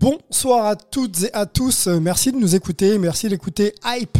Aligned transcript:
Bonsoir 0.00 0.64
à 0.64 0.76
toutes 0.76 1.24
et 1.24 1.34
à 1.34 1.44
tous. 1.44 1.86
Euh, 1.86 2.00
Merci 2.00 2.32
de 2.32 2.38
nous 2.38 2.56
écouter. 2.56 2.96
Merci 2.96 3.28
d'écouter 3.28 3.74
Hype 3.84 4.16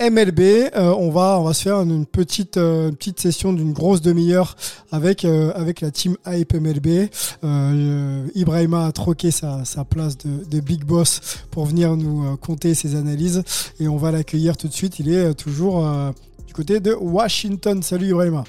MLB. 0.00 0.40
Euh, 0.40 0.92
on 0.98 1.10
va 1.10 1.38
on 1.38 1.44
va 1.44 1.54
se 1.54 1.62
faire 1.62 1.76
une 1.80 2.06
petite 2.06 2.56
euh, 2.56 2.90
petite 2.90 3.20
session 3.20 3.52
d'une 3.52 3.72
grosse 3.72 4.00
demi-heure 4.00 4.56
avec 4.90 5.22
la 5.22 5.90
team 5.92 6.16
Hype 6.26 6.54
MLB. 6.54 7.08
Ibrahima 8.34 8.86
a 8.86 8.90
troqué 8.90 9.30
sa, 9.30 9.62
place 9.88 10.18
de, 10.18 10.44
de 10.44 10.58
big 10.58 10.84
boss 10.84 11.20
pour 11.52 11.66
venir 11.66 11.96
nous 11.96 12.36
compter 12.38 12.74
ses 12.74 12.96
analyses 12.96 13.44
et 13.78 13.86
on 13.86 13.98
va 13.98 14.10
l'accueillir 14.10 14.56
tout 14.56 14.66
de 14.66 14.72
suite. 14.72 14.98
Il 14.98 15.08
est 15.08 15.34
toujours 15.34 15.86
du 16.48 16.52
côté 16.52 16.80
de 16.80 16.94
Washington. 16.94 17.80
Salut 17.80 18.08
Ibrahima. 18.08 18.42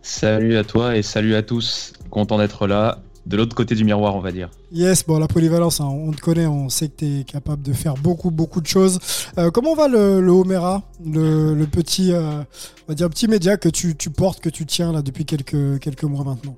Salut 0.00 0.56
à 0.56 0.64
toi 0.64 0.96
et 0.96 1.02
salut 1.02 1.34
à 1.34 1.42
tous. 1.42 1.92
Content 2.08 2.38
d'être 2.38 2.66
là, 2.66 3.02
de 3.28 3.36
l'autre 3.36 3.54
côté 3.54 3.74
du 3.74 3.84
miroir, 3.84 4.16
on 4.16 4.20
va 4.20 4.32
dire. 4.32 4.48
Yes, 4.72 5.04
bon, 5.06 5.18
la 5.18 5.28
polyvalence, 5.28 5.82
hein, 5.82 5.86
on 5.86 6.12
te 6.12 6.20
connaît, 6.20 6.46
on 6.46 6.70
sait 6.70 6.88
que 6.88 6.96
tu 6.96 7.20
es 7.20 7.24
capable 7.24 7.62
de 7.62 7.74
faire 7.74 7.94
beaucoup, 7.94 8.30
beaucoup 8.30 8.62
de 8.62 8.66
choses. 8.66 8.98
Euh, 9.36 9.50
comment 9.50 9.74
va 9.74 9.86
le, 9.86 10.20
le 10.20 10.30
Homera, 10.30 10.82
le, 11.04 11.54
le 11.54 11.66
petit, 11.66 12.12
euh, 12.12 12.40
on 12.40 12.88
va 12.88 12.94
dire, 12.94 13.10
petit 13.10 13.28
média 13.28 13.58
que 13.58 13.68
tu, 13.68 13.96
tu 13.96 14.08
portes, 14.08 14.40
que 14.40 14.48
tu 14.48 14.64
tiens 14.64 14.92
là 14.92 15.02
depuis 15.02 15.26
quelques, 15.26 15.78
quelques 15.78 16.04
mois 16.04 16.24
maintenant? 16.24 16.56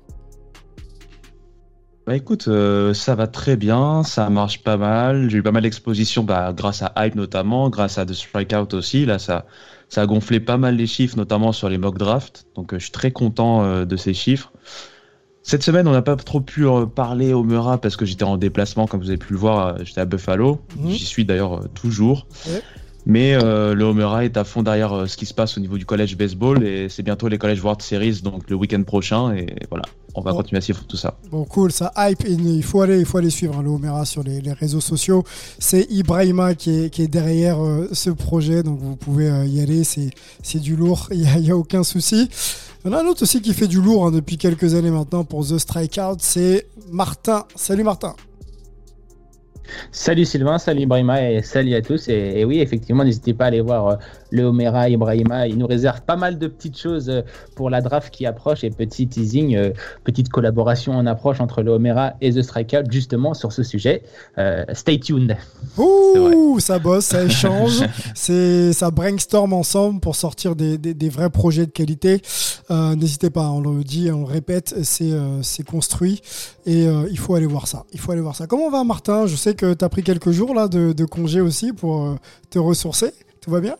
Bah 2.07 2.15
écoute, 2.15 2.47
euh, 2.47 2.93
ça 2.93 3.15
va 3.15 3.27
très 3.27 3.57
bien, 3.57 4.03
ça 4.03 4.29
marche 4.29 4.63
pas 4.63 4.77
mal. 4.77 5.29
J'ai 5.29 5.39
eu 5.39 5.43
pas 5.43 5.51
mal 5.51 5.63
d'expositions 5.63 6.23
bah, 6.23 6.53
grâce 6.55 6.81
à 6.81 6.93
Hype 6.97 7.15
notamment, 7.15 7.69
grâce 7.69 7.97
à 7.97 8.05
The 8.05 8.13
Strikeout 8.13 8.73
aussi. 8.73 9.05
Là, 9.05 9.19
ça, 9.19 9.45
ça 9.89 10.01
a 10.01 10.05
gonflé 10.05 10.39
pas 10.39 10.57
mal 10.57 10.77
les 10.77 10.87
chiffres, 10.87 11.17
notamment 11.17 11.51
sur 11.51 11.69
les 11.69 11.77
mock 11.77 11.97
drafts. 11.97 12.45
Donc 12.55 12.73
je 12.73 12.79
suis 12.79 12.91
très 12.91 13.11
content 13.11 13.85
de 13.85 13.97
ces 13.97 14.13
chiffres. 14.15 14.51
Cette 15.43 15.63
semaine, 15.63 15.87
on 15.87 15.91
n'a 15.91 16.01
pas 16.03 16.15
trop 16.15 16.39
pu 16.39 16.67
euh, 16.67 16.85
parler 16.85 17.33
au 17.33 17.43
Mura 17.43 17.79
parce 17.79 17.95
que 17.95 18.05
j'étais 18.05 18.23
en 18.23 18.37
déplacement, 18.37 18.85
comme 18.87 19.01
vous 19.01 19.09
avez 19.09 19.17
pu 19.17 19.33
le 19.33 19.39
voir, 19.39 19.67
euh, 19.67 19.73
j'étais 19.83 20.01
à 20.01 20.05
Buffalo. 20.05 20.59
Mhm. 20.79 20.91
J'y 20.91 21.05
suis 21.05 21.25
d'ailleurs 21.25 21.61
euh, 21.61 21.67
toujours. 21.73 22.27
Mais 23.07 23.33
euh, 23.33 23.73
le 23.73 23.83
Homera 23.83 24.23
est 24.25 24.37
à 24.37 24.43
fond 24.43 24.61
derrière 24.61 24.93
euh, 24.93 25.07
ce 25.07 25.17
qui 25.17 25.25
se 25.25 25.33
passe 25.33 25.57
au 25.57 25.59
niveau 25.59 25.79
du 25.79 25.87
college 25.87 26.15
baseball 26.15 26.63
et 26.63 26.87
c'est 26.87 27.01
bientôt 27.01 27.27
les 27.29 27.39
college 27.39 27.59
World 27.63 27.81
Series, 27.81 28.21
donc 28.23 28.47
le 28.47 28.55
week-end 28.55 28.83
prochain. 28.83 29.33
Et 29.33 29.47
voilà, 29.71 29.85
on 30.13 30.21
va 30.21 30.29
Bon. 30.31 30.37
continuer 30.37 30.59
à 30.59 30.61
suivre 30.61 30.83
tout 30.87 30.97
ça. 30.97 31.17
Bon, 31.31 31.43
cool, 31.45 31.71
ça 31.71 31.91
hype. 31.97 32.23
Il 32.29 32.61
faut 32.61 32.81
aller, 32.81 32.99
il 32.99 33.05
faut 33.05 33.17
aller 33.17 33.31
suivre 33.31 33.57
hein, 33.57 33.63
le 33.63 33.69
Homera 33.71 34.05
sur 34.05 34.21
les, 34.21 34.39
les 34.39 34.53
réseaux 34.53 34.81
sociaux. 34.81 35.23
C'est 35.57 35.87
Ibrahima 35.89 36.53
qui 36.53 36.69
est, 36.83 36.89
qui 36.91 37.01
est 37.01 37.07
derrière 37.07 37.59
euh, 37.65 37.89
ce 37.91 38.11
projet, 38.11 38.61
donc 38.61 38.77
vous 38.79 38.95
pouvez 38.95 39.25
y 39.47 39.59
aller. 39.61 39.83
C'est, 39.83 40.59
du 40.59 40.75
lourd, 40.75 41.07
il 41.11 41.25
n'y 41.41 41.49
a 41.49 41.57
aucun 41.57 41.81
souci. 41.83 42.29
Il 42.83 42.89
y 42.89 42.93
en 42.95 42.97
a 42.97 43.03
un 43.03 43.05
autre 43.05 43.21
aussi 43.21 43.43
qui 43.43 43.53
fait 43.53 43.67
du 43.67 43.79
lourd 43.79 44.07
hein, 44.07 44.11
depuis 44.11 44.37
quelques 44.37 44.73
années 44.73 44.89
maintenant 44.89 45.23
pour 45.23 45.45
The 45.45 45.59
Strikeout, 45.59 46.17
c'est 46.17 46.67
Martin. 46.89 47.45
Salut 47.55 47.83
Martin. 47.83 48.15
Salut 49.91 50.25
Sylvain, 50.25 50.57
salut 50.57 50.81
Ibrahima 50.81 51.29
et 51.29 51.43
salut 51.43 51.75
à 51.75 51.83
tous. 51.83 52.09
Et, 52.09 52.39
et 52.39 52.45
oui, 52.45 52.59
effectivement, 52.59 53.03
n'hésitez 53.03 53.35
pas 53.35 53.45
à 53.45 53.47
aller 53.47 53.61
voir 53.61 53.87
euh, 53.87 53.95
le 54.31 54.43
Homera 54.45 54.89
Ibrahima. 54.89 55.47
Il 55.47 55.57
nous 55.57 55.67
réserve 55.67 56.01
pas 56.01 56.15
mal 56.15 56.39
de 56.39 56.47
petites 56.47 56.77
choses 56.79 57.09
euh, 57.09 57.21
pour 57.55 57.69
la 57.69 57.81
draft 57.81 58.11
qui 58.13 58.25
approche 58.25 58.63
et 58.63 58.69
petit 58.71 59.07
teasing, 59.07 59.55
euh, 59.55 59.71
petite 60.03 60.29
collaboration 60.29 60.93
en 60.93 61.05
approche 61.05 61.39
entre 61.41 61.61
le 61.61 61.71
Homera 61.71 62.13
et 62.21 62.31
The 62.33 62.41
Strikeout 62.41 62.89
justement 62.89 63.33
sur 63.33 63.51
ce 63.51 63.61
sujet. 63.63 64.03
Euh, 64.37 64.63
stay 64.73 64.99
tuned. 64.99 65.37
Ouh, 65.77 66.59
ça 66.59 66.79
bosse, 66.79 67.05
ça 67.05 67.23
échange, 67.23 67.81
c'est 68.15 68.73
ça 68.73 68.89
brainstorm 68.91 69.53
ensemble 69.53 69.99
pour 69.99 70.15
sortir 70.15 70.55
des, 70.55 70.77
des- 70.77 70.93
des 70.93 71.09
vrais 71.09 71.29
projets 71.29 71.65
de 71.65 71.71
qualité. 71.71 72.21
Euh, 72.71 72.95
N'hésitez 72.95 73.29
pas, 73.29 73.49
on 73.49 73.59
le 73.61 73.83
dit, 73.83 74.09
on 74.11 74.19
le 74.21 74.25
répète, 74.25 74.73
c'est 74.83 75.11
euh, 75.11 75.41
c'est 75.41 75.63
construit 75.65 76.21
et 76.65 76.87
euh, 76.87 77.07
il 77.11 77.17
faut 77.19 77.35
aller 77.35 77.45
voir 77.45 77.67
ça. 77.67 77.83
Il 77.93 77.99
faut 77.99 78.11
aller 78.11 78.21
voir 78.21 78.35
ça. 78.35 78.47
Comment 78.47 78.69
va 78.69 78.83
Martin? 78.83 79.25
Je 79.27 79.35
sais 79.35 79.55
que 79.55 79.73
tu 79.73 79.83
as 79.83 79.89
pris 79.89 80.03
quelques 80.03 80.31
jours 80.31 80.53
là 80.53 80.67
de, 80.67 80.93
de 80.93 81.05
congé 81.05 81.41
aussi 81.41 81.73
pour 81.73 82.03
euh, 82.05 82.15
te 82.49 82.59
ressourcer. 82.59 83.11
Tout 83.41 83.51
va 83.51 83.59
bien? 83.59 83.75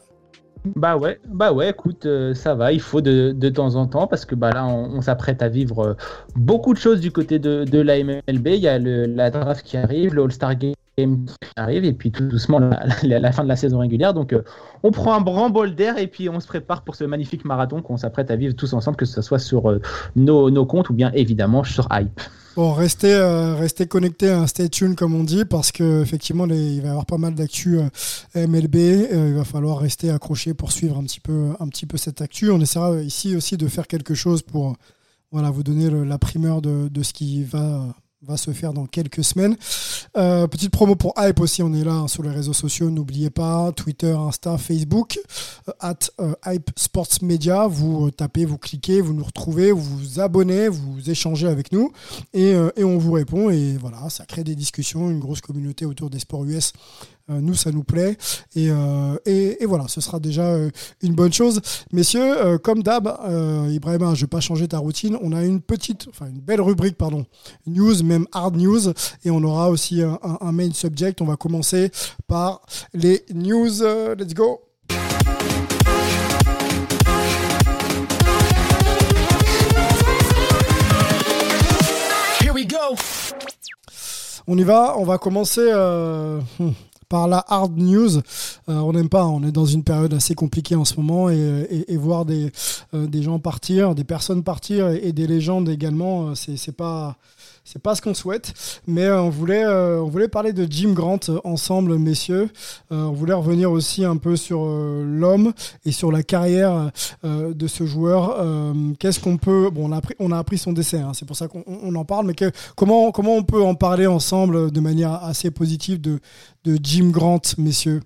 Bah 0.64 0.96
ouais, 0.96 1.20
bah 1.28 1.52
ouais, 1.52 1.72
écoute, 1.72 2.06
euh, 2.06 2.36
ça 2.36 2.54
va, 2.54 2.72
il 2.72 2.80
faut 2.80 3.02
de, 3.02 3.50
temps 3.50 3.76
en 3.76 3.88
temps 3.88 4.06
parce 4.06 4.26
que 4.26 4.36
bah 4.36 4.52
là, 4.52 4.66
on, 4.68 5.02
s'apprête 5.02 5.42
à 5.42 5.50
vivre 5.50 5.80
euh, 5.80 5.94
beaucoup 6.36 6.74
de 6.74 6.78
choses 6.78 7.02
du 7.02 7.12
côté 7.12 7.40
de, 7.40 7.82
la 7.82 8.04
MLB. 8.04 8.48
Il 8.48 8.56
y 8.58 8.68
a 8.68 8.78
le, 8.78 9.06
la 9.08 9.32
draft 9.32 9.66
qui 9.66 9.76
arrive, 9.78 10.14
le 10.14 10.24
All-Star 10.24 10.56
Game 10.56 10.76
qui 10.98 11.50
arrive 11.56 11.84
et 11.84 11.94
puis 11.94 12.12
tout 12.12 12.28
doucement 12.28 12.60
la, 12.60 13.32
fin 13.32 13.44
de 13.44 13.48
la 13.48 13.56
saison 13.56 13.80
régulière. 13.80 14.14
Donc 14.14 14.34
euh, 14.34 14.44
on 14.84 14.92
prend 14.92 15.16
un 15.16 15.22
grand 15.22 15.50
bol 15.50 15.74
d'air 15.74 15.98
et 15.98 16.06
puis 16.06 16.30
on 16.30 16.40
se 16.40 16.48
prépare 16.48 16.84
pour 16.84 16.96
ce 16.96 17.06
magnifique 17.06 17.44
marathon 17.44 17.82
qu'on 17.82 17.98
s'apprête 17.98 18.30
à 18.30 18.36
vivre 18.36 18.56
tous 18.56 18.74
ensemble, 18.74 18.98
que 18.98 19.06
ce 19.06 19.22
soit 19.24 19.40
sur 19.40 19.80
nos 20.16 20.66
comptes 20.68 20.90
ou 20.92 20.94
bien 20.94 21.12
évidemment 21.14 21.64
sur 21.64 21.88
Hype. 21.92 22.22
Bon, 22.58 22.74
restez, 22.74 23.14
euh, 23.14 23.56
restez 23.56 23.88
connectés, 23.88 24.30
hein, 24.30 24.46
stay 24.46 24.68
tuned 24.68 24.96
comme 24.96 25.16
on 25.16 25.24
dit, 25.24 25.46
parce 25.46 25.72
que 25.72 26.02
effectivement, 26.02 26.46
les- 26.46 26.74
il 26.76 26.82
va 26.82 26.88
y 26.88 26.90
avoir 26.90 27.06
pas 27.06 27.18
mal 27.18 27.34
d'actu 27.34 27.80
euh, 27.80 27.88
MLB. 28.36 28.76
euh, 28.76 29.30
il 29.30 29.34
va 29.36 29.46
falloir 29.46 29.78
rester 29.80 30.10
accroché 30.10 30.54
pour 30.54 30.74
suivre 30.74 30.98
un 30.98 31.04
petit 31.04 31.22
peu, 31.22 31.52
un 31.62 31.68
petit 31.70 31.86
peu 31.86 31.96
cette 31.96 32.20
actu. 32.22 32.52
On 32.52 32.60
essaiera 32.60 33.02
ici 33.02 33.38
aussi 33.38 33.56
de 33.56 33.68
faire 33.70 33.88
quelque 33.88 34.14
chose 34.16 34.42
pour 34.42 34.76
voilà, 35.32 35.50
vous 35.50 35.64
donner 35.64 35.90
le- 35.90 36.04
la 36.04 36.18
primeur 36.20 36.62
de, 36.62 36.90
de 36.90 37.04
ce 37.04 37.14
qui 37.14 37.42
va, 37.46 37.96
va 38.24 38.38
se 38.38 38.52
faire 38.52 38.74
dans 38.74 38.86
quelques 38.86 39.24
semaines. 39.24 39.56
Euh, 40.16 40.48
petite 40.48 40.72
promo 40.72 40.96
pour 40.96 41.14
Hype 41.18 41.40
aussi, 41.40 41.64
on 41.64 41.74
est 41.74 41.84
là 41.84 41.94
hein, 41.94 42.08
sur 42.08 42.22
les 42.22 42.30
réseaux 42.30 42.54
sociaux, 42.54 42.90
n'oubliez 42.90 43.30
pas, 43.30 43.72
Twitter, 43.72 44.12
Insta, 44.12 44.58
Facebook, 44.58 45.20
euh, 45.68 45.72
at 45.80 45.96
euh, 46.20 46.34
Hype 46.46 46.70
Sports 46.76 47.24
Media, 47.24 47.66
vous 47.68 48.08
euh, 48.08 48.12
tapez, 48.12 48.46
vous 48.46 48.58
cliquez, 48.59 49.02
vous 49.02 49.14
nous 49.14 49.24
retrouvez, 49.24 49.72
vous 49.72 49.98
vous 49.98 50.20
abonnez, 50.20 50.68
vous 50.68 51.09
échangez 51.09 51.48
avec 51.48 51.72
nous 51.72 51.92
et, 52.34 52.54
euh, 52.54 52.70
et 52.76 52.84
on 52.84 52.98
vous 52.98 53.14
répond 53.14 53.50
et 53.50 53.78
voilà, 53.78 54.09
ça 54.09 54.26
crée 54.26 54.44
des 54.44 54.56
discussions, 54.56 55.09
une 55.09 55.20
grosse 55.20 55.42
communauté 55.42 55.86
autour 55.86 56.09
des 56.09 56.20
sports 56.20 56.46
US. 56.46 56.74
Euh, 57.31 57.40
nous, 57.42 57.56
ça 57.56 57.72
nous 57.72 57.84
plaît 57.84 58.18
et, 58.56 58.69
euh, 58.69 59.18
et, 59.25 59.64
et 59.64 59.66
voilà, 59.66 59.86
ce 59.88 60.02
sera 60.02 60.19
déjà 60.19 60.44
euh, 60.44 60.69
une 61.02 61.14
bonne 61.14 61.34
chose. 61.34 61.62
Messieurs, 61.92 62.58
comme 62.59 62.84
d'hab, 62.84 63.08
Ibrahima, 63.69 64.14
je 64.14 64.22
vais 64.22 64.28
pas 64.28 64.40
changer 64.40 64.68
ta 64.68 64.78
routine. 64.78 65.18
On 65.22 65.34
a 65.34 65.44
une 65.44 65.62
petite, 65.62 66.08
enfin 66.09 66.28
une 66.28 66.41
belle 66.41 66.62
rubrique, 66.62 66.97
pardon, 66.97 67.25
news, 67.68 68.03
même 68.03 68.25
hard 68.31 68.56
news, 68.58 68.90
et 69.24 69.31
on 69.31 69.44
aura 69.44 69.70
aussi 69.70 70.02
un, 70.02 70.52
main 70.52 70.72
subject. 70.74 71.22
On 71.22 71.25
va 71.25 71.38
commencer 71.38 71.91
par 72.28 72.62
les 72.94 73.24
news. 73.34 73.84
Let's 74.18 74.34
go. 74.34 74.62
On 84.47 84.58
y 84.58 84.64
va, 84.64 84.96
on 84.97 85.03
va 85.03 85.17
commencer 85.17 85.61
euh, 85.64 86.40
hmm, 86.59 86.72
par 87.11 87.28
la 87.28 87.43
hard 87.49 87.78
news. 87.78 88.17
Euh, 88.17 88.22
on 88.69 88.93
n'aime 88.93 89.09
pas, 89.09 89.25
on 89.25 89.43
est 89.43 89.52
dans 89.52 89.66
une 89.66 89.84
période 89.84 90.13
assez 90.13 90.34
compliquée 90.34 90.75
en 90.75 90.85
ce 90.85 90.96
moment 90.96 91.29
et, 91.29 91.97
voir 91.97 92.23
des, 92.23 92.52
euh, 92.93 93.05
des 93.05 93.22
gens 93.22 93.37
partir, 93.37 93.96
des 93.96 94.05
personnes 94.05 94.43
partir 94.43 94.87
et, 94.87 95.11
des 95.11 95.28
légendes 95.28 95.67
également, 95.67 96.29
euh, 96.29 96.35
c'est 96.35 96.72
pas 96.72 97.17
pas 97.84 97.96
ce 97.96 98.02
qu'on 98.02 98.13
souhaite. 98.13 98.53
Mais 98.85 99.09
on 99.09 99.29
voulait 99.29 100.28
parler 100.28 100.52
de 100.52 100.67
Jim 100.69 100.91
Grant 100.91 101.19
ensemble, 101.46 101.97
messieurs. 101.97 102.49
On 102.90 103.13
voulait 103.13 103.34
revenir 103.34 103.72
aussi 103.72 104.03
un 104.03 104.17
peu 104.17 104.35
sur 104.35 104.66
l'homme 104.66 105.53
et 105.85 105.91
sur 105.93 106.11
la 106.11 106.22
carrière 106.22 106.91
de 107.23 107.67
ce 107.67 107.85
joueur. 107.85 108.43
Qu'est-ce 108.99 109.22
qu'on 109.22 109.37
peut 109.37 109.69
bon 109.69 109.90
on 110.19 110.31
a 110.31 110.37
appris 110.37 110.58
son 110.58 110.73
décès, 110.73 110.99
hein, 110.99 111.11
c'est 111.13 111.25
pour 111.25 111.37
ça 111.37 111.47
qu'on 111.47 111.63
on 111.66 111.96
en 111.96 112.03
parle. 112.03 112.25
Mais 112.25 112.35
comment 112.75 113.11
comment 113.11 113.35
on 113.35 113.43
peut 113.43 113.63
en 113.63 113.75
parler 113.75 114.08
ensemble 114.08 114.72
de 114.72 114.79
manière 114.81 115.23
assez 115.23 115.49
positive 115.49 116.02
de 116.02 116.19
de 116.63 116.78
Jim 116.81 117.09
Grant, 117.09 117.41
messieurs 117.58 118.02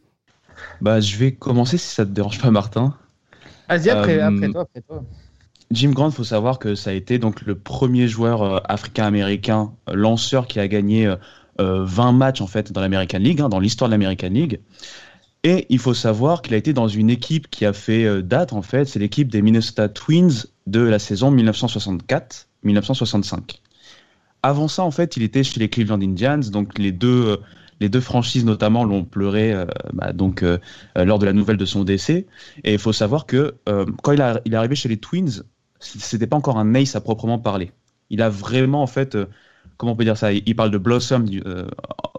Bah, 0.81 0.99
je 0.99 1.17
vais 1.17 1.33
commencer 1.33 1.77
si 1.77 1.87
ça 1.87 2.05
te 2.05 2.11
dérange 2.11 2.39
pas, 2.39 2.51
Martin. 2.51 2.95
Vas-y, 3.69 3.89
après, 3.89 4.19
après 4.19 4.51
toi, 4.51 4.61
après 4.61 4.81
toi. 4.81 5.03
Jim 5.71 5.91
Grant, 5.91 6.11
faut 6.11 6.23
savoir 6.23 6.59
que 6.59 6.75
ça 6.75 6.91
a 6.91 6.93
été 6.93 7.17
donc 7.17 7.41
le 7.41 7.55
premier 7.55 8.07
joueur 8.07 8.61
africain-américain 8.71 9.73
lanceur 9.91 10.45
qui 10.47 10.59
a 10.59 10.67
gagné 10.67 11.11
20 11.57 12.11
matchs 12.11 12.41
en 12.41 12.47
fait 12.47 12.71
dans 12.71 12.81
l'American 12.81 13.17
League, 13.17 13.41
hein, 13.41 13.49
dans 13.49 13.59
l'histoire 13.59 13.89
de 13.89 13.93
l'American 13.93 14.29
League. 14.29 14.59
Et 15.43 15.65
il 15.69 15.79
faut 15.79 15.95
savoir 15.95 16.43
qu'il 16.43 16.53
a 16.53 16.57
été 16.57 16.73
dans 16.73 16.87
une 16.87 17.09
équipe 17.09 17.49
qui 17.49 17.65
a 17.65 17.73
fait 17.73 18.21
date 18.21 18.53
en 18.53 18.61
fait, 18.61 18.85
c'est 18.85 18.99
l'équipe 18.99 19.29
des 19.29 19.41
Minnesota 19.41 19.89
Twins 19.89 20.45
de 20.67 20.81
la 20.81 20.99
saison 20.99 21.35
1964-1965. 21.35 23.59
Avant 24.45 24.67
ça, 24.67 24.83
en 24.83 24.91
fait, 24.91 25.17
il 25.17 25.23
était 25.23 25.43
chez 25.43 25.59
les 25.59 25.69
Cleveland 25.69 26.01
Indians, 26.01 26.39
donc 26.51 26.77
les 26.77 26.91
deux, 26.91 27.25
euh, 27.25 27.37
les 27.79 27.89
deux 27.89 28.01
franchises 28.01 28.45
notamment 28.45 28.83
l'ont 28.83 29.03
pleuré 29.03 29.53
euh, 29.53 29.65
bah, 29.93 30.13
donc, 30.13 30.43
euh, 30.43 30.57
lors 30.95 31.19
de 31.19 31.25
la 31.25 31.33
nouvelle 31.33 31.57
de 31.57 31.65
son 31.65 31.83
décès. 31.83 32.25
Et 32.63 32.73
il 32.73 32.79
faut 32.79 32.93
savoir 32.93 33.25
que 33.25 33.55
quand 34.01 34.11
il, 34.11 34.41
il, 34.45 34.53
est 34.53 34.57
arrivé 34.57 34.75
chez 34.75 34.89
les 34.89 34.97
Twins, 34.97 35.43
c'était 35.79 36.27
pas 36.27 36.37
encore 36.37 36.57
un 36.57 36.73
ace 36.75 36.95
à 36.95 37.01
proprement 37.01 37.39
parler. 37.39 37.71
Il 38.09 38.21
a 38.21 38.29
vraiment, 38.29 38.81
en 38.81 38.87
fait, 38.87 39.17
comment 39.77 39.93
on 39.93 39.95
peut 39.95 40.03
dire 40.03 40.17
ça 40.17 40.31
Il 40.31 40.55
parle 40.55 40.71
de 40.71 40.77
Blossom 40.77 41.25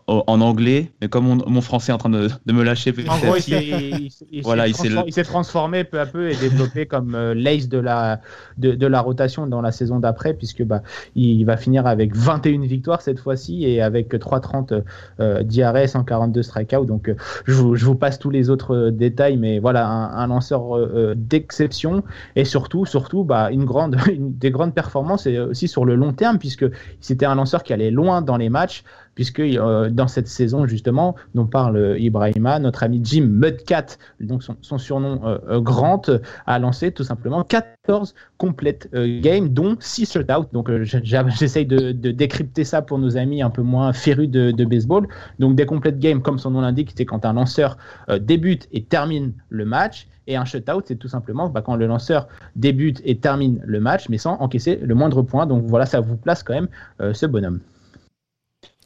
en 0.08 0.40
anglais, 0.40 0.92
mais 1.00 1.08
comme 1.08 1.42
mon, 1.46 1.60
français 1.60 1.90
est 1.90 1.94
en 1.94 1.98
train 1.98 2.10
de, 2.10 2.28
me 2.46 2.62
lâcher 2.62 2.94
En 3.08 3.18
gros, 3.18 3.36
il 3.36 5.12
s'est 5.12 5.24
transformé 5.24 5.82
peu 5.82 5.98
à 5.98 6.06
peu 6.06 6.30
et 6.30 6.36
développé 6.36 6.86
comme 6.86 7.14
euh, 7.14 7.34
l'ace 7.34 7.68
de 7.68 7.78
la, 7.78 8.20
de, 8.56 8.86
la 8.86 9.00
rotation 9.00 9.46
dans 9.48 9.60
la 9.60 9.72
saison 9.72 9.98
d'après, 9.98 10.34
puisque 10.34 10.62
bah, 10.62 10.82
il 11.16 11.44
va 11.44 11.56
finir 11.56 11.86
avec 11.86 12.14
21 12.14 12.60
victoires 12.66 13.02
cette 13.02 13.18
fois-ci 13.18 13.64
et 13.64 13.82
avec 13.82 14.12
3,30 14.14 14.82
euh, 15.18 15.42
d'IRS, 15.42 15.88
142 15.88 16.42
strikeouts. 16.42 16.84
Donc, 16.84 17.08
euh, 17.08 17.16
je, 17.46 17.54
vous, 17.54 17.94
passe 17.96 18.18
tous 18.18 18.30
les 18.30 18.48
autres 18.48 18.76
euh, 18.76 18.90
détails, 18.92 19.36
mais 19.36 19.58
voilà, 19.58 19.88
un, 19.88 20.26
lanceur 20.26 20.76
d'exception 21.14 22.02
et 22.34 22.44
surtout, 22.44 22.84
surtout 22.84 23.24
bah, 23.24 23.50
une, 23.50 23.64
grande, 23.64 23.96
des 24.18 24.50
grandes 24.50 24.74
performances 24.74 25.26
et 25.26 25.38
aussi 25.38 25.68
sur 25.68 25.84
le 25.84 25.94
long 25.94 26.12
terme, 26.12 26.38
puisque 26.38 26.66
c'était 27.00 27.26
un 27.26 27.34
lanceur 27.34 27.45
qui 27.62 27.72
allait 27.72 27.90
loin 27.90 28.22
dans 28.22 28.36
les 28.36 28.48
matchs 28.48 28.84
puisque 29.16 29.40
euh, 29.40 29.90
dans 29.90 30.06
cette 30.06 30.28
saison 30.28 30.66
justement 30.66 31.16
dont 31.34 31.46
parle 31.46 31.96
Ibrahima, 31.98 32.60
notre 32.60 32.84
ami 32.84 33.00
Jim 33.02 33.26
Mudcat, 33.28 33.86
donc 34.20 34.44
son, 34.44 34.78
surnom 34.78 35.20
euh, 35.24 35.38
euh, 35.48 35.60
Grant, 35.60 36.02
a 36.46 36.58
lancé 36.60 36.92
tout 36.92 37.02
simplement 37.02 37.42
14 37.42 38.14
complètes 38.36 38.88
games, 38.92 39.48
dont 39.48 39.76
6 39.80 40.12
shutouts. 40.12 40.46
Donc 40.52 40.70
j'essaye 40.92 41.66
de, 41.66 41.90
décrypter 41.92 42.64
ça 42.64 42.82
pour 42.82 42.98
nos 42.98 43.16
amis 43.16 43.42
un 43.42 43.50
peu 43.50 43.62
moins 43.62 43.92
férus 43.92 44.28
de, 44.28 44.64
baseball. 44.64 45.08
Donc 45.38 45.56
des 45.56 45.66
complètes 45.66 45.98
games, 45.98 46.20
comme 46.20 46.38
son 46.38 46.50
nom 46.50 46.60
l'indique, 46.60 46.92
c'est 46.94 47.06
quand 47.06 47.24
un 47.24 47.32
lanceur 47.32 47.78
débute 48.20 48.68
et 48.72 48.84
termine 48.84 49.32
le 49.48 49.64
match. 49.64 50.06
Et 50.26 50.36
un 50.36 50.44
shutout, 50.44 50.82
c'est 50.84 50.96
tout 50.96 51.08
simplement 51.08 51.48
bah, 51.48 51.62
quand 51.62 51.76
le 51.76 51.86
lanceur 51.86 52.28
débute 52.56 53.00
et 53.04 53.18
termine 53.18 53.60
le 53.64 53.80
match, 53.80 54.08
mais 54.08 54.18
sans 54.18 54.34
encaisser 54.40 54.76
le 54.76 54.94
moindre 54.94 55.22
point. 55.22 55.46
Donc 55.46 55.64
voilà, 55.66 55.86
ça 55.86 56.00
vous 56.00 56.16
place 56.16 56.42
quand 56.42 56.54
même 56.54 56.68
ce 57.14 57.26
bonhomme. 57.26 57.60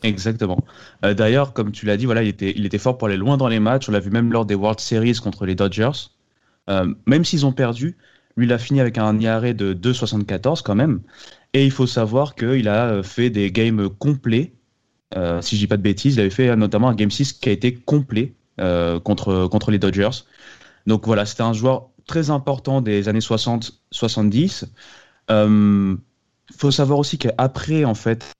Exactement. 0.02 0.64
Euh, 1.04 1.14
d'ailleurs, 1.14 1.52
comme 1.52 1.72
tu 1.72 1.86
l'as 1.86 1.96
dit, 1.96 2.06
voilà, 2.06 2.22
il 2.22 2.28
était, 2.28 2.78
fort 2.78 2.96
pour 2.96 3.08
aller 3.08 3.16
loin 3.16 3.36
dans 3.36 3.48
les 3.48 3.60
matchs. 3.60 3.88
On 3.88 3.92
l'a 3.92 4.00
vu 4.00 4.10
même 4.10 4.32
lors 4.32 4.46
des 4.46 4.54
World 4.54 4.80
Series 4.80 5.14
contre 5.14 5.46
les 5.46 5.54
Dodgers. 5.54 6.08
Euh, 6.68 6.92
même 7.06 7.24
s'ils 7.24 7.44
ont 7.44 7.52
perdu, 7.52 7.96
lui, 8.36 8.46
il 8.46 8.52
a 8.52 8.58
fini 8.58 8.80
avec 8.80 8.98
un 8.98 9.18
IARE 9.18 9.54
de 9.54 9.74
2,74 9.74 10.62
quand 10.62 10.74
même. 10.74 11.00
Et 11.52 11.64
il 11.64 11.70
faut 11.70 11.86
savoir 11.86 12.34
qu'il 12.34 12.68
a 12.68 12.86
euh, 12.86 13.02
fait 13.02 13.30
des 13.30 13.50
games 13.50 13.88
complets. 13.90 14.52
si 15.40 15.56
je 15.56 15.60
dis 15.60 15.66
pas 15.66 15.76
de 15.76 15.82
bêtises, 15.82 16.14
il 16.14 16.20
avait 16.20 16.30
fait 16.30 16.54
notamment 16.56 16.88
un 16.88 16.94
Game 16.94 17.10
6 17.10 17.34
qui 17.34 17.48
a 17.48 17.52
été 17.52 17.74
complet 17.74 18.34
contre, 18.58 19.48
contre 19.48 19.70
les 19.70 19.78
Dodgers. 19.78 20.24
Donc 20.86 21.06
voilà, 21.06 21.26
c'était 21.26 21.42
un 21.42 21.52
joueur 21.52 21.88
très 22.06 22.30
important 22.30 22.80
des 22.80 23.08
années 23.08 23.20
60-70. 23.20 24.66
Il 26.50 26.56
faut 26.56 26.70
savoir 26.70 26.98
aussi 26.98 27.16
qu'après, 27.18 27.84
en 27.84 27.94
fait, 27.94 28.32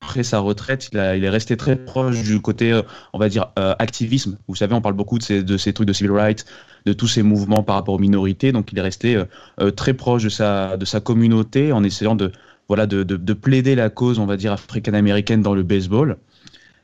après 0.00 0.22
sa 0.22 0.38
retraite, 0.38 0.88
il, 0.92 0.98
est 0.98 1.28
resté 1.28 1.56
très 1.56 1.74
proche 1.74 2.22
du 2.22 2.40
côté, 2.40 2.72
euh, 2.72 2.82
on 3.12 3.18
va 3.18 3.28
dire, 3.28 3.52
euh, 3.58 3.74
activisme. 3.80 4.38
Vous 4.46 4.54
savez, 4.54 4.74
on 4.74 4.80
parle 4.80 4.94
beaucoup 4.94 5.18
de 5.18 5.56
ces, 5.56 5.72
trucs 5.72 5.88
de 5.88 5.92
civil 5.92 6.12
rights, 6.12 6.46
de 6.84 6.92
tous 6.92 7.08
ces 7.08 7.22
mouvements 7.22 7.64
par 7.64 7.74
rapport 7.74 7.94
aux 7.94 7.98
minorités. 7.98 8.52
Donc, 8.52 8.70
il 8.70 8.78
est 8.78 8.82
resté 8.82 9.20
euh, 9.60 9.70
très 9.72 9.94
proche 9.94 10.22
de 10.22 10.28
sa, 10.28 10.76
de 10.76 10.84
sa 10.84 11.00
communauté 11.00 11.72
en 11.72 11.82
essayant 11.82 12.14
de, 12.14 12.30
voilà, 12.68 12.86
de, 12.86 13.02
de, 13.02 13.32
plaider 13.32 13.74
la 13.74 13.90
cause, 13.90 14.20
on 14.20 14.26
va 14.26 14.36
dire, 14.36 14.52
africaine-américaine 14.52 15.42
dans 15.42 15.54
le 15.54 15.64
baseball. 15.64 16.18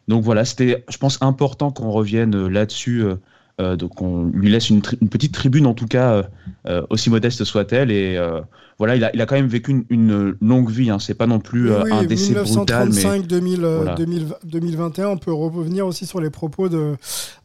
Donc 0.09 0.25
voilà, 0.25 0.45
c'était, 0.45 0.85
je 0.89 0.99
pense, 0.99 1.23
important 1.23 1.71
qu'on 1.71 1.93
revienne 1.93 2.49
là-dessus. 2.49 3.05
Donc 3.77 4.03
on 4.03 4.25
lui 4.25 4.51
laisse 4.51 4.71
une, 4.71 4.83
petite 4.83 5.33
tribune, 5.33 5.67
en 5.67 5.75
tout 5.75 5.87
cas, 5.87 6.25
aussi 6.91 7.11
modeste 7.11 7.45
soit-elle. 7.45 7.91
Et 7.91 8.19
voilà, 8.83 8.97
il 8.97 9.05
a, 9.05 9.15
il 9.15 9.21
a 9.21 9.27
quand 9.27 9.37
même 9.37 9.47
vécu 9.47 9.87
une, 9.91 10.35
longue 10.41 10.69
vie. 10.69 10.91
Hein. 10.91 10.99
C'est 10.99 11.15
pas 11.15 11.29
non 11.29 11.39
plus 11.39 11.71
euh, 11.71 11.85
un 11.93 12.03
décès 12.03 12.35
brutal. 12.35 12.91
Mais 12.93 13.21
2021, 14.45 15.07
on 15.07 15.19
peut 15.19 15.33
revenir 15.33 15.87
aussi 15.87 16.05
sur 16.05 16.21
les 16.21 16.31
propos 16.31 16.69
de, 16.69 16.97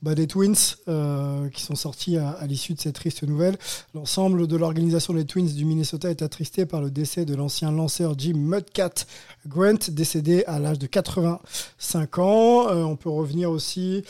bah, 0.01 0.15
des 0.15 0.25
Twins 0.25 0.55
euh, 0.87 1.47
qui 1.49 1.61
sont 1.61 1.75
sortis 1.75 2.17
à, 2.17 2.39
l'issue 2.47 2.73
de 2.73 2.79
cette 2.79 2.95
triste 2.95 3.21
nouvelle. 3.21 3.55
L'ensemble 3.93 4.47
de 4.47 4.57
l'organisation 4.57 5.13
des 5.13 5.25
Twins 5.25 5.45
du 5.45 5.63
Minnesota 5.63 6.09
est 6.09 6.23
attristé 6.23 6.65
par 6.65 6.81
le 6.81 6.89
décès 6.89 7.23
de 7.23 7.35
l'ancien 7.35 7.71
lanceur 7.71 8.15
Jim 8.17 8.37
Mudcat 8.37 9.05
Grant, 9.47 9.91
décédé 9.91 10.43
à 10.47 10.57
l'âge 10.57 10.79
de 10.79 10.87
85 10.87 12.17
ans. 12.17 12.67
Euh, 12.69 12.81
on 12.81 12.95
peut 12.95 13.11
revenir 13.11 13.51
aussi 13.51 14.01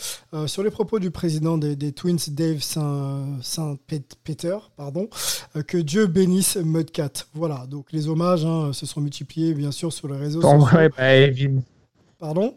sur 0.45 0.63
les 0.63 0.71
propos 0.71 0.99
du 0.99 1.11
président 1.11 1.57
des, 1.57 1.91
Twins, 1.91 2.19
Dave 2.29 2.61
Saint-Peter, 2.61 4.57
pardon, 4.77 5.09
que 5.67 5.77
Dieu 5.77 6.07
bénisse 6.07 6.55
Mudcat. 6.55 7.16
Voilà, 7.33 7.65
donc 7.67 7.91
les 7.91 8.07
hommages 8.07 8.45
hein, 8.45 8.71
se 8.73 8.85
sont 8.85 9.01
multipliés 9.01 9.53
bien 9.53 9.71
sûr 9.71 9.91
sur 9.93 10.07
les 10.07 10.17
réseaux 10.17 10.41
sociaux. 10.41 10.89
Bah, 10.97 11.61
Pardon? 12.19 12.55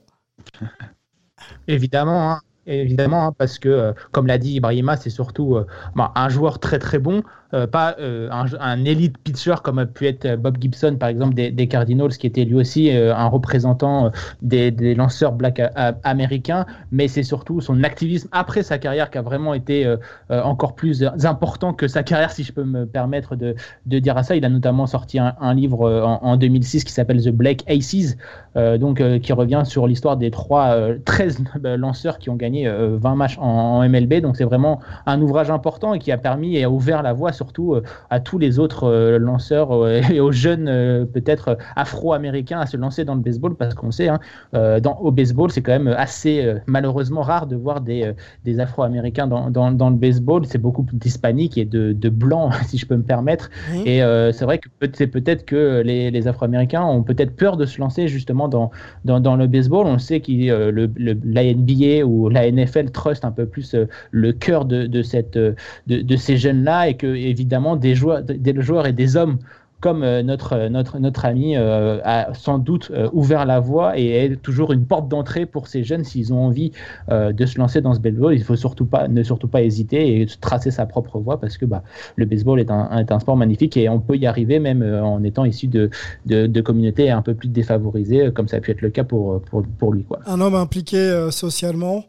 Évidemment, 1.69 2.33
hein. 2.33 2.41
évidemment, 2.67 3.27
hein, 3.27 3.33
parce 3.37 3.59
que, 3.59 3.95
comme 4.13 4.27
l'a 4.27 4.39
dit 4.39 4.53
Ibrahima, 4.53 4.97
c'est 4.97 5.11
surtout 5.11 5.57
euh, 5.57 5.67
bah, 5.95 6.13
un 6.15 6.29
joueur 6.29 6.59
très 6.59 6.79
très 6.79 6.99
bon, 6.99 7.23
euh, 7.53 7.67
pas 7.67 7.97
euh, 7.99 8.29
un, 8.31 8.85
élite 8.85 9.19
pitcher 9.19 9.57
comme 9.65 9.81
a 9.81 9.87
pu 9.87 10.07
être 10.07 10.37
Bob 10.37 10.59
Gibson, 10.61 10.97
par 10.99 11.09
exemple, 11.09 11.35
des, 11.35 11.51
des 11.51 11.67
Cardinals, 11.67 12.11
qui 12.11 12.27
était 12.27 12.45
lui 12.45 12.55
aussi 12.55 12.91
euh, 12.91 13.15
un 13.15 13.27
représentant 13.27 14.13
des, 14.41 14.71
lanceurs 14.95 15.33
black 15.33 15.61
américains, 16.05 16.67
mais 16.93 17.09
c'est 17.09 17.23
surtout 17.23 17.61
son 17.61 17.83
activisme 17.83 18.29
après 18.33 18.63
sa 18.63 18.79
carrière 18.79 19.11
qui 19.11 19.19
a 19.19 19.23
vraiment 19.23 19.55
été 19.55 19.95
encore 20.29 20.75
plus 20.75 21.05
important 21.25 21.73
que 21.73 21.89
sa 21.89 22.03
carrière, 22.03 22.31
si 22.31 22.45
je 22.45 22.53
peux 22.53 22.65
me 22.65 22.87
permettre 22.87 23.37
de, 23.37 23.55
dire 23.87 24.17
à 24.17 24.23
ça. 24.23 24.37
Il 24.37 24.45
a 24.45 24.49
notamment 24.49 24.87
sorti 24.87 25.19
un, 25.19 25.55
livre 25.55 25.91
en, 26.03 26.23
en, 26.23 26.37
2006 26.37 26.85
qui 26.85 26.93
s'appelle 26.93 27.23
The 27.23 27.31
Black 27.31 27.65
Aces, 27.69 28.17
donc 28.55 29.03
qui 29.21 29.33
revient 29.33 29.63
sur 29.65 29.87
l'histoire 29.87 30.17
des 30.17 30.31
trois 30.31 30.77
13 31.05 31.45
lanceurs 31.77 32.19
qui 32.19 32.31
ont 32.31 32.37
gagné 32.37 32.69
20 32.69 33.15
matchs 33.15 33.39
en, 33.39 33.45
en 33.45 33.89
MLB. 33.89 34.15
Donc 34.21 34.37
c'est 34.37 34.45
vraiment 34.45 34.81
un 35.07 35.21
ouvrage 35.21 35.51
important 35.51 35.95
et 35.95 35.99
qui 35.99 36.13
a 36.13 36.19
permis 36.19 36.57
et 36.57 36.65
a 36.65 36.71
ouvert 36.71 37.03
la 37.03 37.13
voie 37.13 37.33
surtout 37.41 37.73
euh, 37.73 37.83
à 38.11 38.21
tous 38.21 38.39
les 38.39 38.59
autres 38.59 38.85
euh, 38.85 39.19
lanceurs 39.19 39.73
euh, 39.73 40.03
et 40.13 40.21
aux 40.21 40.33
jeunes 40.33 40.67
peut-être 41.15 41.57
afro-américains 41.75 42.61
à 42.61 42.67
se 42.67 42.77
lancer 42.77 43.05
dans 43.07 43.15
le 43.15 43.23
baseball 43.23 43.55
parce 43.57 43.75
qu'on 43.75 43.91
sait, 43.91 44.09
hein, 44.09 44.21
dans, 44.53 44.99
au 45.01 45.11
baseball, 45.11 45.51
c'est 45.51 45.63
quand 45.63 45.73
même 45.73 45.89
assez 45.89 46.55
malheureusement 46.67 47.23
rare 47.23 47.47
de 47.47 47.57
voir 47.57 47.81
des, 47.81 48.13
des 48.45 48.61
afro-américains 48.61 49.27
dans, 49.27 49.51
dans, 49.51 49.71
dans, 49.73 49.91
le 49.91 49.97
baseball. 49.97 50.45
C'est 50.47 50.59
beaucoup 50.59 50.85
d'hispaniques 50.93 51.57
et 51.57 51.65
de, 51.65 51.93
de 51.93 52.09
blancs, 52.09 52.53
si 52.67 52.77
je 52.79 52.87
peux 52.87 52.97
me 52.97 53.03
permettre. 53.03 53.51
Et 53.87 54.01
c'est 54.33 54.45
vrai 54.45 54.59
que 54.59 54.69
c'est 54.93 55.07
peut-être 55.07 55.45
que 55.45 55.83
les, 55.85 56.11
les 56.11 56.29
afro-américains 56.29 56.85
ont 56.85 57.03
peut-être 57.03 57.35
peur 57.37 57.57
de 57.57 57.65
se 57.65 57.81
lancer 57.81 58.09
justement 58.09 58.49
dans, 58.49 58.71
dans, 59.05 59.21
dans 59.21 59.37
le 59.37 59.47
baseball. 59.47 59.87
On 59.87 59.99
sait 59.99 60.21
que 60.21 60.31
le, 60.71 60.91
la 61.25 61.45
NBA 61.45 62.05
ou 62.05 62.29
la 62.29 62.51
NFL 62.51 62.91
trust 62.91 63.25
un 63.25 63.33
peu 63.33 63.47
plus 63.47 63.75
le 64.11 64.33
cœur 64.33 64.65
de, 64.65 64.87
de, 64.87 65.03
cette, 65.03 65.39
de, 65.39 65.55
de 65.87 66.17
ces 66.17 66.37
jeunes-là 66.37 66.89
et 66.89 66.95
que 66.97 67.30
évidemment 67.31 67.77
des 67.77 67.95
joueurs, 67.95 68.23
des 68.23 68.63
joueurs 68.63 68.87
et 68.87 68.93
des 68.93 69.17
hommes 69.17 69.39
comme 69.81 70.03
euh, 70.03 70.23
notre, 70.23 70.69
notre, 70.69 70.99
notre 70.99 71.25
ami 71.25 71.57
euh, 71.57 72.01
a 72.05 72.35
sans 72.35 72.59
doute 72.59 72.91
euh, 72.93 73.09
ouvert 73.13 73.47
la 73.47 73.61
voie 73.61 73.99
et 73.99 74.09
est 74.09 74.37
toujours 74.37 74.73
une 74.73 74.85
porte 74.85 75.09
d'entrée 75.09 75.47
pour 75.47 75.69
ces 75.69 75.85
jeunes 75.85 76.05
s'ils 76.05 76.33
ont 76.33 76.45
envie 76.45 76.73
de 77.11 77.47
se 77.47 77.59
lancer 77.59 77.81
dans 77.81 77.95
ce 77.95 78.01
baseball. 78.01 78.35
Il 78.35 78.45
faut 78.45 78.57
surtout 78.57 78.85
pas, 78.85 79.09
ne 79.09 79.23
surtout 79.23 79.49
pas 79.49 79.63
hésiter 79.63 80.21
et 80.21 80.27
tracer 80.41 80.71
sa 80.71 80.87
propre 80.87 81.19
voie 81.19 81.41
parce 81.41 81.57
que 81.57 81.65
bah, 81.65 81.83
le 82.17 82.27
baseball 82.27 82.61
est 82.61 82.71
un, 82.71 83.19
sport 83.21 83.37
magnifique 83.37 83.77
et 83.77 83.89
on 83.89 84.01
peut 84.01 84.17
y 84.17 84.27
arriver 84.27 84.59
même 84.59 84.83
en 84.83 85.23
étant 85.23 85.45
issu 85.45 85.67
de, 85.67 85.91
de, 86.27 86.61
communautés 86.61 87.11
un 87.11 87.23
peu 87.23 87.35
plus 87.35 87.49
défavorisées 87.49 88.33
comme 88.33 88.49
ça 88.49 88.59
a 88.59 88.61
pu 88.61 88.71
être 88.71 88.83
le 88.83 88.91
cas 88.91 89.05
pour, 89.05 89.41
pour, 89.43 89.63
pour 89.79 89.93
lui. 89.93 90.05
Quoi. 90.05 90.21
Un 90.27 90.41
homme 90.41 90.55
impliqué 90.55 91.29
socialement, 91.31 92.05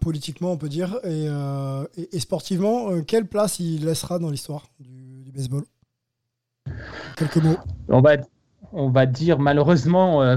politiquement 0.00 0.52
on 0.52 0.56
peut 0.56 0.68
dire, 0.68 0.96
et, 1.04 2.18
sportivement, 2.18 3.00
quelle 3.06 3.26
place 3.26 3.60
il 3.60 3.84
laissera 3.84 4.18
dans 4.18 4.30
l'histoire 4.30 4.66
du 4.80 5.32
baseball? 5.32 5.62
Quelques 7.16 7.36
mots. 7.36 7.56
On 7.88 8.00
va, 8.00 8.16
on 8.72 8.88
va 8.88 9.06
dire 9.06 9.38
malheureusement, 9.38 10.22
euh, 10.22 10.36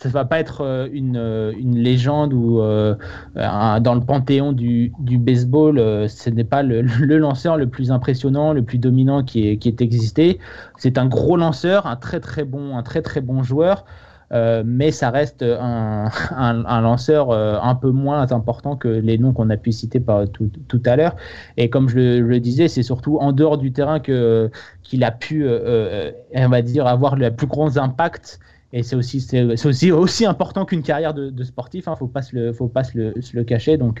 ça 0.00 0.08
va 0.08 0.24
pas 0.24 0.40
être 0.40 0.62
euh, 0.62 0.88
une, 0.92 1.16
euh, 1.16 1.52
une 1.58 1.76
légende 1.76 2.32
ou 2.32 2.58
dans 2.58 3.94
le 3.94 4.00
panthéon 4.00 4.52
du, 4.52 4.92
du 4.98 5.18
baseball, 5.18 5.78
ce 6.08 6.30
n'est 6.30 6.44
pas 6.44 6.62
le, 6.62 6.82
le, 7.00 7.18
lanceur 7.18 7.56
le 7.56 7.68
plus 7.68 7.90
impressionnant, 7.90 8.52
le 8.52 8.62
plus 8.62 8.78
dominant 8.78 9.22
qui 9.22 9.48
ait, 9.48 9.56
qui 9.56 9.68
est 9.68 9.80
existé. 9.80 10.38
C'est 10.76 10.98
un 10.98 11.06
gros 11.06 11.36
lanceur, 11.36 11.86
un 11.86 11.96
très 11.96 12.20
très 12.20 12.44
bon, 12.44 12.76
un 12.76 12.82
très 12.82 13.02
très 13.02 13.20
bon 13.20 13.42
joueur. 13.42 13.84
Euh, 14.32 14.62
mais 14.64 14.92
ça 14.92 15.10
reste 15.10 15.42
un, 15.42 16.80
lanceur 16.80 17.30
euh, 17.30 17.58
un 17.60 17.74
peu 17.74 17.90
moins 17.90 18.30
important 18.30 18.76
que 18.76 18.88
les 18.88 19.18
noms 19.18 19.32
qu'on 19.32 19.50
a 19.50 19.56
pu 19.56 19.72
citer 19.72 20.02
tout, 20.32 20.50
tout, 20.68 20.82
à 20.86 20.96
l'heure. 20.96 21.16
Et 21.56 21.68
comme 21.68 21.88
je 21.88 22.20
le, 22.20 22.40
disais, 22.40 22.68
c'est 22.68 22.82
surtout 22.82 23.18
en 23.18 23.32
dehors 23.32 23.58
du 23.58 23.72
terrain 23.72 24.00
qu'il 24.00 25.04
a 25.04 25.10
pu, 25.10 25.44
euh, 25.44 26.12
on 26.34 26.48
va 26.48 26.62
dire, 26.62 26.86
avoir 26.86 27.16
le 27.16 27.30
plus 27.30 27.46
grand 27.46 27.76
impact 27.76 28.40
et 28.72 28.84
c'est 28.84 28.94
aussi, 28.94 29.20
c'est, 29.20 29.66
aussi, 29.66 29.90
aussi 29.90 30.26
important 30.26 30.64
qu'une 30.64 30.84
carrière 30.84 31.12
de, 31.12 31.42
sportif, 31.42 31.86
il 31.86 31.88
hein, 31.88 31.92
ne 31.94 31.98
faut 31.98 32.06
pas, 32.06 32.22
se 32.22 32.36
le, 32.36 32.52
faut 32.52 32.68
pas 32.68 32.84
se 32.84 32.96
le, 32.96 33.42
cacher. 33.42 33.76
Donc, 33.76 34.00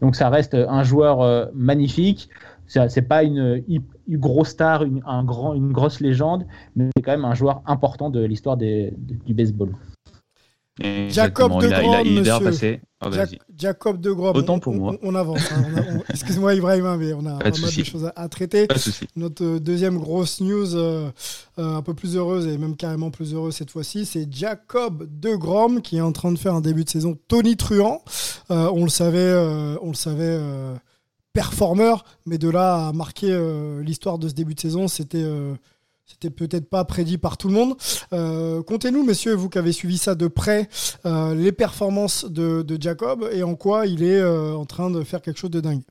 donc 0.00 0.14
ça 0.14 0.28
reste 0.28 0.54
un 0.54 0.84
joueur 0.84 1.50
magnifique. 1.52 2.28
C'est, 2.66 3.02
pas 3.02 3.22
une, 3.22 3.62
une, 3.68 3.82
grosse 4.18 4.50
star, 4.50 4.82
une, 4.82 5.02
un 5.06 5.24
grand, 5.24 5.54
une 5.54 5.72
grosse 5.72 6.00
légende, 6.00 6.46
mais 6.76 6.88
c'est 6.96 7.02
quand 7.02 7.12
même 7.12 7.24
un 7.24 7.34
joueur 7.34 7.62
important 7.66 8.10
de 8.10 8.24
l'histoire 8.24 8.56
du 8.56 8.92
baseball. 9.28 9.74
Jacob 11.08 11.60
de 11.62 11.68
Grom, 11.68 12.02
il, 12.04 12.28
a, 12.28 12.38
il 12.38 12.44
passé. 12.44 12.80
Oh, 13.04 13.08
Jacob 13.56 14.00
de 14.00 14.10
Grom. 14.10 14.34
Autant 14.34 14.58
pour 14.58 14.74
moi. 14.74 14.96
On, 15.02 15.14
avance. 15.14 15.52
Hein, 15.52 16.00
excuse-moi 16.08 16.54
Ibrahim, 16.54 16.96
mais 16.98 17.12
on 17.12 17.24
a 17.26 17.38
pas, 17.38 17.50
pas 17.50 17.58
mal 17.60 17.70
de 17.76 17.84
choses 17.84 18.06
à, 18.06 18.12
à 18.16 18.28
traiter. 18.28 18.66
Notre 19.14 19.44
euh, 19.44 19.60
deuxième 19.60 19.98
grosse 19.98 20.40
news, 20.40 20.74
euh, 20.74 21.10
euh, 21.58 21.76
un 21.76 21.82
peu 21.82 21.94
plus 21.94 22.16
heureuse 22.16 22.48
et 22.48 22.58
même 22.58 22.74
carrément 22.74 23.12
plus 23.12 23.34
heureuse 23.34 23.54
cette 23.54 23.70
fois-ci, 23.70 24.04
c'est 24.04 24.26
Jacob 24.32 25.06
de 25.08 25.36
Grom 25.36 25.80
qui 25.80 25.98
est 25.98 26.00
en 26.00 26.12
train 26.12 26.32
de 26.32 26.38
faire 26.38 26.54
un 26.54 26.60
début 26.60 26.82
de 26.82 26.90
saison 26.90 27.16
Tony 27.28 27.56
Truant. 27.56 28.02
Euh, 28.50 28.68
on 28.74 28.82
le 28.82 28.90
savait, 28.90 29.18
euh, 29.18 29.76
on 29.80 29.88
le 29.88 29.94
savait 29.94 30.38
performeur, 31.34 32.04
mais 32.24 32.38
de 32.38 32.48
là 32.48 32.88
à 32.88 32.92
marquer 32.92 33.36
l'histoire 33.82 34.18
de 34.18 34.28
ce 34.28 34.34
début 34.34 34.54
de 34.54 34.60
saison, 34.60 34.88
c'était 34.88 35.26
c'était 36.06 36.30
peut-être 36.30 36.68
pas 36.68 36.84
prédit 36.84 37.18
par 37.18 37.36
tout 37.36 37.48
le 37.48 37.54
monde. 37.54 37.76
Euh, 38.12 38.62
Comptez-nous, 38.62 39.04
messieurs, 39.04 39.34
vous 39.34 39.48
qui 39.48 39.58
avez 39.58 39.72
suivi 39.72 39.96
ça 39.96 40.14
de 40.14 40.28
près, 40.28 40.68
euh, 41.06 41.34
les 41.34 41.52
performances 41.52 42.26
de, 42.26 42.62
de, 42.62 42.80
Jacob 42.80 43.28
et 43.32 43.42
en 43.42 43.54
quoi 43.54 43.86
il 43.86 44.02
est 44.02 44.20
euh, 44.20 44.54
en 44.54 44.66
train 44.66 44.90
de 44.90 45.02
faire 45.02 45.22
quelque 45.22 45.38
chose 45.38 45.50
de 45.50 45.60
dingue. 45.60 45.82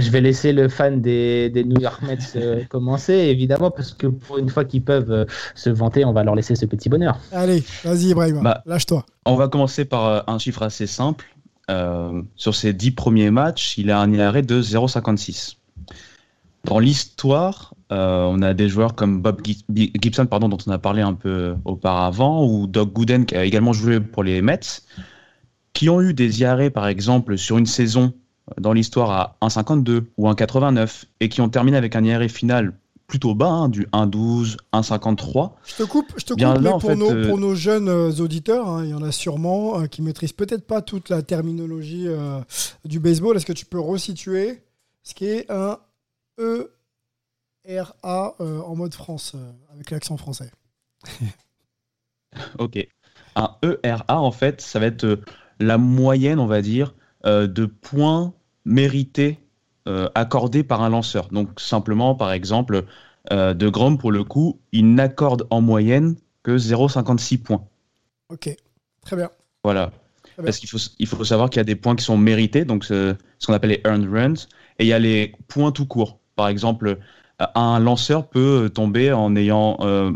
Je 0.00 0.10
vais 0.10 0.20
laisser 0.20 0.52
le 0.52 0.68
fan 0.68 1.00
des, 1.00 1.50
des 1.50 1.62
New 1.62 1.80
York 1.80 2.02
Mets 2.02 2.18
euh, 2.36 2.64
commencer, 2.68 3.12
évidemment, 3.12 3.70
parce 3.70 3.92
que 3.92 4.06
pour 4.06 4.38
une 4.38 4.48
fois 4.48 4.64
qu'ils 4.64 4.82
peuvent 4.82 5.12
euh, 5.12 5.24
se 5.54 5.70
vanter, 5.70 6.04
on 6.04 6.12
va 6.12 6.24
leur 6.24 6.34
laisser 6.34 6.56
ce 6.56 6.66
petit 6.66 6.88
bonheur. 6.88 7.18
Allez, 7.32 7.62
vas-y, 7.84 8.10
Ibrahim, 8.10 8.40
bah, 8.42 8.62
lâche-toi. 8.66 9.04
On 9.26 9.36
va 9.36 9.48
commencer 9.48 9.84
par 9.84 10.06
euh, 10.06 10.20
un 10.26 10.38
chiffre 10.38 10.62
assez 10.62 10.86
simple. 10.86 11.26
Sur 12.36 12.54
ses 12.54 12.72
dix 12.72 12.90
premiers 12.90 13.30
matchs, 13.30 13.78
il 13.78 13.90
a 13.90 14.00
un 14.00 14.12
IRA 14.12 14.42
de 14.42 14.60
0,56. 14.60 15.56
Dans 16.64 16.78
l'histoire, 16.78 17.74
euh, 17.92 18.24
on 18.24 18.40
a 18.40 18.54
des 18.54 18.68
joueurs 18.68 18.94
comme 18.94 19.20
Bob 19.20 19.42
Gibson, 19.44 20.26
pardon, 20.26 20.48
dont 20.48 20.58
on 20.66 20.70
a 20.70 20.78
parlé 20.78 21.02
un 21.02 21.12
peu 21.12 21.56
auparavant, 21.64 22.46
ou 22.46 22.66
Doug 22.66 22.92
Gooden, 22.92 23.26
qui 23.26 23.36
a 23.36 23.44
également 23.44 23.74
joué 23.74 24.00
pour 24.00 24.22
les 24.22 24.40
Mets, 24.40 24.82
qui 25.74 25.90
ont 25.90 26.00
eu 26.00 26.14
des 26.14 26.40
IRA, 26.40 26.70
par 26.70 26.86
exemple, 26.86 27.36
sur 27.36 27.58
une 27.58 27.66
saison 27.66 28.14
dans 28.58 28.72
l'histoire 28.72 29.10
à 29.10 29.36
1,52 29.42 30.04
ou 30.16 30.28
1,89, 30.28 31.04
et 31.20 31.28
qui 31.28 31.42
ont 31.42 31.50
terminé 31.50 31.76
avec 31.76 31.96
un 31.96 32.04
IRA 32.04 32.28
final 32.28 32.72
plutôt 33.06 33.34
bas, 33.34 33.50
hein, 33.50 33.68
du 33.68 33.86
1,12, 33.88 34.56
1,53. 34.72 35.52
Je 35.64 35.76
te 35.76 35.82
coupe, 35.82 36.12
je 36.16 36.24
te 36.24 36.32
coupe 36.34 36.60
mais 36.60 36.70
pour, 36.70 36.82
fait, 36.82 36.96
nos, 36.96 37.10
euh... 37.10 37.28
pour, 37.28 37.38
nos, 37.38 37.54
jeunes 37.54 37.88
euh, 37.88 38.10
auditeurs, 38.10 38.68
hein, 38.68 38.84
il 38.84 38.90
y 38.90 38.94
en 38.94 39.02
a 39.02 39.12
sûrement 39.12 39.80
euh, 39.80 39.86
qui 39.86 40.02
maîtrisent 40.02 40.32
peut-être 40.32 40.66
pas 40.66 40.82
toute 40.82 41.08
la 41.10 41.22
terminologie 41.22 42.08
euh, 42.08 42.40
du 42.84 43.00
baseball. 43.00 43.36
Est-ce 43.36 43.46
que 43.46 43.52
tu 43.52 43.66
peux 43.66 43.80
resituer 43.80 44.62
ce 45.02 45.14
qui 45.14 45.26
est 45.26 45.50
un 45.50 45.78
E-R-A 46.38 48.34
en 48.40 48.74
mode 48.74 48.94
France, 48.94 49.36
avec 49.72 49.90
l'accent 49.90 50.16
français? 50.16 50.50
ok. 52.58 52.86
Un 53.36 53.50
E-R-A, 53.64 54.20
en 54.20 54.32
fait, 54.32 54.60
ça 54.60 54.78
va 54.78 54.86
être 54.86 55.20
la 55.60 55.78
moyenne, 55.78 56.40
on 56.40 56.46
va 56.46 56.62
dire, 56.62 56.94
de 57.24 57.66
points 57.66 58.32
mérités 58.64 59.43
euh, 59.88 60.08
accordés 60.14 60.62
par 60.62 60.82
un 60.82 60.88
lanceur. 60.88 61.28
Donc, 61.28 61.60
simplement, 61.60 62.14
par 62.14 62.32
exemple, 62.32 62.84
euh, 63.32 63.54
De 63.54 63.68
Grom, 63.68 63.98
pour 63.98 64.12
le 64.12 64.24
coup, 64.24 64.60
il 64.72 64.94
n'accorde 64.94 65.46
en 65.50 65.60
moyenne 65.60 66.16
que 66.42 66.56
0,56 66.56 67.38
points. 67.38 67.64
Ok, 68.30 68.54
très 69.02 69.16
bien. 69.16 69.30
Voilà. 69.62 69.92
Très 70.22 70.32
bien. 70.36 70.44
Parce 70.44 70.58
qu'il 70.58 70.68
faut, 70.68 70.78
il 70.98 71.06
faut 71.06 71.24
savoir 71.24 71.50
qu'il 71.50 71.58
y 71.58 71.60
a 71.60 71.64
des 71.64 71.76
points 71.76 71.96
qui 71.96 72.04
sont 72.04 72.18
mérités, 72.18 72.64
donc 72.64 72.84
ce, 72.84 73.14
ce 73.38 73.46
qu'on 73.46 73.52
appelle 73.52 73.70
les 73.70 73.82
earned 73.84 74.08
runs, 74.10 74.46
et 74.78 74.84
il 74.84 74.86
y 74.86 74.92
a 74.92 74.98
les 74.98 75.32
points 75.48 75.72
tout 75.72 75.86
court. 75.86 76.18
Par 76.36 76.48
exemple, 76.48 76.98
un 77.54 77.78
lanceur 77.78 78.28
peut 78.28 78.70
tomber 78.72 79.12
en 79.12 79.36
ayant 79.36 79.76
euh, 79.80 80.12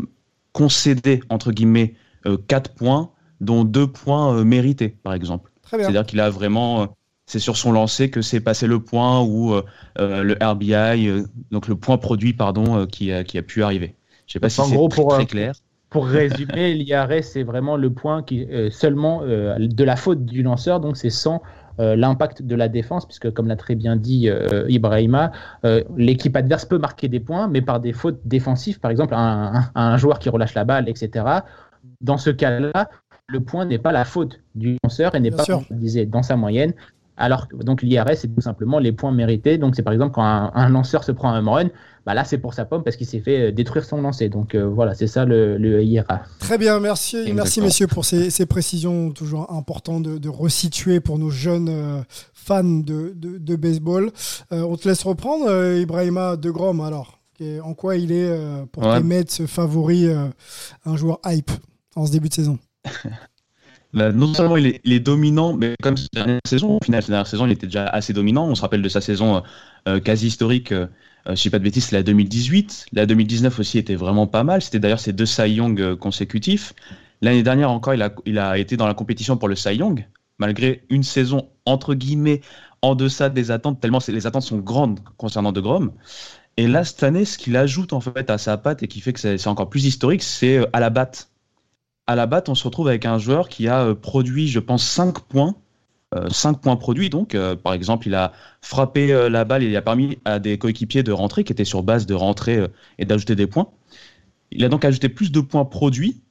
concédé, 0.53 1.21
entre 1.29 1.51
guillemets, 1.51 1.95
euh, 2.25 2.37
4 2.47 2.73
points, 2.73 3.11
dont 3.41 3.63
2 3.63 3.87
points 3.87 4.35
euh, 4.35 4.43
mérités, 4.43 4.89
par 4.89 5.13
exemple. 5.13 5.51
C'est-à-dire 5.69 6.05
qu'il 6.05 6.19
a 6.19 6.29
vraiment. 6.29 6.95
Euh, 7.29 7.31
c'est 7.31 7.39
sur 7.39 7.57
son 7.57 7.71
lancer 7.71 8.09
que 8.09 8.21
c'est 8.21 8.39
passé 8.39 8.67
le 8.67 8.79
point 8.79 9.21
ou 9.21 9.53
euh, 9.53 9.63
le 9.97 10.35
RBI, 10.41 11.25
donc 11.51 11.67
le 11.67 11.75
point 11.75 11.97
produit, 11.97 12.33
pardon, 12.33 12.85
qui, 12.87 13.11
a, 13.11 13.23
qui 13.23 13.37
a 13.37 13.43
pu 13.43 13.63
arriver. 13.63 13.95
Je 14.27 14.31
ne 14.31 14.33
sais 14.33 14.39
pas 14.39 14.49
si 14.49 14.61
c'est 14.61 14.89
très, 14.89 15.07
très 15.07 15.25
clair. 15.25 15.53
Pour 15.89 16.05
résumer, 16.07 16.73
l'IRS, 16.75 17.23
c'est 17.23 17.43
vraiment 17.43 17.77
le 17.77 17.91
point 17.91 18.23
qui 18.23 18.47
seulement 18.71 19.21
de 19.21 19.83
la 19.83 19.95
faute 19.95 20.25
du 20.25 20.43
lanceur, 20.43 20.79
donc 20.79 20.97
c'est 20.97 21.09
sans 21.09 21.41
euh, 21.79 21.95
l'impact 21.95 22.41
de 22.41 22.55
la 22.55 22.67
défense, 22.67 23.05
puisque 23.05 23.31
comme 23.31 23.47
l'a 23.47 23.55
très 23.55 23.75
bien 23.75 23.95
dit 23.95 24.27
euh, 24.27 24.65
Ibrahima, 24.67 25.31
euh, 25.63 25.81
l'équipe 25.95 26.35
adverse 26.35 26.65
peut 26.65 26.77
marquer 26.77 27.07
des 27.07 27.21
points, 27.21 27.47
mais 27.47 27.61
par 27.61 27.79
des 27.79 27.93
fautes 27.93 28.19
défensives, 28.25 28.81
par 28.81 28.91
exemple 28.91 29.13
un, 29.13 29.53
un, 29.53 29.71
un 29.75 29.97
joueur 29.97 30.19
qui 30.19 30.27
relâche 30.27 30.55
la 30.55 30.65
balle, 30.65 30.89
etc. 30.89 31.25
Dans 32.01 32.17
ce 32.17 32.31
cas-là, 32.31 32.89
le 33.27 33.39
point 33.39 33.63
n'est 33.63 33.79
pas 33.79 33.93
la 33.93 34.03
faute 34.03 34.41
du 34.55 34.77
lanceur 34.83 35.15
et 35.15 35.21
n'est 35.21 35.31
pas, 35.31 35.45
comme 35.45 35.63
disait, 35.71 36.05
dans 36.05 36.23
sa 36.23 36.35
moyenne. 36.35 36.73
Alors 37.19 37.47
donc 37.53 37.81
l'IRS, 37.81 38.15
c'est 38.15 38.33
tout 38.33 38.41
simplement 38.41 38.79
les 38.79 38.91
points 38.91 39.11
mérités. 39.11 39.57
Donc 39.57 39.75
c'est 39.75 39.83
par 39.83 39.93
exemple 39.93 40.13
quand 40.13 40.23
un, 40.23 40.51
un, 40.55 40.69
lanceur 40.69 41.03
se 41.03 41.11
prend 41.11 41.29
un 41.29 41.39
home 41.39 41.49
run, 41.49 41.69
bah 42.05 42.13
là 42.13 42.23
c'est 42.23 42.37
pour 42.37 42.53
sa 42.53 42.65
pomme 42.65 42.83
parce 42.83 42.95
qu'il 42.95 43.05
s'est 43.05 43.19
fait 43.19 43.51
détruire 43.51 43.85
son 43.85 44.01
lancer. 44.01 44.29
Donc 44.29 44.55
euh, 44.55 44.65
voilà, 44.67 44.95
c'est 44.95 45.07
ça 45.07 45.25
le, 45.25 45.57
le, 45.57 45.83
IRA. 45.83 46.21
Très 46.39 46.57
bien, 46.57 46.79
merci, 46.79 47.17
Exactement. 47.17 47.35
merci 47.35 47.61
messieurs 47.61 47.87
pour 47.87 48.05
ces, 48.05 48.29
ces, 48.29 48.45
précisions 48.45 49.11
toujours 49.11 49.51
importantes 49.53 50.03
de, 50.03 50.17
de, 50.17 50.29
resituer 50.29 50.99
pour 50.99 51.19
nos 51.19 51.29
jeunes 51.29 51.69
euh, 51.69 52.01
fans 52.33 52.63
de, 52.63 53.13
de, 53.15 53.37
de 53.37 53.55
baseball. 53.55 54.11
Euh, 54.51 54.61
on 54.63 54.75
te 54.75 54.87
laisse 54.87 55.03
reprendre, 55.03 55.45
euh, 55.47 55.79
Ibrahima 55.79 56.35
de 56.35 56.49
Grom 56.49 56.81
alors. 56.81 57.19
En 57.63 57.73
quoi 57.73 57.95
il 57.95 58.11
est 58.11 58.27
euh, 58.29 58.65
pour 58.65 58.83
ouais. 58.83 58.97
tes 58.97 59.03
Mets 59.03 59.47
favori 59.47 60.09
un 60.85 60.97
joueur 60.97 61.19
hype 61.25 61.51
en 61.95 62.05
ce 62.05 62.11
début 62.11 62.27
de 62.27 62.33
saison? 62.33 62.59
Bah, 63.93 64.11
non 64.11 64.33
seulement 64.33 64.57
il 64.57 64.67
est, 64.67 64.99
dominant, 64.99 65.53
mais 65.53 65.73
comme 65.81 65.97
cette 65.97 66.13
dernière 66.13 66.39
saison, 66.45 66.77
au 66.77 66.83
final, 66.83 67.01
cette 67.01 67.09
dernière 67.09 67.27
saison, 67.27 67.47
il 67.47 67.51
était 67.51 67.65
déjà 67.65 67.87
assez 67.87 68.13
dominant. 68.13 68.47
On 68.47 68.53
se 68.53 68.61
rappelle 68.61 68.83
de 68.83 68.89
sa 68.89 69.01
saison 69.01 69.41
euh, 69.87 69.99
quasi 69.99 70.27
historique, 70.27 70.71
euh, 70.71 70.87
je 71.25 71.31
ne 71.31 71.35
sais 71.35 71.49
pas 71.49 71.57
de 71.57 71.63
bêtises, 71.63 71.91
la 71.91 72.03
2018. 72.03 72.87
La 72.93 73.07
2019 73.07 73.57
aussi 73.59 73.79
était 73.79 73.95
vraiment 73.95 74.27
pas 74.27 74.43
mal. 74.43 74.61
C'était 74.61 74.79
d'ailleurs 74.79 74.99
ses 74.99 75.13
deux 75.13 75.25
Cy 75.25 75.49
Young 75.53 75.81
euh, 75.81 75.95
consécutifs. 75.95 76.73
L'année 77.21 77.41
dernière 77.41 77.71
encore, 77.71 77.95
il 77.95 78.01
a, 78.03 78.13
il 78.25 78.37
a 78.37 78.57
été 78.59 78.77
dans 78.77 78.87
la 78.87 78.93
compétition 78.93 79.37
pour 79.37 79.47
le 79.47 79.55
Cy 79.55 79.75
Young, 79.75 80.07
malgré 80.37 80.83
une 80.89 81.03
saison 81.03 81.49
entre 81.65 81.95
guillemets 81.95 82.41
en 82.81 82.95
deçà 82.95 83.29
des 83.29 83.51
attentes, 83.51 83.81
tellement 83.81 83.99
les 84.07 84.27
attentes 84.27 84.43
sont 84.43 84.59
grandes 84.59 84.99
concernant 85.17 85.51
De 85.51 85.61
Grom. 85.61 85.91
Et 86.57 86.67
là, 86.67 86.83
cette 86.83 87.03
année, 87.03 87.25
ce 87.25 87.37
qu'il 87.37 87.57
ajoute 87.57 87.91
en 87.93 88.01
fait 88.01 88.29
à 88.29 88.37
sa 88.37 88.57
patte 88.57 88.83
et 88.83 88.87
qui 88.87 89.01
fait 89.01 89.13
que 89.13 89.19
c'est 89.19 89.47
encore 89.47 89.69
plus 89.69 89.85
historique, 89.85 90.23
c'est 90.23 90.65
à 90.73 90.79
la 90.79 90.89
batte 90.89 91.29
à 92.09 92.15
la 92.15 92.25
batte, 92.25 92.49
on 92.49 92.55
se 92.55 92.63
retrouve 92.63 92.87
avec 92.87 93.05
un 93.05 93.19
joueur 93.19 93.49
qui 93.49 93.67
a 93.67 93.85
euh, 93.85 93.93
produit, 93.93 94.47
je 94.47 94.59
pense, 94.59 94.83
5 94.83 95.19
points. 95.19 95.55
Euh, 96.15 96.27
5 96.27 96.59
points 96.59 96.75
produits, 96.75 97.11
donc, 97.11 97.35
euh, 97.35 97.55
par 97.55 97.73
exemple, 97.73 98.07
il 98.07 98.15
a 98.15 98.31
frappé 98.63 99.13
euh, 99.13 99.29
la 99.29 99.45
balle 99.45 99.61
il 99.61 99.77
a 99.77 99.81
permis 99.83 100.17
à 100.25 100.39
des 100.39 100.57
coéquipiers 100.57 101.03
de 101.03 101.11
rentrer, 101.11 101.43
qui 101.43 101.53
étaient 101.53 101.65
sur 101.65 101.83
base 101.83 102.07
de 102.07 102.15
rentrer 102.15 102.57
euh, 102.57 102.67
et 102.97 103.05
d'ajouter 103.05 103.35
des 103.35 103.45
points. 103.45 103.69
Il 104.49 104.65
a 104.65 104.69
donc 104.69 104.85
ajouté 104.85 105.07
plus 105.07 105.31
de 105.31 105.39
points 105.39 105.65
produits 105.65 106.23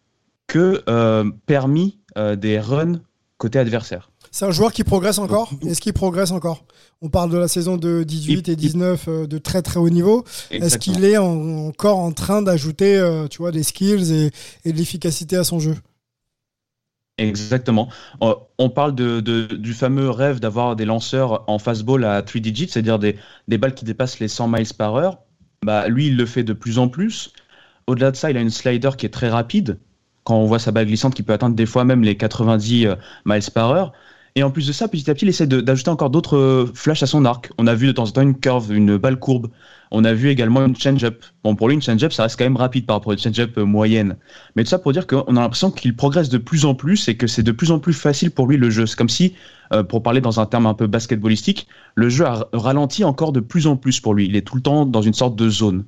que 0.49 0.83
euh, 0.89 1.31
permis 1.47 2.01
des 2.17 2.59
runs 2.59 3.01
côté 3.37 3.61
adversaire. 3.61 4.08
C'est 4.31 4.45
un 4.45 4.51
joueur 4.51 4.73
qui 4.73 4.85
progresse 4.85 5.19
encore? 5.19 5.51
Est-ce 5.67 5.81
qu'il 5.81 5.93
progresse 5.93 6.31
encore? 6.31 6.65
On 7.01 7.09
parle 7.09 7.31
de 7.31 7.39
la 7.39 7.49
saison 7.49 7.77
de 7.77 8.03
18 8.03 8.49
et 8.49 8.57
19 8.57 9.05
euh, 9.09 9.27
de 9.27 9.39
très 9.39 9.63
très 9.63 9.79
haut 9.81 9.91
niveau. 9.91 10.25
Est-ce 10.51 10.79
qu'il 10.79 11.05
est 11.05 11.17
en, 11.17 11.67
encore 11.69 11.99
en 11.99 12.13
train 12.13 12.43
d'ajouter 12.43 12.97
euh, 12.99 13.29
tu 13.29 13.39
vois, 13.39 13.53
des 13.53 13.63
skills 13.63 14.13
et, 14.13 14.31
et 14.65 14.73
de 14.73 14.79
l'efficacité 14.79 15.37
à 15.37 15.45
son 15.45 15.61
jeu? 15.61 15.77
Exactement. 17.19 17.89
On 18.21 18.71
parle 18.71 18.95
de, 18.95 19.19
de, 19.21 19.47
du 19.47 19.75
fameux 19.75 20.09
rêve 20.09 20.39
d'avoir 20.39 20.77
des 20.77 20.85
lanceurs 20.85 21.43
en 21.49 21.59
fastball 21.59 22.05
à 22.05 22.23
3 22.23 22.41
digits, 22.41 22.69
c'est-à-dire 22.69 23.01
des, 23.01 23.17
des 23.49 23.59
balles 23.59 23.75
qui 23.75 23.85
dépassent 23.85 24.21
les 24.21 24.29
100 24.29 24.47
miles 24.49 24.75
par 24.77 24.95
heure. 24.95 25.19
Bah, 25.65 25.89
lui, 25.89 26.07
il 26.09 26.17
le 26.17 26.27
fait 26.27 26.45
de 26.45 26.53
plus 26.53 26.79
en 26.79 26.89
plus. 26.89 27.33
au-delà 27.89 28.13
de 28.13 28.17
ça, 28.17 28.31
il 28.31 28.37
a 28.37 28.41
une 28.41 28.51
slider 28.51 28.91
qui 28.97 29.07
est 29.07 29.11
très 29.11 29.29
rapide. 29.29 29.81
Quand 30.25 30.37
on 30.37 30.47
voit 30.47 30.61
sa 30.61 30.71
balle 30.73 30.87
glissante 30.87 31.15
qui 31.15 31.23
peut 31.25 31.33
atteindre 31.33 31.57
des 31.57 31.67
fois 31.67 31.85
même 31.85 32.03
les 32.03 32.17
90 32.17 32.87
euh, 32.87 32.97
miles 33.27 33.43
par 33.53 33.71
heure. 33.71 33.93
Et 34.39 34.45
en 34.45 34.53
plus 34.53 34.69
de 34.69 34.73
ça, 34.73 34.87
petit 34.87 35.11
à 35.11 35.15
petit, 35.15 35.25
il 35.25 35.31
essaie 35.31 35.49
d'ajouter 35.49 35.91
encore 35.91 36.11
d'autres 36.11 36.37
euh, 36.37 36.71
flashs 36.73 37.03
à 37.03 37.07
son 37.07 37.25
arc. 37.25 37.51
On 37.59 37.67
a 37.67 37.75
vu 37.75 37.89
de 37.89 37.93
temps 37.93 38.05
en 38.05 38.11
temps 38.13 38.23
une 38.23 38.39
curve, 38.39 38.73
une 38.73 38.97
balle 38.97 39.19
courbe. 39.19 39.49
On 39.91 40.05
a 40.05 40.15
vu 40.15 40.29
également 40.29 40.65
une 40.65 40.77
change-up. 40.77 41.25
Bon, 41.43 41.57
pour 41.57 41.67
lui, 41.67 41.75
une 41.75 41.83
change-up, 41.83 42.13
ça 42.13 42.23
reste 42.23 42.39
quand 42.39 42.45
même 42.45 42.57
rapide 42.57 42.87
par 42.87 42.95
rapport 42.95 43.11
à 43.11 43.15
une 43.15 43.19
change-up 43.19 43.59
euh, 43.59 43.65
moyenne. 43.65 44.17
Mais 44.55 44.63
tout 44.63 44.71
ça 44.71 44.79
pour 44.79 44.93
dire 44.93 45.09
qu'on 45.09 45.37
a 45.37 45.41
l'impression 45.41 45.73
qu'il 45.73 45.97
progresse 45.97 46.29
de 46.29 46.39
plus 46.39 46.67
en 46.67 46.77
plus 46.77 47.09
et 47.09 47.17
que 47.17 47.27
c'est 47.27 47.43
de 47.43 47.51
plus 47.51 47.73
en 47.73 47.81
plus 47.81 47.95
facile 47.95 48.31
pour 48.31 48.47
lui 48.47 48.59
le 48.59 48.71
jeu. 48.71 48.87
C'est 48.87 48.95
comme 48.95 49.09
si, 49.09 49.35
euh, 49.73 49.83
pour 49.83 50.05
parler 50.05 50.21
dans 50.21 50.39
un 50.39 50.47
terme 50.47 50.67
un 50.67 50.75
peu 50.75 50.87
basketballistique, 50.87 51.67
le 51.97 52.09
jeu 52.09 52.25
a 52.25 52.47
ralenti 52.53 53.03
encore 53.03 53.33
de 53.33 53.41
plus 53.41 53.67
en 53.67 53.77
plus 53.77 53.99
pour 53.99 54.15
lui. 54.15 54.27
Il 54.27 54.37
est 54.37 54.47
tout 54.47 54.55
le 54.55 54.63
temps 54.63 54.87
dans 54.87 55.03
une 55.03 55.15
sorte 55.15 55.35
de 55.35 55.51
zone. 55.51 55.85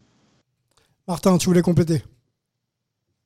Martin, 1.06 1.38
tu 1.38 1.46
voulais 1.46 1.62
compléter? 1.62 2.02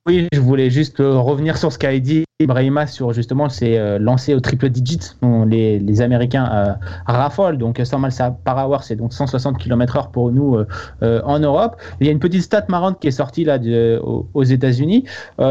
Oui, 0.05 0.27
je 0.31 0.39
voulais 0.39 0.69
juste 0.69 0.97
revenir 0.99 1.57
sur 1.57 1.71
ce 1.71 1.79
qu'a 1.79 1.97
dit 1.97 2.25
Ibrahima 2.41 2.85
sur 2.85 3.13
justement 3.13 3.47
ses 3.47 3.77
euh, 3.77 3.97
lancers 3.97 4.35
au 4.35 4.41
triple 4.41 4.67
digit 4.67 5.15
dont 5.21 5.45
les, 5.45 5.79
les 5.79 6.01
Américains 6.01 6.49
euh, 6.51 6.73
raffolent. 7.05 7.57
Donc 7.57 7.79
100 7.81 7.97
miles 7.97 8.11
par 8.43 8.67
hour, 8.67 8.83
c'est 8.83 8.97
donc 8.97 9.13
160 9.13 9.57
km/h 9.57 10.11
pour 10.11 10.33
nous 10.33 10.57
en 11.01 11.39
Europe. 11.39 11.77
Il 12.01 12.07
y 12.07 12.09
a 12.09 12.11
une 12.11 12.19
petite 12.19 12.41
stat 12.41 12.65
marrante 12.67 12.99
qui 12.99 13.07
est 13.07 13.11
sortie 13.11 13.45
là 13.45 13.57
de, 13.57 14.01
aux, 14.33 14.43
États-Unis. 14.43 15.05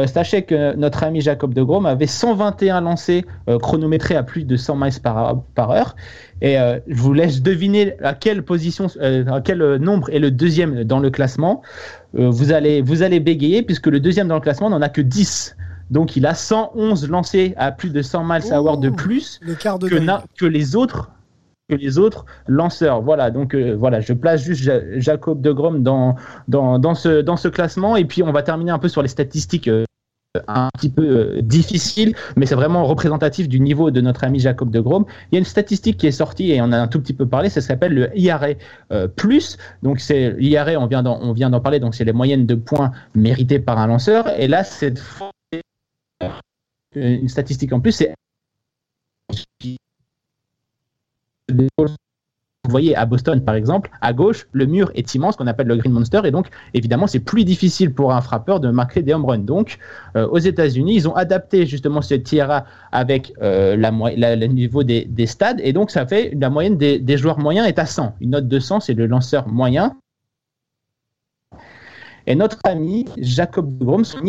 sachez 0.06 0.42
que 0.42 0.76
notre 0.76 1.04
ami 1.04 1.22
Jacob 1.22 1.54
de 1.54 1.62
Grom 1.62 1.86
avait 1.86 2.06
121 2.06 2.82
lancers 2.82 3.22
chronométrés 3.62 4.16
à 4.16 4.22
plus 4.22 4.44
de 4.44 4.56
100 4.56 4.76
miles 4.76 5.00
par, 5.02 5.42
par 5.54 5.70
heure. 5.70 5.96
Et 6.42 6.56
je 6.86 7.00
vous 7.00 7.14
laisse 7.14 7.40
deviner 7.40 7.94
à 8.02 8.12
quelle 8.12 8.42
position, 8.42 8.88
à 9.00 9.40
quel 9.40 9.76
nombre 9.76 10.10
est 10.10 10.18
le 10.18 10.30
deuxième 10.30 10.84
dans 10.84 10.98
le 10.98 11.10
classement. 11.10 11.62
Euh, 12.18 12.28
vous, 12.30 12.52
allez, 12.52 12.82
vous 12.82 13.02
allez 13.02 13.20
bégayer 13.20 13.62
puisque 13.62 13.86
le 13.86 14.00
deuxième 14.00 14.28
dans 14.28 14.36
le 14.36 14.40
classement 14.40 14.70
n'en 14.70 14.82
a 14.82 14.88
que 14.88 15.00
10. 15.00 15.56
Donc 15.90 16.16
il 16.16 16.26
a 16.26 16.34
111 16.34 17.08
lancés 17.08 17.54
à 17.56 17.72
plus 17.72 17.90
de 17.90 18.02
100 18.02 18.24
miles 18.24 18.52
à 18.52 18.62
hour 18.62 18.78
de 18.78 18.90
plus 18.90 19.40
que, 20.38 20.46
les 20.46 20.76
autres 20.76 21.10
que 21.68 21.74
les 21.74 21.98
autres 21.98 22.24
lanceurs. 22.46 23.00
Voilà, 23.02 23.30
donc 23.30 23.54
euh, 23.54 23.74
voilà, 23.74 24.00
je 24.00 24.12
place 24.12 24.42
juste 24.42 24.70
Jacob 24.96 25.40
de 25.40 25.52
Grom 25.52 25.82
dans, 25.82 26.16
dans, 26.48 26.78
dans, 26.78 26.94
ce, 26.94 27.20
dans 27.20 27.36
ce 27.36 27.48
classement 27.48 27.96
et 27.96 28.04
puis 28.04 28.22
on 28.22 28.32
va 28.32 28.42
terminer 28.42 28.70
un 28.70 28.78
peu 28.78 28.88
sur 28.88 29.02
les 29.02 29.08
statistiques 29.08 29.68
euh, 29.68 29.84
un 30.48 30.68
petit 30.74 30.90
peu 30.90 31.02
euh, 31.02 31.42
difficile, 31.42 32.14
mais 32.36 32.44
c'est 32.44 32.56
vraiment 32.56 32.84
représentatif 32.84 33.48
du 33.48 33.60
niveau 33.60 33.92
de 33.92 34.00
notre 34.00 34.24
ami 34.24 34.40
Jacob 34.40 34.70
de 34.70 34.80
Grom. 34.80 35.04
Il 35.30 35.36
y 35.36 35.38
a 35.38 35.38
une 35.38 35.44
statistique 35.44 35.96
qui 35.96 36.08
est 36.08 36.12
sortie 36.12 36.50
et 36.50 36.60
on 36.60 36.72
a 36.72 36.78
un 36.78 36.88
tout 36.88 37.00
petit 37.00 37.14
peu 37.14 37.26
parlé, 37.26 37.48
ça 37.48 37.60
s'appelle 37.60 37.94
le 37.94 38.18
IRA 38.18 38.48
plus. 39.14 39.56
Donc 39.84 40.00
c'est 40.00 40.32
l'IRA, 40.32 40.72
on 40.72 40.86
vient 40.86 41.04
d'en, 41.04 41.20
on 41.22 41.32
vient 41.32 41.50
d'en 41.50 41.60
parler, 41.60 41.78
donc 41.78 41.94
c'est 41.94 42.04
les 42.04 42.12
moyennes 42.12 42.46
de 42.46 42.56
points 42.56 42.90
mérités 43.14 43.60
par 43.60 43.78
un 43.78 43.86
lanceur. 43.86 44.28
Et 44.38 44.48
là, 44.48 44.64
cette 44.64 44.98
fois, 44.98 45.30
une 46.94 47.28
statistique 47.28 47.72
en 47.72 47.80
plus, 47.80 47.92
c'est 47.92 48.14
vous 52.64 52.70
voyez 52.70 52.96
à 52.96 53.04
Boston 53.04 53.44
par 53.44 53.54
exemple, 53.54 53.90
à 54.00 54.14
gauche, 54.14 54.48
le 54.52 54.64
mur 54.64 54.90
est 54.94 55.14
immense 55.14 55.36
qu'on 55.36 55.46
appelle 55.46 55.66
le 55.66 55.76
Green 55.76 55.92
Monster 55.92 56.22
et 56.24 56.30
donc 56.30 56.48
évidemment 56.72 57.06
c'est 57.06 57.20
plus 57.20 57.44
difficile 57.44 57.92
pour 57.92 58.14
un 58.14 58.22
frappeur 58.22 58.58
de 58.58 58.70
marquer 58.70 59.02
des 59.02 59.12
home 59.12 59.26
runs. 59.26 59.38
Donc 59.38 59.78
euh, 60.16 60.26
aux 60.28 60.38
États-Unis, 60.38 60.94
ils 60.94 61.08
ont 61.08 61.14
adapté 61.14 61.66
justement 61.66 62.00
ce 62.00 62.14
TRA 62.14 62.64
avec 62.90 63.34
euh, 63.42 63.76
le 63.76 64.46
niveau 64.46 64.82
des, 64.82 65.26
stades 65.26 65.60
et 65.62 65.74
donc 65.74 65.90
ça 65.90 66.06
fait 66.06 66.32
la 66.40 66.48
moyenne 66.48 66.78
des, 66.78 67.16
joueurs 67.18 67.38
moyens 67.38 67.68
est 67.68 67.78
à 67.78 67.84
100. 67.84 68.16
Une 68.20 68.30
note 68.30 68.48
de 68.48 68.58
100, 68.58 68.80
c'est 68.80 68.94
le 68.94 69.06
lanceur 69.06 69.46
moyen. 69.46 69.96
Et 72.26 72.34
notre 72.34 72.58
ami 72.64 73.04
Jacob 73.18 73.76
Grom, 73.76 74.04
son 74.06 74.20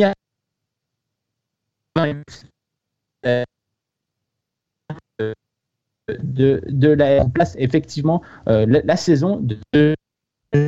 de, 6.23 6.61
de 6.67 6.89
la 6.89 7.25
place 7.25 7.55
effectivement 7.57 8.21
euh, 8.47 8.65
la, 8.83 8.95
saison 8.95 9.39
de 9.73 9.95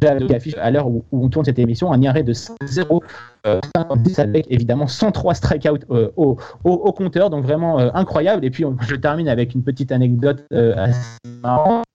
à 0.02 0.70
l'heure 0.70 0.88
où, 0.88 1.06
on 1.14 1.30
tourne 1.30 1.46
cette 1.46 1.60
émission, 1.60 1.94
un 1.94 2.02
IRA 2.02 2.22
de 2.22 2.34
0 2.34 3.04
euh, 3.46 3.62
avec 4.18 4.46
évidemment 4.50 4.88
103 4.88 5.36
strikeouts 5.36 5.78
euh, 5.92 6.12
au, 6.18 6.38
au, 6.66 6.92
compteur, 6.92 7.30
donc 7.30 7.46
vraiment 7.46 7.78
incroyable. 7.96 8.44
Et 8.44 8.50
puis 8.50 8.66
je 8.82 8.96
termine 8.96 9.30
avec 9.30 9.56
une 9.56 9.64
petite 9.64 9.94
anecdote 9.94 10.44
assez 10.52 11.18
marrante. 11.42 11.86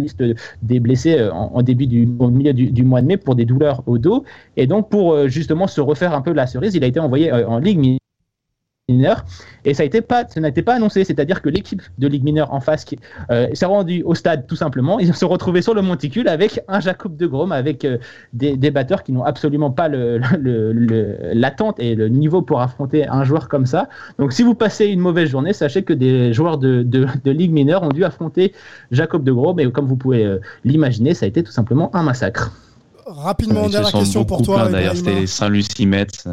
Liste 0.00 0.22
des 0.62 0.80
blessés 0.80 1.28
en, 1.32 1.62
début 1.62 1.86
du 1.86 2.06
milieu 2.06 2.84
mois 2.84 3.00
de 3.00 3.06
mai 3.06 3.16
pour 3.16 3.34
des 3.34 3.44
douleurs 3.44 3.82
au 3.86 3.98
dos. 3.98 4.24
Et 4.56 4.66
donc 4.66 4.88
pour 4.90 5.28
justement 5.28 5.66
se 5.66 5.80
refaire 5.80 6.14
un 6.14 6.22
peu 6.22 6.32
la 6.32 6.46
cerise 6.46 6.74
il 6.74 6.84
a 6.84 6.86
été 6.86 7.00
envoyé 7.00 7.32
en 7.32 7.58
ligue 7.58 7.98
mineure. 8.88 9.24
Et 9.64 9.74
ça 9.74 9.84
n'a 9.84 9.90
pas, 10.02 10.22
été 10.22 10.62
pas 10.62 10.74
annoncé, 10.74 11.04
c'est-à-dire 11.04 11.42
que 11.42 11.48
l'équipe 11.50 11.82
de 11.98 12.08
Ligue 12.08 12.24
mineure 12.24 12.52
en 12.54 12.60
face 12.60 12.84
qui 12.84 12.98
euh, 13.30 13.48
s'est 13.52 13.66
rendue 13.66 14.02
au 14.02 14.14
stade 14.14 14.46
tout 14.46 14.56
simplement. 14.56 14.98
Ils 14.98 15.14
se 15.14 15.24
retrouvaient 15.24 15.62
sur 15.62 15.74
le 15.74 15.82
monticule 15.82 16.28
avec 16.28 16.60
un 16.68 16.80
Jacob 16.80 17.16
de 17.16 17.26
Grom, 17.26 17.52
avec 17.52 17.84
euh, 17.84 17.98
des, 18.32 18.70
batteurs 18.70 19.02
qui 19.02 19.12
n'ont 19.12 19.24
absolument 19.24 19.70
pas 19.70 19.88
l'attente 19.88 21.78
le, 21.78 21.84
et 21.84 21.94
le 21.94 22.08
niveau 22.08 22.40
pour 22.40 22.60
affronter 22.60 23.06
un 23.06 23.24
joueur 23.24 23.48
comme 23.48 23.66
ça. 23.66 23.88
Donc 24.18 24.32
si 24.32 24.42
vous 24.42 24.54
passez 24.54 24.86
une 24.86 25.00
mauvaise 25.00 25.28
journée, 25.28 25.52
sachez 25.52 25.82
que 25.82 25.92
des 25.92 26.32
joueurs 26.32 26.58
de, 26.58 26.86
Ligue 27.28 27.52
mineure 27.52 27.82
ont 27.82 27.90
dû 27.90 28.04
affronter 28.04 28.54
Jacob 28.90 29.22
de 29.22 29.32
Grom. 29.32 29.60
Et 29.60 29.70
comme 29.70 29.86
vous 29.86 29.96
pouvez 29.96 30.24
euh, 30.24 30.40
l'imaginer, 30.64 31.12
ça 31.12 31.26
a 31.26 31.28
été 31.28 31.42
tout 31.42 31.52
simplement 31.52 31.94
un 31.94 32.02
massacre. 32.02 32.52
Rapidement, 33.06 33.68
dernière 33.68 33.92
question 33.92 34.24
pour 34.24 34.42
toi. 34.42 34.68
D'ailleurs, 34.68 34.96
c'était 34.96 35.26
Saint-Lucie 35.26 35.86
Metz. 35.86 36.26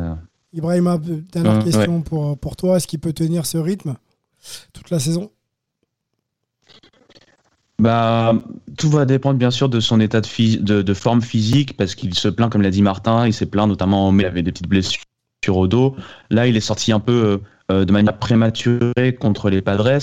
Ibrahima, 0.55 0.97
dernière 1.33 1.63
question 1.63 2.01
pour, 2.01 2.37
pour 2.37 2.55
toi. 2.55 2.77
Est-ce 2.77 2.87
qu'il 2.87 2.99
peut 2.99 3.13
tenir 3.13 3.45
ce 3.45 3.57
rythme 3.57 3.95
toute 4.73 4.89
la 4.89 4.99
saison? 4.99 5.29
Bah, 7.77 8.33
tout 8.77 8.89
va 8.89 9.03
dépendre 9.03 9.37
bien 9.37 9.51
sûr 9.51 9.67
de 9.67 9.81
son 9.81 9.99
état 9.99 10.21
de, 10.21 10.81
de, 10.81 10.93
forme 10.93 11.21
physique 11.21 11.75
parce 11.75 11.93
qu'il 11.93 12.13
se 12.13 12.29
plaint, 12.29 12.49
comme 12.49 12.61
l'a 12.61 12.71
dit 12.71 12.81
Martin, 12.81 13.27
il 13.27 13.33
s'est 13.33 13.47
plaint 13.47 13.67
notamment 13.67 14.07
en 14.07 14.13
mai, 14.13 14.23
il 14.23 14.27
avait 14.27 14.43
des 14.43 14.53
petites 14.53 14.69
blessures 14.69 15.03
au 15.49 15.67
dos. 15.67 15.95
Là, 16.29 16.47
il 16.47 16.55
est 16.55 16.61
sorti 16.61 16.93
un 16.93 17.01
peu 17.01 17.41
euh, 17.69 17.83
de 17.83 17.91
manière 17.91 18.17
prématurée 18.17 19.15
contre 19.19 19.49
les 19.49 19.61
Padres. 19.61 19.99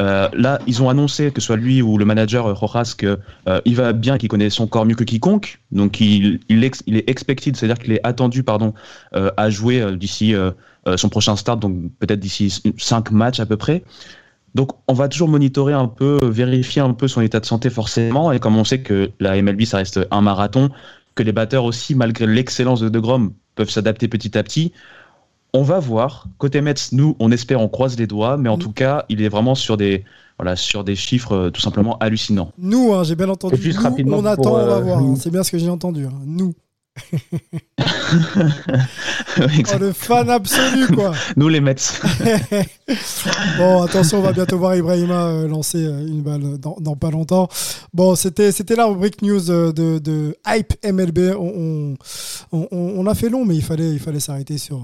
Euh, 0.00 0.28
là, 0.32 0.58
ils 0.66 0.82
ont 0.82 0.88
annoncé 0.88 1.30
que 1.30 1.40
soit 1.40 1.56
lui 1.56 1.82
ou 1.82 1.98
le 1.98 2.04
manager 2.04 2.46
euh, 2.46 2.52
Rojas 2.52 2.94
qu'il 2.98 3.18
euh, 3.48 3.60
va 3.66 3.92
bien, 3.92 4.18
qu'il 4.18 4.28
connaît 4.28 4.50
son 4.50 4.66
corps 4.66 4.86
mieux 4.86 4.94
que 4.94 5.04
quiconque. 5.04 5.60
Donc 5.70 6.00
il, 6.00 6.40
est 6.48 7.10
expected, 7.10 7.56
c'est-à-dire 7.56 7.78
qu'il 7.78 7.92
est 7.92 8.00
attendu, 8.04 8.42
pardon, 8.42 8.74
à 9.12 9.50
jouer 9.50 9.96
d'ici 9.96 10.34
son 10.96 11.08
prochain 11.08 11.36
start, 11.36 11.60
donc 11.60 11.76
peut-être 11.98 12.20
d'ici 12.20 12.62
5 12.78 13.10
matchs 13.10 13.40
à 13.40 13.46
peu 13.46 13.56
près. 13.56 13.82
Donc 14.54 14.72
on 14.86 14.92
va 14.92 15.08
toujours 15.08 15.28
monitorer 15.28 15.72
un 15.72 15.88
peu, 15.88 16.18
vérifier 16.22 16.82
un 16.82 16.92
peu 16.92 17.08
son 17.08 17.22
état 17.22 17.40
de 17.40 17.46
santé 17.46 17.70
forcément. 17.70 18.32
Et 18.32 18.38
comme 18.38 18.56
on 18.56 18.64
sait 18.64 18.82
que 18.82 19.10
la 19.18 19.40
MLB 19.40 19.64
ça 19.64 19.78
reste 19.78 20.00
un 20.10 20.20
marathon, 20.20 20.70
que 21.14 21.22
les 21.22 21.32
batteurs 21.32 21.64
aussi, 21.64 21.94
malgré 21.94 22.26
l'excellence 22.26 22.80
de 22.80 22.88
De 22.88 22.98
Grom, 22.98 23.32
peuvent 23.54 23.70
s'adapter 23.70 24.08
petit 24.08 24.36
à 24.36 24.42
petit. 24.42 24.72
On 25.54 25.62
va 25.62 25.80
voir. 25.80 26.28
Côté 26.38 26.62
Mets, 26.62 26.74
nous, 26.92 27.14
on 27.20 27.30
espère, 27.30 27.60
on 27.60 27.68
croise 27.68 27.98
les 27.98 28.06
doigts, 28.06 28.38
mais 28.38 28.48
en 28.48 28.56
tout 28.56 28.72
cas, 28.72 29.04
il 29.10 29.20
est 29.20 29.28
vraiment 29.28 29.54
sur 29.54 29.76
des, 29.76 30.04
voilà, 30.38 30.56
sur 30.56 30.82
des 30.82 30.96
chiffres 30.96 31.32
euh, 31.32 31.50
tout 31.50 31.60
simplement 31.60 31.98
hallucinants. 31.98 32.52
Nous, 32.56 32.94
hein, 32.94 33.04
j'ai 33.04 33.16
bien 33.16 33.28
entendu. 33.28 33.56
Juste 33.60 33.80
nous, 33.98 34.14
on 34.14 34.24
attend, 34.24 34.52
on 34.52 34.66
va 34.66 34.76
euh, 34.76 34.80
voir. 34.80 34.98
Hein. 34.98 35.14
C'est 35.18 35.30
bien 35.30 35.42
ce 35.42 35.50
que 35.50 35.58
j'ai 35.58 35.68
entendu. 35.68 36.06
Hein. 36.06 36.20
Nous. 36.24 36.54
oh, 37.78 37.84
le 39.80 39.92
fan 39.92 40.28
absolu, 40.28 40.86
quoi. 40.88 41.12
Nous, 41.36 41.48
les 41.48 41.60
Mets. 41.60 41.74
bon, 43.58 43.82
attention, 43.82 44.18
on 44.18 44.22
va 44.22 44.32
bientôt 44.32 44.58
voir 44.58 44.74
Ibrahima 44.74 45.26
euh, 45.28 45.48
lancer 45.48 45.82
une 45.84 46.22
balle 46.22 46.58
dans, 46.58 46.96
pas 46.96 47.10
longtemps. 47.10 47.48
Bon, 47.94 48.14
c'était, 48.14 48.52
c'était 48.52 48.76
la 48.76 48.86
rubrique 48.86 49.22
news 49.22 49.40
de, 49.40 49.98
de 49.98 50.36
Hype 50.46 50.74
MLB. 50.84 51.34
On, 51.38 51.96
on, 52.52 52.68
on, 52.70 53.06
a 53.06 53.14
fait 53.14 53.30
long, 53.30 53.44
mais 53.46 53.54
il 53.54 53.62
fallait, 53.62 53.90
il 53.90 54.00
fallait 54.00 54.20
s'arrêter 54.20 54.58
sur 54.58 54.82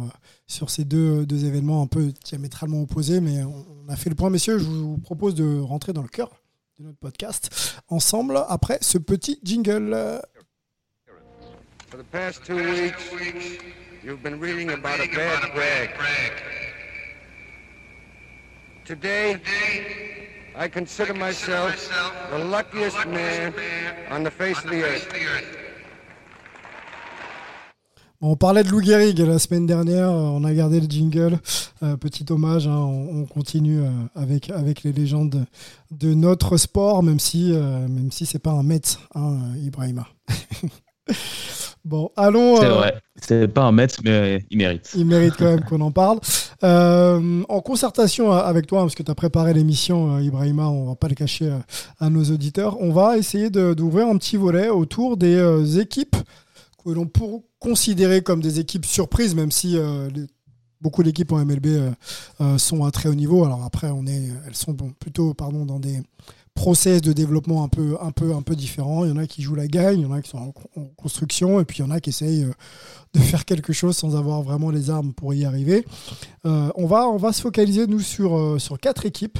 sur 0.49 0.71
ces 0.71 0.85
deux, 0.85 1.27
événements 1.45 1.83
un 1.83 1.87
peu 1.87 2.13
diamétralement 2.25 2.83
opposés. 2.83 3.21
Mais 3.21 3.45
on 3.45 3.89
a 3.89 3.97
fait 3.97 4.11
le 4.11 4.17
point, 4.17 4.31
messieurs. 4.31 4.59
Je 4.59 4.65
vous 4.65 4.99
propose 4.99 5.35
de 5.35 5.61
rentrer 5.61 5.93
dans 5.93 6.03
le 6.03 6.09
cœur 6.09 6.31
de 6.79 6.85
notre 6.85 6.99
podcast 6.99 7.77
ensemble 7.89 8.43
après 8.49 8.79
ce 8.81 8.99
petit 8.99 9.39
jingle. 9.45 10.21
For 11.91 11.99
the 11.99 12.05
past 12.11 12.45
two 12.45 12.57
weeks, 12.57 13.15
you've 14.05 14.23
been 14.23 14.39
reading 14.39 14.71
about 14.71 15.01
a 15.01 15.07
bad 15.07 15.55
brag. 15.55 15.91
Today, 18.85 19.41
I 20.55 20.69
consider 20.69 21.15
myself 21.15 21.91
the 22.31 22.45
luckiest 22.45 23.07
man 23.07 23.55
on 24.11 24.23
the 24.23 24.31
face 24.31 24.63
of 24.65 24.71
the 24.71 24.83
earth. 24.83 25.58
On 28.21 28.35
parlait 28.35 28.65
de 28.65 28.69
Lou 28.71 28.83
Gehrig 28.83 29.17
la 29.21 29.39
semaine 29.39 29.65
dernière, 29.65 30.11
on 30.11 30.43
a 30.43 30.53
gardé 30.53 30.81
le 30.81 30.89
jingle. 30.89 31.39
Euh, 31.85 31.97
petit 31.97 32.27
hommage, 32.31 32.67
hein, 32.67 32.77
on, 32.77 33.25
continue 33.27 33.81
euh, 33.81 33.91
avec, 34.17 34.51
avec 34.51 34.83
les 34.83 34.93
légendes 34.93 35.47
de, 35.93 36.15
notre 36.15 36.57
sport, 36.57 37.05
même 37.05 37.21
si, 37.21 37.53
euh, 37.53 37.87
même 37.87 38.11
si 38.11 38.27
c'est 38.27 38.41
pas 38.41 38.51
un 38.51 38.65
Metz, 38.65 38.99
hein, 39.15 39.39
Ibrahima. 39.63 40.09
Bon, 41.85 42.11
allons. 42.17 42.57
C'est 43.17 43.45
euh, 43.45 43.49
pas 43.49 43.63
un 43.63 43.73
Mets, 43.73 43.87
mais 44.05 44.45
il 44.51 44.59
mérite. 44.59 44.91
Il 44.95 45.07
mérite 45.07 45.35
quand 45.39 45.47
même 45.47 45.65
qu'on 45.65 45.81
en 45.81 45.91
parle. 45.91 46.19
Euh, 46.63 47.43
en 47.49 47.61
concertation 47.61 48.31
avec 48.31 48.67
toi, 48.67 48.83
parce 48.83 48.95
que 48.95 49.03
tu 49.03 49.11
as 49.11 49.15
préparé 49.15 49.55
l'émission, 49.55 50.19
Ibrahima, 50.19 50.67
on 50.69 50.87
va 50.87 50.97
pas 50.97 51.09
le 51.09 51.15
cacher 51.15 51.51
à 51.99 52.11
nos 52.11 52.25
auditeurs, 52.25 52.79
on 52.81 52.93
va 52.93 53.17
essayer 53.17 53.49
d'ouvrir 53.49 54.07
un 54.09 54.19
petit 54.19 54.37
volet 54.37 54.69
autour 54.69 55.17
des 55.17 55.79
équipes 55.79 56.17
que 56.83 56.91
l'on 56.91 57.07
peut 57.07 57.25
considérer 57.59 58.23
comme 58.23 58.41
des 58.41 58.61
équipes 58.61 58.87
surprises, 58.87 59.35
même 59.35 59.51
si 59.51 59.77
euh, 59.77 60.09
beaucoup 60.81 61.03
d'équipes 61.03 61.33
en 61.33 61.45
MLB 61.45 61.67
euh, 61.67 61.91
euh, 62.41 62.59
sont 62.59 62.85
à 62.85 62.91
très 62.91 63.09
haut 63.09 63.14
niveau. 63.14 63.45
Alors 63.45 63.64
après, 63.64 63.88
elles 64.47 64.55
sont 64.55 64.75
plutôt 64.75 65.35
pardon, 65.35 65.67
dans 65.67 65.81
des 65.81 66.01
process 66.59 67.01
de 67.01 67.12
développement 67.12 67.62
un 67.62 67.68
peu, 67.68 67.97
un, 68.01 68.11
peu, 68.11 68.35
un 68.35 68.42
peu 68.42 68.57
différents. 68.57 69.05
Il 69.05 69.11
y 69.11 69.12
en 69.12 69.16
a 69.16 69.29
qui 69.29 69.42
jouent 69.42 69.55
la 69.55 69.68
gagne, 69.68 70.01
il 70.01 70.03
y 70.03 70.07
en 70.07 70.12
a 70.12 70.21
qui 70.21 70.31
sont 70.31 70.53
en, 70.75 70.85
construction, 70.97 71.61
et 71.61 71.64
puis 71.64 71.79
il 71.79 71.83
y 71.83 71.85
en 71.85 71.90
a 71.92 72.01
qui 72.01 72.11
essayent 72.11 72.42
euh, 72.42 72.53
de 73.14 73.21
faire 73.21 73.44
quelque 73.44 73.73
chose 73.73 73.97
sans 73.97 74.16
avoir 74.16 74.42
vraiment 74.42 74.71
les 74.71 74.90
armes 74.90 75.12
pour 75.12 75.33
y 75.35 75.44
arriver. 75.44 75.87
Euh, 76.47 76.68
on, 76.75 76.87
va, 76.87 77.09
on 77.09 77.16
va 77.16 77.33
se 77.33 77.42
focaliser, 77.42 77.87
nous, 77.87 78.01
sur, 78.01 78.37
euh, 78.37 78.59
sur 78.59 78.81
quatre 78.81 79.07
équipes 79.07 79.38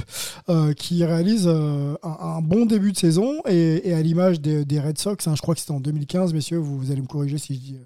qui 0.77 1.03
réalisent 1.03 1.47
un, 1.47 2.41
bon 2.41 2.65
début 2.65 2.93
de 2.93 2.97
saison 2.97 3.41
et, 3.47 3.93
à 3.93 4.01
l'image 4.01 4.39
des, 4.39 4.79
Red 4.79 4.97
Sox, 4.97 5.27
hein, 5.27 5.35
je 5.35 5.41
crois 5.41 5.53
que 5.55 5.59
c'était 5.59 5.73
en 5.73 5.81
2015, 5.81 6.33
messieurs, 6.33 6.57
vous, 6.57 6.77
vous 6.79 6.91
allez 6.91 7.01
me 7.01 7.07
corriger 7.07 7.37
si 7.37 7.53
je 7.55 7.59
dis 7.59 7.77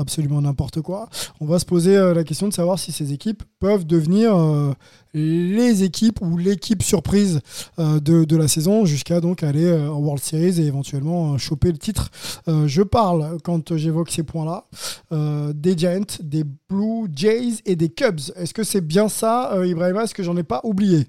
absolument 0.00 0.40
n'importe 0.40 0.80
quoi. 0.80 1.08
On 1.40 1.46
va 1.46 1.58
se 1.58 1.64
poser 1.64 1.96
euh, 1.96 2.14
la 2.14 2.24
question 2.24 2.48
de 2.48 2.52
savoir 2.52 2.78
si 2.78 2.90
ces 2.90 3.12
équipes 3.12 3.42
peuvent 3.58 3.86
devenir 3.86 4.36
euh, 4.36 4.72
les 5.14 5.84
équipes 5.84 6.20
ou 6.22 6.38
l'équipe 6.38 6.82
surprise 6.82 7.40
euh, 7.78 8.00
de, 8.00 8.36
la 8.36 8.48
saison 8.48 8.86
jusqu'à 8.86 9.20
donc 9.20 9.42
aller 9.42 9.70
en 9.70 9.98
World 9.98 10.22
Series 10.22 10.60
et 10.60 10.66
éventuellement 10.66 11.36
choper 11.36 11.70
le 11.70 11.78
titre. 11.78 12.10
Je 12.46 12.82
parle, 12.82 13.38
quand 13.44 13.76
j'évoque 13.76 14.10
ces 14.10 14.22
points-là, 14.22 14.64
des 15.52 15.76
Giants, 15.76 16.16
des 16.22 16.44
Blue 16.44 17.10
Jays 17.14 17.56
et 17.66 17.76
des 17.76 17.90
Cubs. 17.90 18.20
Est-ce 18.36 18.54
que 18.54 18.64
c'est 18.64 18.80
bien 18.80 19.10
ça, 19.10 19.52
Ibrahima? 19.66 20.04
Est-ce 20.04 20.14
que 20.14 20.22
j'en 20.22 20.36
ai 20.38 20.42
pas 20.42 20.60
oublié? 20.64 21.06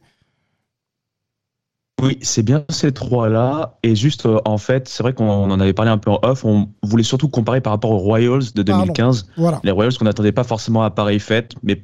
Oui, 2.01 2.17
c'est 2.21 2.43
bien 2.43 2.63
ces 2.69 2.91
trois-là. 2.91 3.77
Et 3.83 3.95
juste, 3.95 4.25
euh, 4.25 4.39
en 4.45 4.57
fait, 4.57 4.87
c'est 4.87 5.03
vrai 5.03 5.13
qu'on 5.13 5.29
en 5.29 5.59
avait 5.59 5.73
parlé 5.73 5.91
un 5.91 5.97
peu 5.97 6.11
en 6.11 6.19
off. 6.23 6.43
On 6.45 6.69
voulait 6.83 7.03
surtout 7.03 7.29
comparer 7.29 7.61
par 7.61 7.71
rapport 7.73 7.91
aux 7.91 7.97
Royals 7.99 8.53
de 8.55 8.63
Pardon. 8.63 8.85
2015. 8.85 9.27
Voilà. 9.37 9.59
Les 9.63 9.71
Royals 9.71 9.95
qu'on 9.97 10.05
n'attendait 10.05 10.31
pas 10.31 10.43
forcément 10.43 10.83
à 10.83 10.89
pareille 10.89 11.19
fête, 11.19 11.53
mais 11.63 11.83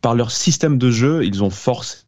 par 0.00 0.14
leur 0.14 0.30
système 0.30 0.78
de 0.78 0.90
jeu, 0.90 1.24
ils 1.24 1.42
ont 1.42 1.50
forcé, 1.50 1.98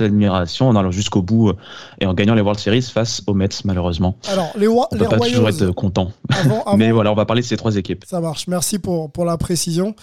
l'admiration 0.00 0.68
en 0.68 0.74
allant 0.76 0.90
jusqu'au 0.90 1.22
bout 1.22 1.50
euh, 1.50 1.54
et 2.00 2.06
en 2.06 2.12
gagnant 2.14 2.34
les 2.34 2.40
World 2.42 2.58
Series 2.58 2.82
face 2.82 3.22
aux 3.26 3.34
Mets, 3.34 3.48
malheureusement. 3.64 4.16
Alors, 4.28 4.50
les, 4.56 4.66
On 4.66 4.86
les 4.92 4.98
peut 4.98 5.04
pas 5.08 5.18
toujours 5.18 5.48
être 5.48 5.70
content. 5.70 6.10
avant, 6.30 6.62
avant- 6.66 6.76
Mais 6.76 6.90
voilà, 6.90 7.12
on 7.12 7.14
va 7.14 7.24
parler 7.24 7.42
de 7.42 7.46
ces 7.46 7.56
trois 7.56 7.76
équipes. 7.76 8.04
Ça 8.06 8.20
marche. 8.20 8.46
Merci 8.48 8.78
pour, 8.78 9.12
pour 9.12 9.24
la 9.24 9.36
précision. 9.38 9.94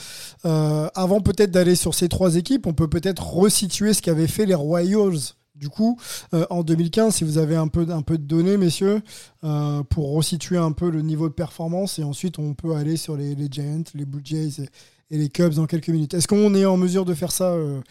Euh, 0.46 0.88
avant 0.96 1.20
peut-être 1.22 1.52
d'aller 1.52 1.76
sur 1.76 1.94
ces 1.94 2.08
trois 2.08 2.36
équipes, 2.36 2.66
on 2.68 2.74
peut 2.74 2.88
peut-être 2.88 3.26
resituer 3.28 3.94
ce 3.94 4.02
qu'avaient 4.02 4.28
fait 4.28 4.46
les 4.46 4.56
Royals. 4.56 5.34
Du 5.58 5.70
coup, 5.70 5.98
euh, 6.34 6.46
en 6.52 6.62
2015, 6.62 7.16
si 7.16 7.24
vous 7.24 7.40
avez 7.40 7.56
un 7.56 7.68
peu, 7.68 7.88
un 7.90 8.04
peu 8.04 8.18
de 8.18 8.24
données, 8.24 8.58
messieurs, 8.58 9.02
euh, 9.44 9.82
pour 9.84 10.14
resituer 10.14 10.58
un 10.58 10.72
peu 10.72 10.92
le 10.92 11.02
niveau 11.02 11.30
de 11.30 11.34
performance, 11.34 11.98
et 11.98 12.04
ensuite 12.04 12.38
on 12.38 12.54
peut 12.54 12.76
aller 12.76 12.96
sur 12.96 13.18
les, 13.18 13.34
les 13.34 13.48
Giants, 13.50 13.84
les 13.96 14.06
Blue 14.06 14.22
Jays 14.24 14.62
et, 14.62 14.70
et 15.10 15.18
les 15.18 15.30
Cubs 15.30 15.54
dans 15.54 15.66
quelques 15.66 15.90
minutes. 15.90 16.14
Est-ce 16.14 16.28
qu'on 16.28 16.54
est 16.54 16.66
en 16.66 16.78
mesure 16.78 17.06
de 17.06 17.14
faire 17.14 17.32
ça, 17.32 17.52
euh, 17.54 17.82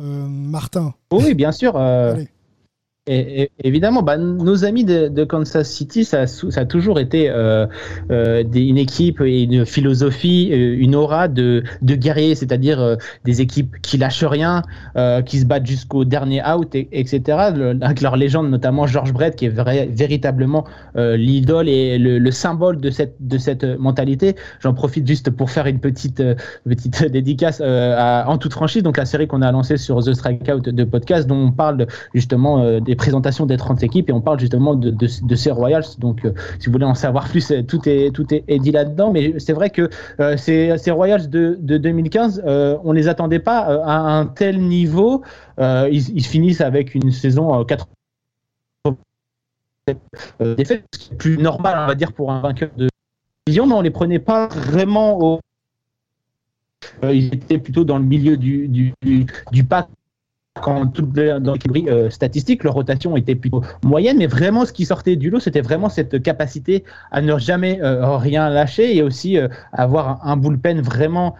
euh, 0.00 0.26
Martin? 0.28 0.94
Oui, 1.12 1.34
bien 1.34 1.52
sûr. 1.52 1.76
Allez. 1.76 2.28
Évidemment, 3.06 4.02
bah, 4.02 4.18
nos 4.18 4.64
amis 4.64 4.84
de, 4.84 5.24
Kansas 5.24 5.68
City, 5.68 6.04
ça, 6.04 6.24
a 6.56 6.64
toujours 6.66 7.00
été 7.00 7.30
euh, 7.30 7.66
euh, 8.10 8.42
des- 8.42 8.60
une 8.62 8.78
équipe 8.78 9.20
et 9.20 9.42
une 9.42 9.64
philosophie, 9.64 10.50
euh, 10.52 10.76
une 10.78 10.94
aura 10.94 11.28
de, 11.28 11.62
de 11.82 11.94
guerriers, 11.94 12.34
c'est-à-dire 12.34 12.96
des 13.24 13.40
équipes 13.40 13.76
qui 13.82 13.96
lâchent 13.98 14.24
rien, 14.24 14.62
qui 15.26 15.38
se 15.40 15.46
battent 15.46 15.66
jusqu'au 15.66 16.04
dernier 16.04 16.42
out, 16.44 16.74
et- 16.74 16.88
etc. 16.92 17.38
Avec 17.80 18.00
leur 18.00 18.16
légende, 18.16 18.50
notamment 18.50 18.86
George 18.86 19.12
Brett, 19.12 19.34
qui 19.36 19.46
est 19.46 19.48
véritablement 19.48 20.64
l'idole 20.94 21.68
et 21.68 21.98
le, 21.98 22.18
le 22.18 22.30
symbole 22.30 22.80
de 22.80 22.90
cette, 22.90 23.64
mentalité. 23.78 24.36
J'en 24.60 24.74
profite 24.74 25.06
juste 25.06 25.30
pour 25.30 25.50
faire 25.50 25.66
une 25.66 25.80
petite, 25.80 26.22
petite 26.64 27.04
dédicace 27.10 27.60
en 27.60 28.36
toute 28.38 28.52
franchise. 28.52 28.82
Donc 28.82 28.96
la 28.98 29.06
série 29.06 29.26
qu'on 29.26 29.42
a 29.42 29.50
lancée 29.52 29.76
sur 29.78 30.02
The 30.04 30.12
Strikeout 30.12 30.60
de 30.60 30.84
podcast, 30.84 31.26
dont 31.26 31.36
on 31.46 31.52
parle 31.52 31.86
justement 32.14 32.62
euh, 32.62 32.80
des 32.90 32.96
présentations 32.96 33.46
des 33.46 33.56
30 33.56 33.84
équipes 33.84 34.10
et 34.10 34.12
on 34.12 34.20
parle 34.20 34.40
justement 34.40 34.74
de, 34.74 35.06
ces 35.36 35.52
Royals. 35.52 35.84
Donc 35.98 36.24
euh, 36.24 36.32
si 36.58 36.66
vous 36.66 36.72
voulez 36.72 36.84
en 36.84 36.96
savoir 36.96 37.28
plus, 37.28 37.52
euh, 37.52 37.62
tout 37.62 37.88
est, 37.88 38.10
tout 38.12 38.26
est, 38.34 38.58
dit 38.58 38.72
là-dedans. 38.72 39.12
Mais 39.12 39.38
c'est 39.38 39.52
vrai 39.52 39.70
que 39.70 39.88
euh, 40.18 40.36
ces, 40.36 40.76
ces 40.76 40.90
Royals 40.90 41.30
de, 41.30 41.56
de 41.60 41.78
2015, 41.78 42.42
euh, 42.44 42.76
on 42.82 42.90
les 42.90 43.06
attendait 43.06 43.38
pas 43.38 43.60
à 43.84 43.96
un 43.96 44.26
tel 44.26 44.60
niveau. 44.60 45.22
Ils, 45.58 46.26
finissent 46.26 46.62
avec 46.62 46.96
une 46.96 47.12
saison 47.12 47.60
euh, 47.60 47.64
4 47.64 47.86
euh, 50.40 50.54
défaites, 50.56 50.84
ce 50.98 51.14
plus 51.14 51.38
normal, 51.38 51.78
on 51.84 51.86
va 51.86 51.94
dire, 51.94 52.12
pour 52.12 52.32
un 52.32 52.40
vainqueur 52.40 52.70
de 52.76 52.88
division, 53.46 53.66
mais 53.66 53.74
on 53.74 53.82
les 53.82 53.90
prenait 53.90 54.18
pas 54.18 54.48
vraiment 54.48 55.20
au. 55.20 55.40
Ils 57.04 57.32
étaient 57.34 57.58
plutôt 57.58 57.84
dans 57.84 57.98
le 57.98 58.04
milieu 58.04 58.36
du, 58.36 58.66
du, 58.66 58.94
du 59.52 59.64
pack 59.64 59.88
quand 60.60 60.86
tout 60.86 61.02
dans 61.02 61.52
l'équilibre 61.52 61.90
euh, 61.90 62.10
statistique, 62.10 62.64
leur 62.64 62.74
rotation 62.74 63.16
était 63.16 63.34
plutôt 63.34 63.62
moyenne, 63.84 64.18
mais 64.18 64.26
vraiment 64.26 64.64
ce 64.64 64.72
qui 64.72 64.84
sortait 64.84 65.16
du 65.16 65.30
lot, 65.30 65.40
c'était 65.40 65.60
vraiment 65.60 65.88
cette 65.88 66.22
capacité 66.22 66.84
à 67.10 67.20
ne 67.20 67.38
jamais 67.38 67.80
euh, 67.82 68.16
rien 68.16 68.48
lâcher 68.48 68.96
et 68.96 69.02
aussi 69.02 69.38
euh, 69.38 69.48
avoir 69.72 70.26
un, 70.26 70.36
bullpen 70.36 70.80
vraiment 70.80 71.34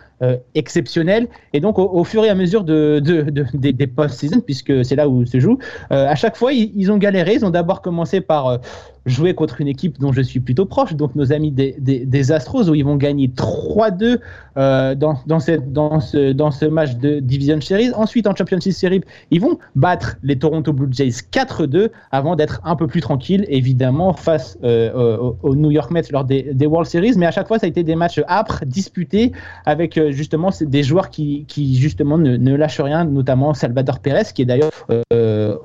exceptionnel. 0.55 1.29
Et 1.55 1.61
donc, 1.61 1.79
au, 1.79 2.05
fur 2.05 2.23
et 2.27 2.29
à 2.29 2.35
mesure 2.35 2.63
de, 2.63 3.01
de, 3.03 3.23
de, 3.23 3.47
des, 3.55 3.87
post-season, 3.87 4.43
puisque 4.43 4.85
c'est 4.85 4.95
là 4.95 5.09
où 5.09 5.25
se 5.25 5.41
joue, 5.41 5.57
à 5.89 6.15
chaque 6.15 6.37
fois, 6.37 6.53
ils, 6.53 6.93
ont 6.93 6.99
galéré. 6.99 7.37
Ils 7.37 7.45
ont 7.47 7.51
d'abord 7.51 7.81
commencé 7.81 8.21
par 8.21 8.61
jouer 9.11 9.35
contre 9.35 9.61
une 9.61 9.69
équipe 9.69 9.99
dont 9.99 10.13
je 10.13 10.23
suis 10.23 10.41
plutôt 10.41 10.67
proche, 10.67 10.95
donc 10.95 11.15
nos 11.15 11.33
amis 11.33 11.51
des, 11.51 11.77
des, 11.79 12.33
Astros, 12.33 12.69
où 12.69 12.75
ils 12.75 12.85
vont 12.85 12.97
gagner 12.97 13.29
3-2 13.29 14.19
euh, 14.57 14.95
dans, 14.95 15.19
dans, 15.27 15.41
cette, 15.41 15.73
dans, 15.73 16.01
ce, 16.01 16.33
dans 16.33 16.51
ce 16.51 16.67
match 16.67 16.97
de 16.97 17.21
Division 17.21 17.61
Series. 17.61 17.93
Ensuite, 17.95 18.27
en 18.27 18.35
Championship 18.35 18.73
Series, 18.73 19.01
ils 19.31 19.41
vont 19.41 19.59
battre 19.75 20.17
les 20.23 20.39
Toronto 20.39 20.73
Blue 20.73 20.89
Jays 20.91 21.23
4-2 21.33 21.91
avant 22.11 22.37
d'être 22.37 22.61
un 22.65 22.77
peu 22.77 22.87
plus 22.87 23.01
tranquille, 23.01 23.47
évidemment, 23.49 24.13
face 24.13 24.59
euh, 24.65 25.17
aux, 25.43 25.55
New 25.55 25.71
York 25.71 25.91
Mets 25.91 26.03
lors 26.11 26.25
des, 26.25 26.55
World 26.67 26.89
Series. 26.89 27.15
Mais 27.17 27.27
à 27.27 27.31
chaque 27.31 27.49
fois, 27.49 27.59
ça 27.59 27.67
a 27.67 27.69
été 27.69 27.83
des 27.83 27.97
matchs 27.97 28.21
âpres, 28.29 28.65
disputés, 28.67 29.33
avec 29.67 29.99
euh, 29.99 30.13
justement 30.13 30.51
des 30.61 30.83
joueurs 30.83 31.11
qui, 31.11 31.45
qui 31.49 31.77
justement 31.77 32.19
ne, 32.19 32.37
ne, 32.37 32.55
lâchent 32.55 32.81
rien, 32.81 33.05
notamment 33.05 33.55
Salvador 33.55 33.99
Perez, 33.99 34.33
qui 34.35 34.43
est 34.43 34.47
d'ailleurs 34.47 34.71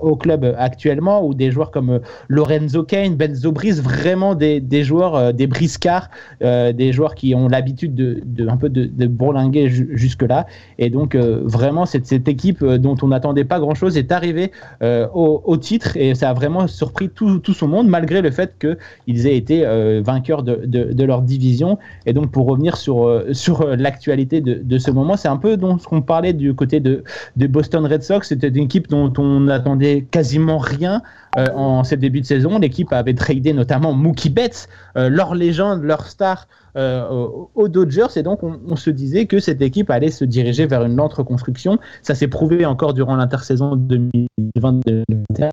au 0.01 0.15
club 0.15 0.55
actuellement, 0.57 1.25
ou 1.25 1.33
des 1.33 1.51
joueurs 1.51 1.71
comme 1.71 1.99
Lorenzo 2.29 2.83
Kane, 2.83 3.15
Ben 3.15 3.34
Zobriz, 3.35 3.81
vraiment 3.81 4.35
des, 4.35 4.83
joueurs, 4.83 5.15
euh, 5.15 5.31
des 5.31 5.47
briscards, 5.47 6.09
euh, 6.43 6.73
des 6.73 6.91
joueurs 6.91 7.15
qui 7.15 7.35
ont 7.35 7.47
l'habitude 7.47 7.95
de, 7.95 8.47
un 8.47 8.57
peu 8.57 8.69
de, 8.69 8.85
de 8.85 9.07
bourlinguer 9.07 9.69
jusque-là. 9.69 10.47
Et 10.77 10.89
donc, 10.89 11.15
euh, 11.15 11.41
vraiment, 11.43 11.85
cette, 11.85 12.27
équipe 12.27 12.63
dont 12.63 12.95
on 13.03 13.07
n'attendait 13.07 13.43
pas 13.43 13.59
grand-chose 13.59 13.97
est 13.97 14.11
arrivée 14.11 14.51
au, 14.81 15.57
titre 15.57 15.95
et 15.95 16.15
ça 16.15 16.29
a 16.29 16.33
vraiment 16.33 16.67
surpris 16.67 17.09
tout, 17.09 17.39
tout 17.39 17.53
son 17.53 17.67
monde, 17.67 17.87
malgré 17.87 18.21
le 18.21 18.31
fait 18.31 18.55
qu'ils 18.59 19.27
aient 19.27 19.37
été 19.37 19.63
vainqueurs 20.03 20.43
de, 20.43 20.61
de, 20.65 21.03
leur 21.03 21.21
division. 21.21 21.77
Et 22.05 22.13
donc, 22.13 22.31
pour 22.31 22.47
revenir 22.47 22.77
sur, 22.77 23.23
sur 23.33 23.65
l'actualité 23.75 24.41
de, 24.41 24.77
ce 24.77 24.91
moment, 24.91 25.17
c'est 25.17 25.27
un 25.27 25.37
peu 25.37 25.57
dont 25.57 25.77
ce 25.77 25.85
qu'on 25.87 26.01
parlait 26.01 26.33
du 26.33 26.53
côté 26.53 26.79
de, 26.79 27.03
de 27.35 27.47
Boston 27.47 27.85
Red 27.85 28.01
Sox. 28.01 28.27
C'était 28.27 28.47
une 28.47 28.63
équipe 28.63 28.87
dont 28.87 29.11
on 29.17 29.41
n'attendait 29.41 30.05
quasiment 30.09 30.57
rien 30.57 31.01
euh, 31.37 31.47
en 31.53 31.83
ce 31.83 31.95
début 31.95 32.21
de 32.21 32.25
saison. 32.25 32.59
L'équipe 32.59 32.91
avait 32.93 33.13
tradé 33.13 33.53
notamment 33.53 33.93
Mookie 33.93 34.29
Betts, 34.29 34.67
euh, 34.97 35.09
leur 35.09 35.35
légende, 35.35 35.83
leur 35.83 36.07
star, 36.07 36.47
euh, 36.77 37.07
aux 37.55 37.67
Dodgers. 37.67 38.17
Et 38.17 38.23
donc, 38.23 38.43
on, 38.43 38.59
on, 38.67 38.75
se 38.75 38.89
disait 38.89 39.25
que 39.27 39.39
cette 39.39 39.61
équipe 39.61 39.89
allait 39.89 40.11
se 40.11 40.25
diriger 40.25 40.65
vers 40.65 40.83
une 40.83 40.95
lente 40.95 41.13
reconstruction. 41.13 41.79
Ça 42.01 42.15
s'est 42.15 42.27
prouvé 42.27 42.65
encore 42.65 42.93
durant 42.93 43.15
l'intersaison 43.15 43.75
2020-2021. 43.77 45.49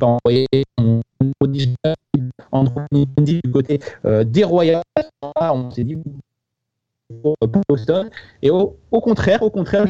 a 0.00 0.06
envoyé 0.06 0.46
du 3.18 3.40
côté 3.52 3.80
euh, 4.04 4.24
des 4.24 4.44
Royals. 4.44 4.82
On 5.36 5.70
s'est 5.70 5.84
dit 5.84 5.98
pour 7.22 7.36
Boston. 7.68 8.10
Et 8.42 8.50
au, 8.50 8.76
au, 8.90 9.00
contraire, 9.00 9.42
au 9.42 9.50
contraire, 9.50 9.86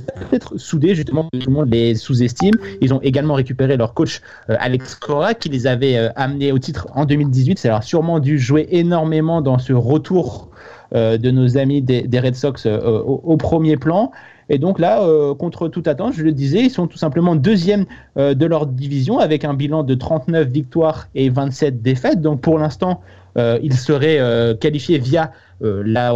peut-être 0.00 0.56
soudés 0.58 0.94
justement, 0.94 1.28
tout 1.32 1.46
le 1.46 1.52
monde 1.52 1.70
les 1.70 1.94
sous-estime. 1.94 2.54
Ils 2.80 2.92
ont 2.94 3.00
également 3.02 3.34
récupéré 3.34 3.76
leur 3.76 3.94
coach 3.94 4.20
euh, 4.48 4.56
Alex 4.58 4.94
Cora 4.94 5.34
qui 5.34 5.48
les 5.48 5.66
avait 5.66 5.96
euh, 5.96 6.10
amenés 6.16 6.52
au 6.52 6.58
titre 6.58 6.88
en 6.94 7.04
2018. 7.04 7.58
Ça 7.58 7.68
leur 7.68 7.78
a 7.78 7.82
sûrement 7.82 8.20
dû 8.20 8.38
jouer 8.38 8.66
énormément 8.70 9.40
dans 9.42 9.58
ce 9.58 9.72
retour 9.72 10.50
de 10.92 11.30
nos 11.30 11.56
amis 11.56 11.82
des, 11.82 12.20
Red 12.20 12.34
Sox 12.34 12.66
au, 12.66 13.20
au, 13.24 13.36
premier 13.36 13.76
plan. 13.76 14.10
Et 14.48 14.58
donc 14.58 14.80
là, 14.80 15.00
contre 15.38 15.68
toute 15.68 15.86
attente, 15.86 16.14
je 16.14 16.24
le 16.24 16.32
disais, 16.32 16.60
ils 16.60 16.70
sont 16.70 16.88
tout 16.88 16.98
simplement 16.98 17.36
deuxième 17.36 17.84
de 18.16 18.46
leur 18.46 18.66
division 18.66 19.18
avec 19.18 19.44
un 19.44 19.54
bilan 19.54 19.84
de 19.84 19.94
39 19.94 20.48
victoires 20.48 21.08
et 21.14 21.30
27 21.30 21.82
défaites. 21.82 22.20
Donc 22.20 22.40
pour 22.40 22.58
l'instant, 22.58 23.00
ils 23.36 23.74
seraient 23.74 24.56
qualifiés 24.58 24.98
via 24.98 25.30
la 25.60 26.12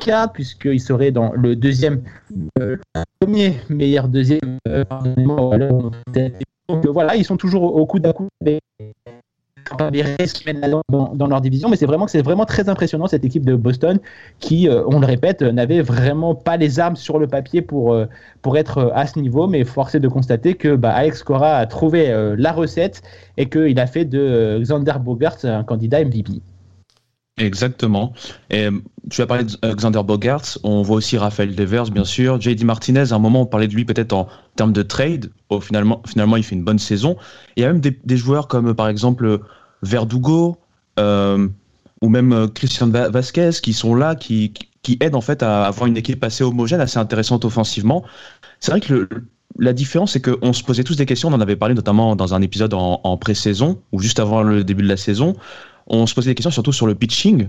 cas 0.00 0.28
puisqu'il 0.28 0.80
serait 0.80 1.10
dans 1.10 1.32
le 1.32 1.56
deuxième, 1.56 2.02
premier 3.20 3.56
meilleur 3.68 4.08
deuxième. 4.08 4.58
donc 6.68 6.86
voilà, 6.86 7.16
ils 7.16 7.24
sont 7.24 7.36
toujours 7.36 7.62
au 7.76 7.86
coup 7.86 7.98
d'un 7.98 8.12
coup 8.12 8.28
dans, 10.88 11.26
leur 11.26 11.40
division, 11.40 11.68
mais 11.68 11.76
c'est 11.76 11.86
vraiment 11.86 12.44
très 12.44 12.68
impressionnant 12.68 13.06
cette 13.06 13.24
équipe 13.24 13.44
de 13.44 13.54
Boston 13.54 13.98
qui, 14.38 14.68
euh, 14.68 14.82
on 14.86 15.00
le 15.00 15.06
répète, 15.06 15.42
n'avait 15.42 15.82
vraiment 15.82 16.34
pas 16.34 16.56
les 16.56 16.80
armes 16.80 16.96
sur 16.96 17.18
le 17.18 17.26
papier 17.26 17.62
pour 17.62 17.92
euh, 17.92 18.06
être 18.54 18.78
euh, 18.78 18.90
à 18.94 19.06
ce 19.06 19.18
niveau, 19.18 19.46
mais 19.46 19.64
forcé 19.64 20.00
de 20.00 20.08
constater 20.08 20.54
que 20.54 20.76
bah, 20.76 20.92
Alex 20.92 21.22
Cora 21.22 21.56
a 21.56 21.66
trouvé 21.66 22.14
la 22.38 22.52
recette 22.52 23.02
et 23.36 23.48
qu'il 23.48 23.78
a 23.80 23.86
fait 23.86 24.04
de 24.04 24.58
Xander 24.62 24.94
Bogart 25.00 25.36
un 25.44 25.64
candidat 25.64 26.04
MVP. 26.04 26.40
Exactement. 27.38 28.14
Et 28.50 28.68
tu 29.10 29.20
as 29.20 29.26
parlé 29.26 29.44
d'Alexander 29.44 30.00
Bogarts, 30.02 30.58
on 30.62 30.80
voit 30.80 30.96
aussi 30.96 31.18
Raphaël 31.18 31.54
Devers, 31.54 31.90
bien 31.90 32.04
sûr. 32.04 32.40
JD 32.40 32.64
Martinez, 32.64 33.12
à 33.12 33.16
un 33.16 33.18
moment, 33.18 33.42
on 33.42 33.46
parlait 33.46 33.68
de 33.68 33.74
lui 33.74 33.84
peut-être 33.84 34.14
en 34.14 34.28
termes 34.56 34.72
de 34.72 34.82
trade. 34.82 35.30
Finalement, 35.60 36.00
finalement, 36.06 36.36
il 36.36 36.42
fait 36.42 36.54
une 36.54 36.64
bonne 36.64 36.78
saison. 36.78 37.16
Il 37.56 37.62
y 37.62 37.66
a 37.66 37.72
même 37.72 37.80
des, 37.80 38.16
joueurs 38.16 38.48
comme, 38.48 38.74
par 38.74 38.88
exemple, 38.88 39.40
Verdugo 39.82 40.56
euh, 40.98 41.46
ou 42.00 42.08
même 42.08 42.32
euh, 42.32 42.48
Christian 42.48 42.88
Vasquez 42.88 43.50
qui 43.62 43.74
sont 43.74 43.94
là, 43.94 44.14
qui, 44.14 44.54
qui, 44.82 44.96
aident 45.00 45.14
en 45.14 45.20
fait 45.20 45.42
à 45.42 45.66
avoir 45.66 45.86
une 45.88 45.96
équipe 45.98 46.24
assez 46.24 46.42
homogène, 46.42 46.80
assez 46.80 46.98
intéressante 46.98 47.44
offensivement. 47.44 48.02
C'est 48.60 48.70
vrai 48.70 48.80
que 48.80 49.08
la 49.58 49.72
différence, 49.72 50.12
c'est 50.12 50.22
qu'on 50.22 50.52
se 50.52 50.62
posait 50.62 50.84
tous 50.84 50.96
des 50.96 51.06
questions. 51.06 51.28
On 51.28 51.32
en 51.32 51.40
avait 51.40 51.56
parlé 51.56 51.74
notamment 51.74 52.16
dans 52.16 52.34
un 52.34 52.42
épisode 52.42 52.74
en, 52.74 53.16
pré-saison 53.18 53.80
ou 53.92 54.00
juste 54.00 54.20
avant 54.20 54.42
le 54.42 54.64
début 54.64 54.82
de 54.82 54.88
la 54.88 54.96
saison. 54.96 55.34
On 55.86 56.06
se 56.06 56.14
posait 56.14 56.30
des 56.30 56.34
questions 56.34 56.50
surtout 56.50 56.72
sur 56.72 56.86
le 56.86 56.94
pitching. 56.94 57.48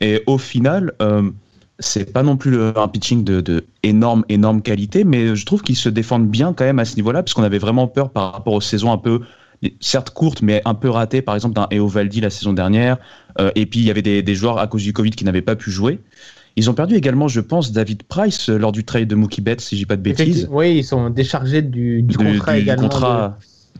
Et 0.00 0.22
au 0.26 0.38
final, 0.38 0.92
euh, 1.02 1.30
c'est 1.78 2.12
pas 2.12 2.22
non 2.22 2.36
plus 2.36 2.60
un 2.62 2.88
pitching 2.88 3.24
de, 3.24 3.40
de, 3.40 3.64
énorme, 3.82 4.24
énorme 4.28 4.62
qualité, 4.62 5.04
mais 5.04 5.34
je 5.34 5.46
trouve 5.46 5.62
qu'ils 5.62 5.76
se 5.76 5.88
défendent 5.88 6.28
bien 6.28 6.52
quand 6.52 6.64
même 6.64 6.78
à 6.78 6.84
ce 6.84 6.96
niveau-là, 6.96 7.22
parce 7.22 7.34
qu'on 7.34 7.42
avait 7.42 7.58
vraiment 7.58 7.88
peur 7.88 8.10
par 8.10 8.32
rapport 8.32 8.54
aux 8.54 8.60
saisons 8.60 8.92
un 8.92 8.98
peu 8.98 9.20
certes 9.80 10.10
courte, 10.10 10.42
mais 10.42 10.62
un 10.64 10.74
peu 10.74 10.88
ratée, 10.88 11.22
par 11.22 11.34
exemple 11.34 11.54
d'un 11.54 11.68
Eovaldi 11.70 12.20
la 12.20 12.30
saison 12.30 12.52
dernière. 12.52 12.98
Euh, 13.38 13.50
et 13.54 13.66
puis 13.66 13.80
il 13.80 13.86
y 13.86 13.90
avait 13.90 14.02
des, 14.02 14.34
joueurs 14.34 14.58
à 14.58 14.66
cause 14.66 14.82
du 14.82 14.92
Covid 14.92 15.10
qui 15.10 15.24
n'avaient 15.24 15.42
pas 15.42 15.56
pu 15.56 15.70
jouer. 15.70 16.00
Ils 16.56 16.68
ont 16.68 16.74
perdu 16.74 16.96
également, 16.96 17.28
je 17.28 17.40
pense, 17.40 17.72
David 17.72 18.02
Price 18.02 18.48
euh, 18.48 18.58
lors 18.58 18.72
du 18.72 18.84
trade 18.84 19.06
de 19.06 19.14
Mookie 19.14 19.40
Betts, 19.40 19.60
si 19.60 19.76
j'ai 19.76 19.86
pas 19.86 19.96
de 19.96 20.02
bêtises. 20.02 20.48
Oui, 20.50 20.78
ils 20.78 20.84
sont 20.84 21.08
déchargés 21.08 21.62
du, 21.62 22.04
contrat 22.16 22.58
également 22.58 22.88
de, 22.88 23.30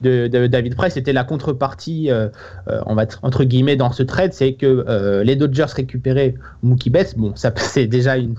David 0.03 0.76
Price, 0.76 0.94
c'était 0.94 1.12
la 1.12 1.24
contrepartie, 1.24 2.11
euh, 2.11 2.29
euh, 2.68 2.81
on 2.87 2.94
va 2.94 3.05
entre 3.22 3.44
guillemets, 3.44 3.76
dans 3.76 3.92
ce 3.92 4.03
trade, 4.03 4.33
c'est 4.33 4.55
que 4.55 4.85
euh, 4.88 5.22
les 5.24 5.37
Dodgers 5.37 5.66
récupéraient 5.74 6.35
Mookie 6.62 6.90
Betts. 6.90 7.16
Bon, 7.18 7.33
ça 7.37 7.53
c'est 7.57 7.87
déjà 7.87 8.16
une, 8.16 8.35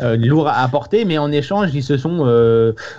lourd 0.00 0.48
à 0.48 0.62
apporter, 0.62 1.04
mais 1.04 1.18
en 1.18 1.30
échange, 1.30 1.70
ils 1.74 1.82
se 1.82 1.96
sont 1.96 2.26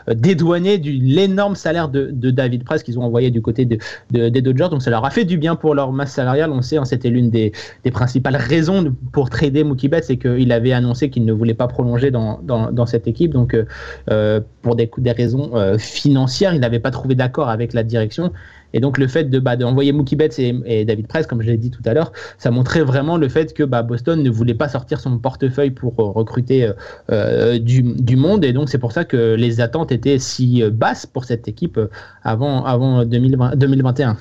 dédouanés 0.07 0.77
de 0.77 0.89
l'énorme 0.89 1.55
salaire 1.55 1.89
de, 1.89 2.09
David 2.31 2.63
Price 2.63 2.83
qu'ils 2.83 2.97
ont 2.97 3.03
envoyé 3.03 3.31
du 3.31 3.41
côté 3.41 3.65
de, 3.65 3.77
des 4.11 4.41
Dodgers. 4.41 4.69
Donc 4.69 4.81
ça 4.81 4.89
leur 4.89 5.05
a 5.05 5.09
fait 5.09 5.25
du 5.25 5.37
bien 5.37 5.55
pour 5.55 5.75
leur 5.75 5.91
masse 5.91 6.13
salariale. 6.13 6.51
On 6.51 6.61
sait, 6.61 6.77
hein, 6.77 6.85
c'était 6.85 7.09
l'une 7.09 7.29
des, 7.29 7.51
principales 7.91 8.35
raisons 8.35 8.95
pour 9.11 9.29
trader 9.29 9.63
Mookie 9.63 9.89
Betts, 9.89 10.05
c'est 10.05 10.17
qu'il 10.17 10.51
avait 10.51 10.73
annoncé 10.73 11.09
qu'il 11.09 11.25
ne 11.25 11.33
voulait 11.33 11.53
pas 11.53 11.67
prolonger 11.67 12.11
dans, 12.11 12.39
dans, 12.41 12.85
cette 12.85 13.07
équipe. 13.07 13.33
Donc 13.33 13.57
pour 14.61 14.75
des, 14.75 14.89
des 14.97 15.11
raisons 15.11 15.51
financières, 15.77 16.53
il 16.53 16.61
n'avait 16.61 16.79
pas 16.79 16.91
trouvé 16.91 17.15
d'accord 17.15 17.49
avec 17.49 17.62
la 17.71 17.83
direction. 17.83 18.33
Et 18.73 18.79
donc 18.79 18.97
le 18.97 19.07
fait 19.07 19.25
de 19.25 19.39
bah, 19.39 19.55
d'envoyer 19.55 19.91
Mookie 19.91 20.15
Betts 20.15 20.39
et, 20.39 20.85
David 20.85 21.07
Price, 21.07 21.27
comme 21.27 21.41
je 21.41 21.47
l'ai 21.47 21.57
dit 21.57 21.71
tout 21.71 21.83
à 21.85 21.93
l'heure, 21.93 22.11
ça 22.37 22.51
montrait 22.51 22.81
vraiment 22.81 23.17
le 23.17 23.29
fait 23.29 23.53
que 23.53 23.63
bah, 23.63 23.83
Boston 23.83 24.21
ne 24.21 24.29
voulait 24.29 24.55
pas 24.55 24.67
sortir 24.67 24.99
son 24.99 25.17
portefeuille 25.19 25.71
pour 25.71 25.93
euh, 25.99 26.11
recruter 26.11 26.65
euh, 26.65 26.73
euh, 27.11 27.59
du, 27.59 28.15
monde. 28.15 28.43
Et 28.43 28.53
donc 28.53 28.69
c'est 28.69 28.79
pour 28.79 28.91
ça 28.91 29.05
que 29.05 29.35
les 29.35 29.61
attentes 29.61 29.91
étaient 29.91 30.19
si 30.19 30.63
basses 30.71 31.05
pour 31.05 31.25
cette 31.25 31.47
équipe 31.47 31.79
avant, 32.23 32.65
avant 32.65 33.05
2020, 33.05 33.55
2021. 33.55 34.17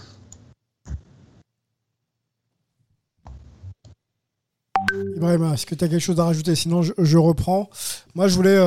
Ibrahim, 5.16 5.52
est-ce 5.54 5.64
que 5.64 5.74
tu 5.74 5.84
as 5.84 5.88
quelque 5.88 6.00
chose 6.00 6.20
à 6.20 6.24
rajouter? 6.24 6.54
Sinon, 6.54 6.82
je, 6.82 7.18
reprends. 7.18 7.70
Moi, 8.14 8.28
je 8.28 8.34
voulais 8.34 8.58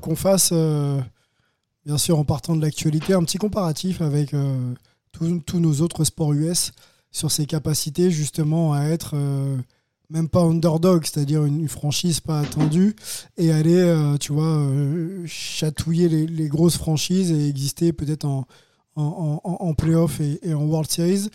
qu'on 0.00 0.16
fasse 0.16 0.52
bien 1.86 1.98
sûr 1.98 2.18
en 2.18 2.24
partant 2.24 2.56
de 2.56 2.60
l'actualité, 2.60 3.14
un 3.14 3.22
petit 3.22 3.38
comparatif 3.38 4.02
avec 4.02 4.34
euh, 4.34 4.74
tous 5.12 5.60
nos 5.60 5.80
autres 5.80 6.04
sports 6.04 6.32
US 6.34 6.72
sur 7.12 7.30
ses 7.30 7.46
capacités 7.46 8.10
justement 8.10 8.74
à 8.74 8.82
être 8.86 9.12
euh, 9.14 9.56
même 10.10 10.28
pas 10.28 10.42
underdog, 10.42 11.04
c'est-à-dire 11.04 11.44
une, 11.44 11.68
franchise 11.68 12.20
pas 12.20 12.40
attendue, 12.40 12.96
et 13.36 13.52
aller, 13.52 13.76
euh, 13.76 14.16
tu 14.18 14.32
vois, 14.32 14.60
chatouiller 15.26 16.08
les, 16.08 16.48
grosses 16.48 16.76
franchises 16.76 17.30
et 17.30 17.48
exister 17.48 17.92
peut-être 17.92 18.24
en, 18.24 18.46
en, 18.96 19.40
en, 19.44 19.74
playoff 19.74 20.20
et, 20.20 20.54
en 20.54 20.64
World 20.64 20.90
Series. 20.90 21.28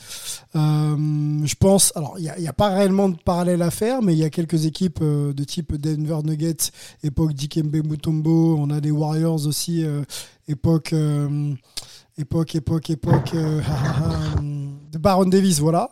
je 0.53 1.55
pense, 1.55 1.93
alors 1.95 2.15
il 2.17 2.31
n'y 2.39 2.47
a, 2.47 2.53
pas 2.53 2.69
réellement 2.69 3.09
de 3.09 3.15
parallèle 3.15 3.61
à 3.61 3.71
faire, 3.71 4.01
mais 4.01 4.13
il 4.13 4.19
y 4.19 4.23
a 4.23 4.29
quelques 4.29 4.65
équipes 4.65 5.03
de 5.03 5.43
type 5.43 5.75
Denver 5.75 6.19
Nuggets, 6.23 6.71
époque 7.03 7.33
Dikembe 7.33 7.85
Mutombo, 7.87 8.57
on 8.57 8.69
a 8.69 8.81
des 8.81 8.91
Warriors 8.91 9.45
aussi 9.45 9.85
époque, 10.51 10.93
euh, 10.93 11.53
époque, 12.17 12.55
époque, 12.55 12.89
époque 12.89 13.31
euh, 13.33 13.61
de 14.91 14.97
Baron 14.97 15.25
Davis, 15.25 15.59
voilà. 15.59 15.89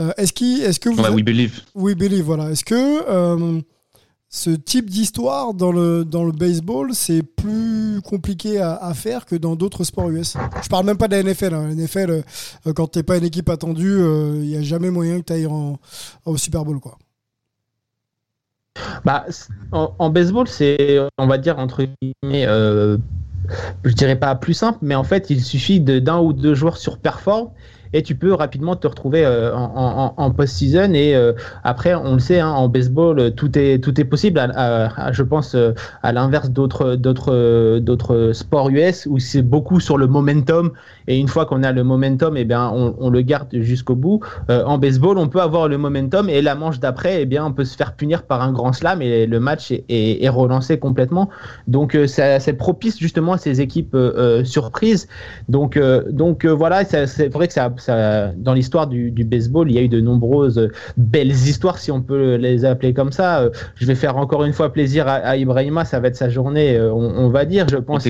Euh, 0.00 0.12
est-ce 0.16 0.32
est 0.32 0.78
que 0.78 0.88
vous 0.88 1.02
We 1.02 1.24
Believe. 1.24 1.60
We 1.74 1.96
Believe, 1.96 2.24
voilà. 2.24 2.50
Est-ce 2.50 2.64
que 2.64 3.62
ce 4.28 4.50
type 4.50 4.90
d'histoire 4.90 5.54
dans 5.54 5.72
le, 5.72 6.04
dans 6.04 6.24
le 6.24 6.32
baseball, 6.32 6.94
c'est 6.94 7.22
plus 7.22 8.00
compliqué 8.02 8.60
à, 8.60 8.92
faire 8.94 9.24
que 9.24 9.36
dans 9.36 9.56
d'autres 9.56 9.84
sports 9.84 10.10
US. 10.10 10.36
Je 10.62 10.68
parle 10.68 10.84
même 10.84 10.96
pas 10.96 11.08
de 11.08 11.16
la 11.16 11.22
NFL. 11.22 11.54
Hein. 11.54 11.68
La 11.68 11.74
NFL, 11.74 12.22
quand 12.74 12.88
t'es 12.88 13.02
pas 13.02 13.16
une 13.16 13.24
équipe 13.24 13.48
attendue, 13.48 13.98
il 13.98 14.48
n'y 14.48 14.56
a 14.56 14.62
jamais 14.62 14.90
moyen 14.90 15.20
que 15.20 15.26
tu 15.26 15.32
ailles 15.32 15.48
au 16.24 16.36
Super 16.36 16.64
Bowl. 16.64 16.80
Quoi. 16.80 16.98
Bah, 19.04 19.24
en, 19.72 20.10
baseball, 20.10 20.48
c'est, 20.48 20.98
on 21.18 21.26
va 21.26 21.38
dire, 21.38 21.58
entre 21.58 21.84
guillemets, 21.84 22.46
je 23.84 23.92
dirais 23.92 24.16
pas 24.16 24.34
plus 24.34 24.54
simple, 24.54 24.78
mais 24.82 24.94
en 24.94 25.04
fait, 25.04 25.30
il 25.30 25.42
suffit 25.42 25.80
d'un 25.80 26.18
ou 26.18 26.32
deux 26.32 26.54
joueurs 26.54 26.76
surperforment 26.76 27.52
et 27.92 28.02
tu 28.02 28.14
peux 28.14 28.32
rapidement 28.32 28.76
te 28.76 28.86
retrouver 28.86 29.24
euh, 29.24 29.54
en, 29.54 30.30
post-season. 30.30 30.92
Et 30.94 31.14
euh, 31.14 31.32
après, 31.64 31.94
on 31.94 32.14
le 32.14 32.18
sait, 32.18 32.40
hein, 32.40 32.50
en 32.50 32.68
baseball, 32.68 33.34
tout 33.34 33.58
est, 33.58 33.82
tout 33.82 34.00
est 34.00 34.04
possible. 34.04 34.40
je 35.12 35.22
pense 35.22 35.54
euh, 35.54 35.72
à 36.02 36.12
l'inverse 36.12 36.50
d'autres, 36.50 38.30
sports 38.32 38.70
US 38.70 39.06
où 39.06 39.18
c'est 39.18 39.42
beaucoup 39.42 39.80
sur 39.80 39.98
le 39.98 40.06
momentum. 40.06 40.72
Et 41.08 41.18
une 41.18 41.28
fois 41.28 41.46
qu'on 41.46 41.62
a 41.62 41.72
le 41.72 41.84
momentum, 41.84 42.36
eh 42.36 42.44
bien, 42.44 42.68
on, 42.70 43.10
le 43.10 43.20
garde 43.20 43.48
jusqu'au 43.52 43.94
bout. 43.94 44.20
en 44.48 44.78
baseball, 44.78 45.18
on 45.18 45.28
peut 45.28 45.40
avoir 45.40 45.68
le 45.68 45.78
momentum 45.78 46.28
et 46.28 46.42
la 46.42 46.54
manche 46.54 46.80
d'après, 46.80 47.22
eh 47.22 47.40
on 47.40 47.52
peut 47.52 47.64
se 47.64 47.76
faire 47.76 47.94
punir 47.94 48.24
par 48.24 48.42
un 48.42 48.52
grand 48.52 48.72
slam 48.72 49.02
et 49.02 49.26
le 49.26 49.38
match 49.38 49.72
est, 49.88 50.28
relancé 50.28 50.78
complètement. 50.78 51.28
Donc, 51.68 51.96
c'est 52.06 52.52
propice 52.54 52.98
justement 52.98 53.34
à 53.34 53.38
ces 53.38 53.60
équipes 53.60 53.96
surprises. 54.42 55.06
Donc, 55.48 55.78
donc 56.10 56.44
voilà, 56.44 56.84
c'est 56.84 57.32
vrai 57.32 57.46
que 57.46 57.52
ça 57.52 57.70
dans 57.88 58.54
l'histoire 58.54 58.86
du, 58.86 59.10
baseball, 59.24 59.70
il 59.70 59.74
y 59.74 59.78
a 59.78 59.82
eu 59.82 59.88
de 59.88 60.00
nombreuses 60.00 60.70
belles 60.96 61.30
histoires, 61.30 61.78
si 61.78 61.90
on 61.90 62.02
peut 62.02 62.36
les 62.36 62.64
appeler 62.64 62.94
comme 62.94 63.12
ça. 63.12 63.40
Euh, 63.40 63.50
je 63.74 63.86
vais 63.86 63.94
faire 63.94 64.16
encore 64.16 64.44
une 64.44 64.52
fois 64.52 64.72
plaisir 64.72 65.06
à, 65.08 65.36
Ibrahima, 65.36 65.84
ça 65.84 66.00
va 66.00 66.08
être 66.08 66.16
sa 66.16 66.28
journée, 66.28 66.76
euh, 66.76 66.92
on, 66.92 67.28
va 67.28 67.44
dire, 67.44 67.68
je 67.68 67.76
pense. 67.76 68.08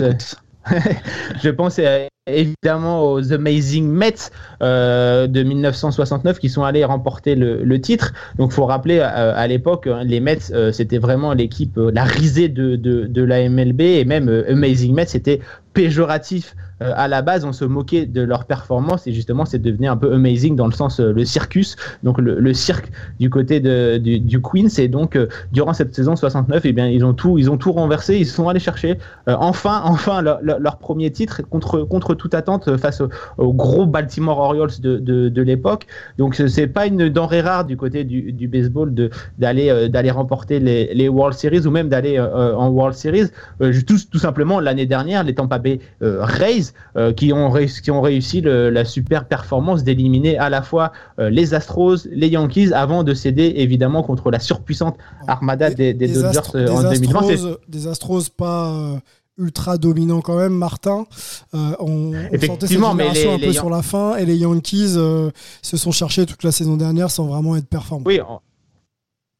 je 1.42 1.48
pense 1.48 1.80
évidemment 2.26 3.12
aux 3.12 3.32
Amazing 3.32 3.88
Mets 3.88 4.32
euh, 4.60 5.28
de 5.28 5.44
1969 5.44 6.40
qui 6.40 6.48
sont 6.48 6.64
allés 6.64 6.84
remporter 6.84 7.36
le, 7.36 7.80
titre. 7.80 8.12
Donc, 8.36 8.50
faut 8.50 8.66
rappeler 8.66 8.98
à, 8.98 9.46
l'époque, 9.46 9.86
hein, 9.86 10.02
les 10.04 10.18
Mets, 10.18 10.38
c'était 10.72 10.98
vraiment 10.98 11.34
l'équipe, 11.34 11.76
la 11.76 12.02
risée 12.02 12.48
de, 12.48 12.74
de, 12.74 13.06
de, 13.06 13.22
la 13.22 13.48
MLB 13.48 13.80
et 13.80 14.04
même 14.04 14.28
Amazing 14.48 14.92
Mets, 14.92 15.06
c'était 15.06 15.40
péjoratif 15.76 16.56
euh, 16.82 16.92
à 16.94 17.08
la 17.08 17.22
base, 17.22 17.44
on 17.44 17.52
se 17.52 17.64
moquait 17.64 18.06
de 18.06 18.20
leur 18.20 18.44
performance 18.44 19.06
et 19.06 19.12
justement, 19.12 19.44
c'est 19.44 19.58
devenu 19.58 19.88
un 19.88 19.96
peu 19.96 20.12
amazing 20.12 20.56
dans 20.56 20.66
le 20.66 20.72
sens 20.72 21.00
euh, 21.00 21.12
le 21.12 21.24
circus, 21.24 21.76
donc 22.02 22.18
le, 22.18 22.52
cirque 22.52 22.90
du 23.18 23.30
côté 23.30 23.60
de, 23.60 23.96
du, 23.96 24.20
du 24.20 24.40
Queens. 24.42 24.68
Et 24.78 24.88
donc, 24.88 25.16
euh, 25.16 25.28
durant 25.52 25.72
cette 25.72 25.94
saison 25.94 26.16
69, 26.16 26.62
eh 26.64 26.72
bien, 26.72 26.86
ils 26.88 27.04
ont 27.04 27.14
tout, 27.14 27.38
ils 27.38 27.50
ont 27.50 27.56
tout 27.56 27.72
renversé. 27.72 28.16
Ils 28.16 28.26
sont 28.26 28.48
allés 28.48 28.60
chercher 28.60 28.98
enfin, 29.26 29.80
enfin 29.84 30.22
leur, 30.22 30.78
premier 30.78 31.10
titre 31.10 31.42
contre 31.42 31.80
contre 31.80 32.14
toute 32.14 32.34
attente 32.34 32.76
face 32.76 33.02
aux, 33.38 33.52
gros 33.52 33.86
Baltimore 33.86 34.38
Orioles 34.38 34.70
de, 34.80 34.98
de, 34.98 35.28
de 35.28 35.42
l'époque. 35.42 35.86
Donc, 36.18 36.34
c'est 36.34 36.66
pas 36.66 36.86
une 36.86 37.08
denrée 37.08 37.40
rare 37.40 37.64
du 37.64 37.76
côté 37.76 38.04
du, 38.04 38.48
baseball 38.48 38.94
d'aller 39.38 39.88
d'aller 39.88 40.10
remporter 40.10 40.60
les, 40.60 40.94
les, 40.94 41.08
World 41.08 41.36
Series 41.36 41.66
ou 41.66 41.70
même 41.70 41.88
d'aller 41.88 42.20
en 42.20 42.68
World 42.68 42.94
Series. 42.94 43.30
tout, 43.58 43.98
tout 44.10 44.18
simplement, 44.18 44.60
l'année 44.60 44.86
dernière, 44.86 45.24
les 45.24 45.34
Tampa 45.34 45.58
Bay 45.58 45.65
Rays 46.00 46.72
euh, 46.96 47.12
qui, 47.12 47.32
ont 47.32 47.52
qui 47.52 47.90
ont 47.90 48.00
réussi 48.00 48.40
la 48.42 48.84
super 48.84 49.26
performance 49.26 49.84
d'éliminer 49.84 50.38
à 50.38 50.50
la 50.50 50.62
fois 50.62 50.92
euh, 51.18 51.30
les 51.30 51.54
Astros, 51.54 51.96
les 52.10 52.28
Yankees, 52.28 52.72
avant 52.72 53.04
de 53.04 53.14
céder 53.14 53.54
évidemment 53.56 54.02
contre 54.02 54.30
la 54.30 54.38
surpuissante 54.38 54.96
armada 55.26 55.70
des, 55.70 55.94
Dodgers 55.94 56.40
euh, 56.54 56.68
en 56.68 56.82
2020. 56.82 57.58
des 57.68 57.86
Astros 57.86 58.28
pas 58.36 59.00
ultra 59.38 59.76
dominants 59.76 60.22
quand 60.22 60.36
même, 60.36 60.54
Martin. 60.54 61.04
on, 61.52 62.12
Effectivement, 62.32 62.94
mais 62.94 63.26
un 63.28 63.38
peu 63.38 63.52
sur 63.52 63.70
la 63.70 63.82
fin 63.82 64.16
et 64.16 64.24
les 64.24 64.36
Yankees 64.36 64.96
se 65.62 65.76
sont 65.76 65.92
cherchés 65.92 66.26
toute 66.26 66.42
la 66.42 66.52
saison 66.52 66.76
dernière 66.76 67.10
sans 67.10 67.26
vraiment 67.26 67.56
être 67.56 67.68
performants. 67.68 68.04
Oui, 68.06 68.20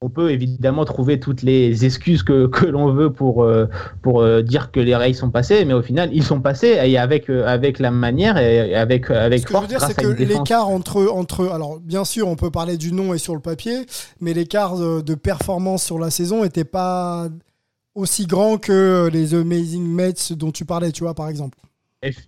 on 0.02 0.10
peut 0.10 0.30
évidemment 0.30 0.84
trouver 0.84 1.18
toutes 1.18 1.42
les 1.42 1.86
excuses 1.86 2.22
que, 2.22 2.46
que 2.52 2.66
l'on 2.66 2.92
veut 2.92 3.12
pour, 3.12 3.42
euh, 3.42 3.66
pour 4.02 4.20
euh, 4.20 4.42
dire 4.42 4.70
que 4.70 4.80
les 4.80 4.94
Rays 4.94 5.14
sont 5.14 5.30
passés, 5.30 5.64
mais 5.64 5.72
au 5.72 5.82
final, 5.82 6.10
ils 6.12 6.22
sont 6.22 6.40
passés 6.40 6.78
et 6.84 6.98
avec, 6.98 7.30
euh, 7.30 7.46
avec 7.46 7.78
la 7.78 7.90
manière 7.90 8.36
et 8.36 8.74
avec, 8.74 9.10
avec 9.10 9.40
Ce 9.40 9.46
que 9.46 9.54
je 9.54 9.60
veux 9.60 9.66
dire, 9.66 9.80
c'est 9.80 9.94
que 9.94 10.06
l'écart 10.06 10.68
entre, 10.68 11.08
entre. 11.08 11.48
Alors, 11.48 11.80
bien 11.80 12.04
sûr, 12.04 12.28
on 12.28 12.36
peut 12.36 12.50
parler 12.50 12.76
du 12.76 12.92
nom 12.92 13.14
et 13.14 13.18
sur 13.18 13.34
le 13.34 13.40
papier, 13.40 13.86
mais 14.20 14.34
l'écart 14.34 14.76
de, 14.76 15.00
de 15.00 15.14
performance 15.14 15.82
sur 15.82 15.98
la 15.98 16.10
saison 16.10 16.42
n'était 16.42 16.64
pas 16.64 17.28
aussi 17.94 18.26
grand 18.26 18.58
que 18.58 19.08
les 19.10 19.34
Amazing 19.34 19.86
Mets 19.86 20.32
dont 20.32 20.52
tu 20.52 20.66
parlais, 20.66 20.92
tu 20.92 21.04
vois, 21.04 21.14
par 21.14 21.28
exemple. 21.28 21.56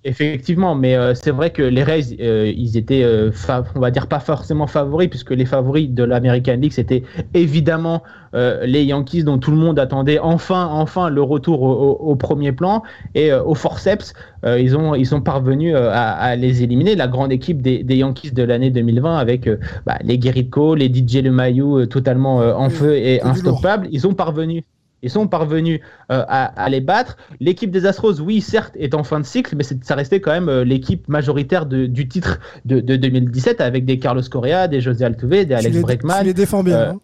Effectivement, 0.05 0.75
mais 0.75 0.95
euh, 0.95 1.15
c'est 1.15 1.31
vrai 1.31 1.51
que 1.51 1.63
les 1.63 1.83
Rays, 1.83 2.17
euh, 2.21 2.53
ils 2.57 2.77
étaient, 2.77 3.03
euh, 3.03 3.31
on 3.75 3.81
va 3.81 3.91
dire 3.91 4.07
pas 4.07 4.21
forcément 4.21 4.67
favoris, 4.67 5.09
puisque 5.09 5.31
les 5.31 5.45
favoris 5.45 5.91
de 5.91 6.05
l'American 6.05 6.57
League, 6.57 6.73
c'était 6.73 7.03
évidemment 7.35 8.03
les 8.35 8.85
Yankees, 8.85 9.25
dont 9.25 9.39
tout 9.39 9.51
le 9.51 9.57
monde 9.57 9.79
attendait 9.79 10.19
enfin, 10.19 10.69
enfin 10.71 11.09
le 11.09 11.23
retour 11.23 11.63
au, 11.63 12.15
premier 12.15 12.53
plan. 12.53 12.83
Et 13.15 13.33
au 13.33 13.55
forceps, 13.55 14.13
ils, 14.45 14.77
ont, 14.77 14.95
ils 14.95 15.07
sont 15.07 15.23
parvenus 15.23 15.75
à, 15.75 16.37
les 16.37 16.63
éliminer. 16.63 16.95
La 16.95 17.09
grande 17.09 17.33
équipe 17.33 17.63
des, 17.63 17.83
Yankees 17.97 18.33
de 18.33 18.43
l'année 18.43 18.71
2020, 18.71 19.17
avec 19.17 19.49
bah, 19.87 19.97
les 20.05 20.19
Guerrico, 20.19 20.75
les 20.75 20.89
DJ 20.89 21.23
Le 21.23 21.87
totalement 21.87 22.37
en 22.37 22.69
feu 22.69 22.97
et 22.97 23.23
instoppables, 23.23 23.89
ils 23.91 24.07
ont 24.07 24.13
parvenu 24.13 24.63
ils 25.03 25.11
sont 25.11 25.29
parvenus 25.29 25.81
euh, 26.11 26.25
à, 26.29 26.69
les 26.69 26.81
battre. 26.81 27.17
L'équipe 27.41 27.71
des 27.71 27.87
Astros, 27.87 28.21
oui, 28.21 28.41
certes, 28.41 28.75
est 28.77 28.95
en 28.95 29.05
fin 29.05 29.21
de 29.21 29.25
cycle, 29.25 29.55
mais 29.57 29.65
ça 29.65 29.95
restait 29.95 30.21
quand 30.21 30.33
même 30.33 30.49
euh, 30.49 30.65
l'équipe 30.65 31.07
majoritaire 31.09 31.67
du 31.67 32.09
titre 32.09 32.41
de, 32.65 32.81
2017 32.81 33.61
avec 33.61 33.85
des 33.85 33.99
Carlos 33.99 34.23
Correa, 34.29 34.67
des 34.67 34.81
José 34.81 35.05
Altuve, 35.05 35.47
des 35.47 35.55
Alex 35.55 35.79
Bregman. 35.79 36.19
Tu 36.21 36.27
les 36.27 36.35
défends 36.35 36.65
bien. 36.65 36.77
Euh, 36.77 36.91
hein. 36.91 37.01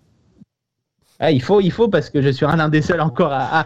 ah, 1.20 1.30
il 1.30 1.40
faut, 1.40 1.60
il 1.60 1.70
faut 1.70 1.86
parce 1.86 2.10
que 2.10 2.20
je 2.20 2.30
suis 2.30 2.44
un 2.44 2.68
des 2.68 2.82
seuls 2.82 3.00
encore 3.00 3.32
à, 3.32 3.64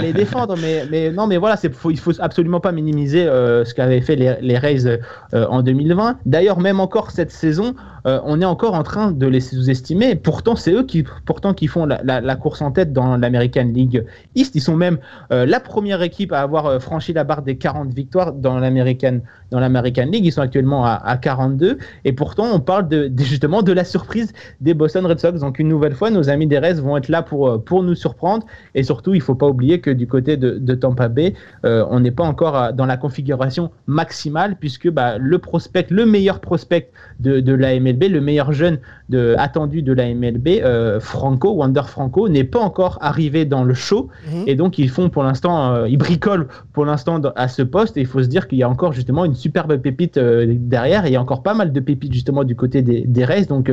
les 0.00 0.12
défendre. 0.12 0.56
Mais, 0.62 0.84
mais 0.88 1.10
non, 1.10 1.26
mais 1.26 1.36
voilà, 1.36 1.56
c'est, 1.56 1.74
faut, 1.74 1.90
il 1.90 1.98
faut 1.98 2.12
absolument 2.20 2.60
pas 2.60 2.70
minimiser 2.70 3.24
ce 3.24 3.74
qu'avaient 3.74 4.00
fait 4.00 4.16
les, 4.16 4.36
les 4.40 4.58
Rays 4.58 5.00
en 5.32 5.62
2020. 5.62 6.18
D'ailleurs, 6.24 6.60
même 6.60 6.78
encore 6.78 7.10
cette 7.10 7.32
saison, 7.32 7.74
euh, 8.06 8.20
on 8.24 8.40
est 8.40 8.44
encore 8.44 8.74
en 8.74 8.82
train 8.82 9.10
de 9.10 9.26
les 9.26 9.40
sous-estimer. 9.40 10.14
Pourtant, 10.14 10.54
c'est 10.54 10.72
eux 10.72 10.84
qui, 10.84 11.04
pourtant, 11.24 11.54
qui 11.54 11.66
font 11.66 11.86
la, 11.86 12.36
course 12.36 12.62
en 12.62 12.70
tête 12.70 12.92
dans 12.92 13.16
l'American 13.16 13.64
League 13.72 14.04
East. 14.34 14.54
Ils 14.54 14.60
sont 14.60 14.76
même 14.76 14.98
euh, 15.32 15.44
la 15.44 15.58
première 15.58 16.02
équipe 16.02 16.32
à 16.32 16.40
avoir 16.40 16.66
euh, 16.66 16.78
franchi 16.78 17.12
la 17.12 17.24
barre 17.24 17.42
des 17.42 17.56
40 17.56 17.92
victoires 17.92 18.32
dans 18.32 18.58
l'American 18.58 19.20
dans 19.50 19.60
l'American 19.60 20.06
League. 20.06 20.24
Ils 20.24 20.32
sont 20.32 20.40
actuellement 20.40 20.84
à, 20.84 21.16
42. 21.16 21.78
Et 22.04 22.12
pourtant, 22.12 22.46
on 22.52 22.60
parle 22.60 22.88
justement 23.18 23.62
de 23.62 23.72
la 23.72 23.84
surprise 23.84 24.32
des 24.60 24.74
Boston 24.74 25.06
Red 25.06 25.20
Sox. 25.20 25.40
Donc, 25.40 25.58
une 25.58 25.68
nouvelle 25.68 25.94
fois, 25.94 26.10
nos 26.10 26.28
amis 26.28 26.46
des 26.46 26.58
Reds 26.58 26.80
vont 26.80 26.96
être 26.96 27.08
là 27.08 27.22
pour, 27.22 27.62
pour 27.64 27.82
nous 27.82 27.94
surprendre. 27.94 28.46
Et 28.74 28.82
surtout, 28.82 29.14
il 29.14 29.18
ne 29.18 29.22
faut 29.22 29.34
pas 29.34 29.46
oublier 29.46 29.80
que 29.80 29.90
du 29.90 30.06
côté 30.06 30.36
de, 30.36 30.74
Tampa 30.74 31.08
Bay, 31.08 31.34
on 31.62 32.00
n'est 32.00 32.10
pas 32.10 32.24
encore 32.24 32.72
dans 32.72 32.86
la 32.86 32.96
configuration 32.96 33.70
maximale 33.86 34.56
puisque 34.58 34.90
bah, 34.90 35.16
le 35.18 35.38
prospect, 35.38 35.86
le 35.90 36.06
meilleur 36.06 36.40
prospect 36.40 36.90
de, 37.20 37.40
de 37.40 37.52
la 37.52 37.74
Le 37.98 38.20
meilleur 38.20 38.52
jeune 38.52 38.78
de, 39.08 39.34
attendu 39.38 39.82
de 39.82 39.92
la 39.92 40.12
MLB, 40.12 40.48
euh, 40.62 41.00
Franco, 41.00 41.52
Wander 41.52 41.82
Franco, 41.86 42.28
n'est 42.28 42.44
pas 42.44 42.60
encore 42.60 42.98
arrivé 43.00 43.44
dans 43.44 43.64
le 43.64 43.74
show. 43.74 44.08
Mhm. 44.30 44.44
Et 44.46 44.54
donc, 44.54 44.78
ils 44.78 44.90
font 44.90 45.08
pour 45.08 45.22
l'instant, 45.22 45.72
euh, 45.72 45.88
ils 45.88 45.96
bricolent 45.96 46.48
pour 46.72 46.84
l'instant 46.84 47.20
à 47.36 47.48
ce 47.48 47.62
poste. 47.62 47.96
Et 47.96 48.00
il 48.00 48.06
faut 48.06 48.22
se 48.22 48.28
dire 48.28 48.48
qu'il 48.48 48.58
y 48.58 48.62
a 48.62 48.68
encore 48.68 48.92
justement 48.92 49.24
une 49.24 49.34
superbe 49.34 49.76
pépite 49.78 50.16
euh, 50.16 50.46
derrière. 50.48 51.04
Et 51.04 51.10
il 51.10 51.12
y 51.12 51.16
a 51.16 51.22
encore 51.22 51.42
pas 51.42 51.54
mal 51.54 51.72
de 51.72 51.80
pépites 51.80 52.12
justement 52.12 52.44
du 52.44 52.56
côté 52.56 52.82
des, 52.82 53.02
des 53.06 53.24
Rays. 53.24 53.46
Donc, 53.46 53.72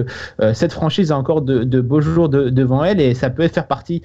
cette 0.54 0.74
franchise 0.74 1.12
a 1.12 1.18
encore 1.18 1.42
de, 1.42 1.82
beaux 1.82 2.02
jours 2.02 2.30
devant 2.30 2.84
elle. 2.84 3.00
Et 3.00 3.14
ça 3.14 3.30
peut 3.30 3.48
faire 3.48 3.68
partie 3.68 4.02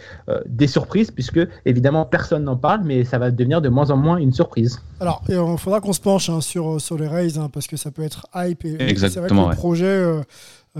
des 0.46 0.66
surprises, 0.66 1.10
puisque 1.10 1.40
évidemment, 1.64 2.04
personne 2.04 2.44
n'en 2.44 2.56
parle, 2.56 2.82
mais 2.84 3.04
ça 3.04 3.18
va 3.18 3.30
devenir 3.30 3.60
de 3.60 3.68
moins 3.68 3.90
en 3.90 3.96
moins 3.96 4.16
une 4.16 4.32
surprise. 4.32 4.80
Alors, 5.00 5.22
il 5.28 5.58
faudra 5.58 5.80
qu'on 5.80 5.92
se 5.92 6.00
penche 6.00 6.28
hein, 6.28 6.40
sur, 6.40 6.80
sur 6.80 6.98
les 6.98 7.06
Rays, 7.06 7.38
hein, 7.38 7.48
parce 7.52 7.66
que 7.66 7.76
ça 7.76 7.90
peut 7.90 8.02
être 8.02 8.26
hype. 8.34 8.64
Et, 8.64 8.76
Exactement. 8.88 9.44
Vrai 9.44 9.54
le 9.54 9.56
projet 9.56 9.86
euh, 9.86 10.22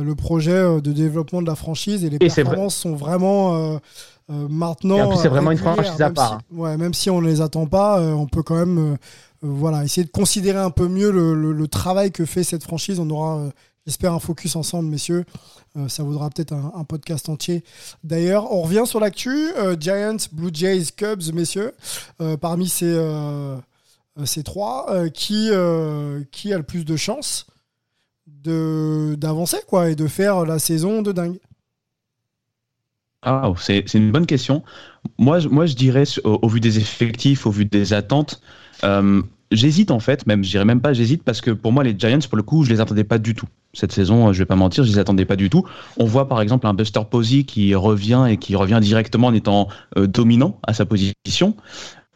le 0.02 0.14
projet 0.14 0.52
euh, 0.52 0.80
de 0.80 0.92
développement 0.92 1.42
de 1.42 1.46
la 1.46 1.54
franchise 1.54 2.04
et 2.04 2.10
les 2.10 2.18
performances 2.18 2.76
sont 2.76 2.94
vraiment 2.94 3.56
euh, 3.56 3.78
maintenant. 4.28 5.16
c'est 5.16 5.28
vraiment 5.28 5.50
une 5.50 5.58
franchise 5.58 6.00
à 6.00 6.10
part. 6.10 6.40
Si, 6.50 6.56
ouais, 6.56 6.76
même 6.76 6.94
si 6.94 7.10
on 7.10 7.20
ne 7.20 7.26
les 7.26 7.40
attend 7.40 7.66
pas, 7.66 8.00
on 8.00 8.26
peut 8.26 8.42
quand 8.42 8.56
même 8.56 8.98
voilà, 9.40 9.84
essayer 9.84 10.04
de 10.04 10.10
considérer 10.10 10.58
un 10.58 10.70
peu 10.70 10.88
mieux 10.88 11.10
le, 11.10 11.68
travail 11.68 12.10
que 12.10 12.24
fait 12.26 12.44
cette 12.44 12.62
franchise. 12.62 13.00
On 13.00 13.08
aura, 13.08 13.48
j'espère, 13.86 14.12
un 14.12 14.18
focus 14.18 14.54
ensemble, 14.54 14.90
messieurs. 14.90 15.24
ça 15.88 16.02
vaudra 16.02 16.28
peut-être 16.28 16.52
un, 16.52 16.84
podcast 16.84 17.30
entier. 17.30 17.64
D'ailleurs, 18.04 18.52
on 18.52 18.60
revient 18.60 18.82
sur 18.84 19.00
l'actu. 19.00 19.50
Giants, 19.80 20.16
Blue 20.32 20.50
Jays, 20.52 20.92
Cubs, 20.94 21.32
messieurs. 21.32 21.72
parmi 22.42 22.68
ces, 22.68 23.00
ces 24.26 24.42
trois, 24.42 25.08
qui, 25.14 25.50
qui 26.32 26.52
a 26.52 26.58
le 26.58 26.64
plus 26.64 26.84
de 26.84 26.96
chances 26.96 27.46
de 27.46 27.57
d'avancer 28.44 29.58
quoi 29.66 29.90
et 29.90 29.94
de 29.94 30.06
faire 30.06 30.44
la 30.44 30.58
saison 30.58 31.02
de 31.02 31.12
dingue 31.12 31.38
ah, 33.22 33.52
c'est 33.58 33.94
une 33.94 34.12
bonne 34.12 34.26
question. 34.26 34.62
Moi, 35.18 35.40
moi 35.50 35.66
je 35.66 35.74
dirais, 35.74 36.04
au, 36.22 36.48
vu 36.48 36.60
des 36.60 36.78
effectifs, 36.78 37.46
au 37.46 37.50
vu 37.50 37.64
des 37.64 37.92
attentes, 37.92 38.40
euh, 38.84 39.22
j'hésite 39.50 39.90
en 39.90 39.98
fait, 39.98 40.26
même, 40.26 40.44
je 40.44 40.50
dirais 40.50 40.64
même 40.64 40.80
pas 40.80 40.92
j'hésite, 40.92 41.24
parce 41.24 41.40
que 41.40 41.50
pour 41.50 41.72
moi, 41.72 41.82
les 41.82 41.98
Giants, 41.98 42.20
pour 42.28 42.36
le 42.36 42.44
coup, 42.44 42.62
je 42.62 42.70
les 42.70 42.80
attendais 42.80 43.04
pas 43.04 43.18
du 43.18 43.34
tout. 43.34 43.48
Cette 43.72 43.92
saison, 43.92 44.32
je 44.32 44.38
vais 44.38 44.46
pas 44.46 44.56
mentir, 44.56 44.84
je 44.84 44.90
les 44.90 44.98
attendais 44.98 45.24
pas 45.24 45.36
du 45.36 45.50
tout. 45.50 45.64
On 45.96 46.04
voit 46.04 46.28
par 46.28 46.40
exemple 46.40 46.66
un 46.66 46.74
Buster 46.74 47.00
Posey 47.10 47.42
qui 47.42 47.74
revient 47.74 48.26
et 48.30 48.36
qui 48.36 48.54
revient 48.54 48.78
directement 48.80 49.26
en 49.26 49.34
étant 49.34 49.68
euh, 49.96 50.06
dominant 50.06 50.60
à 50.62 50.72
sa 50.72 50.86
position. 50.86 51.56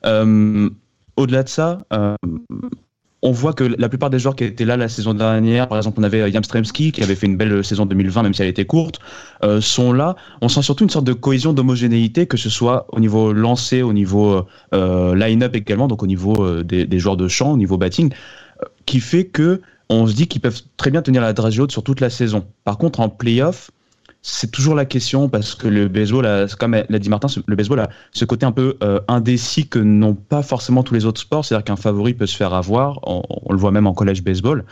Euh, 0.06 0.70
au-delà 1.16 1.42
de 1.42 1.48
ça, 1.48 1.78
on 3.22 3.30
voit 3.30 3.52
que 3.52 3.62
la 3.64 3.88
plupart 3.88 4.11
des 4.11 4.18
joueurs 4.18 4.35
qui 4.35 4.44
étaient 4.44 4.64
là 4.64 4.76
la 4.76 4.88
saison 4.88 5.14
dernière, 5.14 5.68
par 5.68 5.78
exemple, 5.78 6.00
on 6.00 6.02
avait 6.02 6.30
Jamstremski 6.32 6.90
qui 6.90 7.02
avait 7.02 7.14
fait 7.14 7.26
une 7.26 7.37
belle 7.37 7.64
saison 7.64 7.87
2020, 7.87 8.24
même 8.24 8.35
si 8.35 8.42
elle 8.42 8.48
était 8.48 8.64
courte, 8.64 8.98
euh, 9.44 9.61
sont 9.61 9.92
là. 9.92 10.16
On 10.40 10.48
sent 10.48 10.62
surtout 10.62 10.82
une 10.82 10.90
sorte 10.90 11.04
de 11.04 11.12
cohésion, 11.12 11.52
d'homogénéité, 11.52 12.26
que 12.26 12.37
ce 12.37 12.50
soit 12.50 12.87
au 12.90 12.98
niveau 12.98 13.32
lancé, 13.32 13.82
au 13.82 13.92
niveau 13.92 14.44
euh, 14.74 15.14
line-up 15.14 15.54
également, 15.54 15.87
donc 15.87 16.02
au 16.02 16.08
niveau 16.08 16.44
euh, 16.44 16.64
des, 16.64 16.98
joueurs 16.98 17.16
de 17.16 17.28
champ, 17.28 17.52
au 17.52 17.56
niveau 17.56 17.78
batting, 17.78 18.12
qui 18.87 18.98
fait 18.98 19.24
que 19.24 19.61
on 19.88 20.06
se 20.06 20.14
dit 20.14 20.26
qu'ils 20.26 20.40
peuvent 20.40 20.61
très 20.76 20.90
bien 20.90 21.02
tenir 21.02 21.22
la 21.22 21.32
dragée 21.32 21.61
haute 21.62 21.70
sur 21.70 21.85
toute 21.85 22.00
la 22.00 22.11
saison. 22.11 22.44
Par 22.64 22.76
contre, 22.76 23.00
en 23.00 23.08
playoff, 23.08 23.70
c'est 24.22 24.52
toujours 24.52 24.76
la 24.76 24.85
question 24.85 25.28
parce 25.28 25.56
que 25.56 25.66
le 25.66 25.88
baseball, 25.88 26.46
comme 26.58 26.76
l'a 26.88 26.98
dit 27.00 27.08
Martin, 27.08 27.26
le 27.44 27.56
baseball 27.56 27.80
a 27.80 27.90
ce 28.12 28.24
côté 28.24 28.46
un 28.46 28.52
peu 28.52 28.76
euh, 28.82 29.00
indécis 29.08 29.66
que 29.66 29.80
n'ont 29.80 30.14
pas 30.14 30.42
forcément 30.42 30.85
tous 30.85 30.94
les 30.94 31.04
autres 31.04 31.20
sports. 31.20 31.44
C'est-à-dire 31.44 31.64
qu'un 31.64 31.76
favori 31.76 32.14
peut 32.14 32.26
se 32.26 32.37
faire 32.37 32.54
avoir. 32.54 33.00
On, 33.02 33.52
le 33.52 33.58
voit 33.58 33.72
même 33.72 33.88
en 33.88 33.94
collège 33.94 34.22
baseball. 34.22 34.64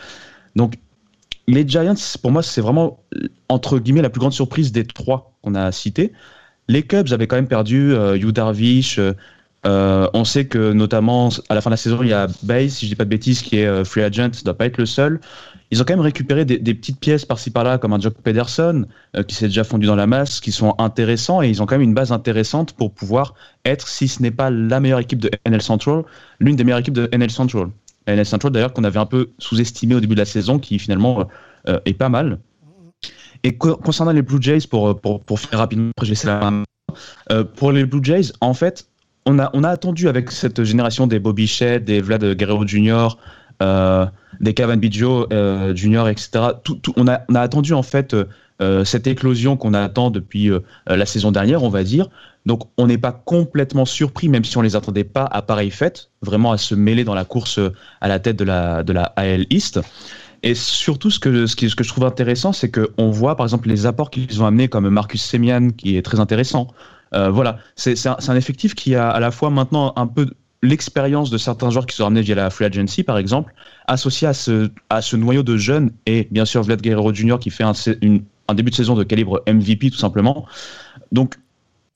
Donc, 0.55 0.75
les 1.47 1.67
Giants, 1.67 1.95
pour 2.21 2.31
moi, 2.31 2.43
c'est 2.43 2.61
vraiment 2.61 3.03
entre 3.49 3.77
guillemets 3.77 4.01
la 4.01 4.09
plus 4.09 4.19
grande 4.19 4.31
surprise 4.31 4.71
des 4.71 4.85
trois 4.85 5.33
qu'on 5.41 5.53
a 5.53 5.69
cités. 5.73 6.13
Les 6.69 6.83
Cubs 6.83 7.11
avaient 7.11 7.27
quand 7.27 7.35
même 7.35 7.49
perdu 7.49 7.93
euh, 7.93 8.31
Darvish, 8.31 8.99
euh, 8.99 9.11
on 9.63 10.23
sait 10.25 10.45
que 10.45 10.73
notamment 10.73 11.29
à 11.49 11.55
la 11.55 11.61
fin 11.61 11.69
de 11.69 11.73
la 11.73 11.77
saison, 11.77 12.01
il 12.01 12.09
y 12.09 12.13
a 12.13 12.27
Bay, 12.43 12.69
si 12.69 12.85
je 12.85 12.91
dis 12.91 12.95
pas 12.95 13.05
de 13.05 13.09
bêtises, 13.09 13.41
qui 13.41 13.57
est 13.57 13.85
free 13.85 14.01
agent, 14.01 14.29
ça 14.33 14.41
doit 14.43 14.57
pas 14.57 14.65
être 14.65 14.77
le 14.77 14.85
seul. 14.85 15.19
Ils 15.69 15.81
ont 15.81 15.85
quand 15.85 15.93
même 15.93 16.01
récupéré 16.01 16.43
des, 16.43 16.73
petites 16.73 16.99
pièces 16.99 17.23
par-ci 17.23 17.49
par-là, 17.49 17.77
comme 17.77 17.93
un 17.93 17.99
Jock 17.99 18.15
Pederson, 18.15 18.85
qui 19.27 19.35
s'est 19.35 19.47
déjà 19.47 19.63
fondu 19.63 19.87
dans 19.87 19.95
la 19.95 20.07
masse, 20.07 20.39
qui 20.39 20.51
sont 20.51 20.75
intéressants, 20.79 21.41
et 21.41 21.49
ils 21.49 21.61
ont 21.61 21.65
quand 21.65 21.75
même 21.75 21.87
une 21.87 21.93
base 21.93 22.11
intéressante 22.11 22.73
pour 22.73 22.91
pouvoir 22.91 23.35
être, 23.63 23.87
si 23.87 24.07
ce 24.07 24.21
n'est 24.21 24.31
pas 24.31 24.49
la 24.49 24.79
meilleure 24.79 24.99
équipe 24.99 25.19
de 25.19 25.29
NL 25.45 25.61
Central, 25.61 26.03
l'une 26.39 26.55
des 26.55 26.63
meilleures 26.63 26.79
équipes 26.79 26.95
de 26.95 27.09
NL 27.13 27.31
Central. 27.31 27.69
NL 28.07 28.25
Central, 28.25 28.51
d'ailleurs, 28.51 28.73
qu'on 28.73 28.83
avait 28.83 28.99
un 28.99 29.05
peu 29.05 29.29
sous-estimé 29.37 29.95
au 29.95 29.99
début 29.99 30.15
de 30.15 30.19
la 30.19 30.25
saison, 30.25 30.59
qui 30.59 30.77
finalement 30.79 31.27
est 31.85 31.93
pas 31.93 32.09
mal. 32.09 32.39
Et 33.43 33.57
concernant 33.57 34.11
les 34.11 34.21
Blue 34.21 34.41
Jays, 34.41 34.67
pour, 34.69 34.99
pour, 34.99 35.21
pour 35.21 35.39
finir 35.39 35.59
rapidement, 35.59 35.91
je 36.01 36.13
vais 36.13 36.19
la 36.25 36.51
main. 36.51 36.63
Euh, 37.31 37.43
pour 37.43 37.71
les 37.71 37.85
Blue 37.85 38.03
Jays, 38.03 38.31
en 38.41 38.53
fait, 38.53 38.87
on 39.25 39.37
a, 39.39 39.69
attendu 39.69 40.07
avec 40.07 40.31
cette 40.31 40.63
génération 40.63 41.07
des 41.07 41.19
Bobby 41.19 41.47
Shea, 41.47 41.79
des 41.79 42.01
Vlad 42.01 42.35
Guerrero 42.35 42.65
Jr., 42.65 43.09
euh, 43.61 44.05
des 44.39 44.53
Kevin 44.53 44.77
Biggio 44.77 45.27
euh, 45.31 45.75
Jr., 45.75 46.07
etc. 46.09 46.53
On, 46.97 47.07
a, 47.07 47.39
attendu 47.39 47.73
en 47.73 47.83
fait 47.83 48.15
euh, 48.61 48.83
cette 48.83 49.05
éclosion 49.05 49.55
qu'on 49.57 49.73
attend 49.73 50.09
depuis 50.09 50.49
la 50.87 51.05
saison 51.05 51.31
dernière, 51.31 51.63
on 51.63 51.69
va 51.69 51.83
dire. 51.83 52.07
Donc 52.47 52.63
on 52.77 52.87
n'est 52.87 52.97
pas 52.97 53.11
complètement 53.11 53.85
surpris, 53.85 54.29
même 54.29 54.43
si 54.43 54.57
on 54.57 54.61
les 54.61 54.75
attendait 54.75 55.03
pas 55.03 55.25
à 55.25 55.43
pareille 55.43 55.69
fête, 55.69 56.09
vraiment 56.23 56.51
à 56.51 56.57
se 56.57 56.73
mêler 56.73 57.03
dans 57.03 57.13
la 57.13 57.25
course 57.25 57.59
à 58.01 58.07
la 58.07 58.19
tête 58.19 58.37
de 58.37 58.43
la, 58.43 59.13
AL 59.15 59.45
East. 59.51 59.79
Et 60.43 60.55
surtout, 60.55 61.11
ce 61.11 61.19
que, 61.19 61.45
ce 61.45 61.55
que 61.55 61.83
je 61.83 61.89
trouve 61.89 62.03
intéressant, 62.03 62.51
c'est 62.51 62.71
qu'on 62.71 63.11
voit 63.11 63.35
par 63.35 63.45
exemple 63.45 63.69
les 63.69 63.85
apports 63.85 64.09
qu'ils 64.09 64.41
ont 64.41 64.47
amenés, 64.47 64.69
comme 64.69 64.89
Marcus 64.89 65.23
Semian, 65.23 65.69
qui 65.69 65.97
est 65.97 66.01
très 66.01 66.19
intéressant. 66.19 66.67
Euh, 67.13 67.29
voilà, 67.29 67.57
c'est 67.75 68.07
un, 68.07 68.17
un, 68.25 68.35
effectif 68.35 68.73
qui 68.73 68.95
a 68.95 69.09
à 69.09 69.19
la 69.19 69.31
fois 69.31 69.49
maintenant 69.49 69.91
un 69.97 70.07
peu 70.07 70.27
l'expérience 70.63 71.29
de 71.29 71.37
certains 71.37 71.69
joueurs 71.69 71.85
qui 71.85 71.95
sont 71.95 72.03
ramenés 72.03 72.21
via 72.21 72.35
la 72.35 72.49
free 72.49 72.65
agency, 72.65 73.03
par 73.03 73.17
exemple, 73.17 73.53
associé 73.87 74.27
à 74.27 74.33
ce, 74.33 74.69
à 74.89 75.01
ce 75.01 75.15
noyau 75.15 75.43
de 75.43 75.57
jeunes, 75.57 75.91
et 76.05 76.27
bien 76.31 76.45
sûr 76.45 76.61
Vlad 76.63 76.81
Guerrero 76.81 77.13
Jr. 77.13 77.37
qui 77.39 77.49
fait 77.49 77.63
un, 77.63 77.73
une, 78.01 78.23
un 78.47 78.53
début 78.53 78.69
de 78.69 78.75
saison 78.75 78.95
de 78.95 79.03
calibre 79.03 79.41
MVP, 79.47 79.89
tout 79.89 79.97
simplement. 79.97 80.45
Donc, 81.11 81.35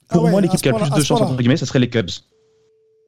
pour 0.10 0.22
ah 0.22 0.26
ouais, 0.26 0.32
moi, 0.32 0.42
l'équipe 0.42 0.60
qui 0.60 0.70
a 0.70 0.72
le 0.72 0.78
plus 0.78 0.90
de 0.92 1.02
chance, 1.02 1.22
entre 1.22 1.38
guillemets, 1.38 1.58
ça 1.58 1.66
serait 1.66 1.80
les 1.80 1.90
Cubs. 1.90 2.10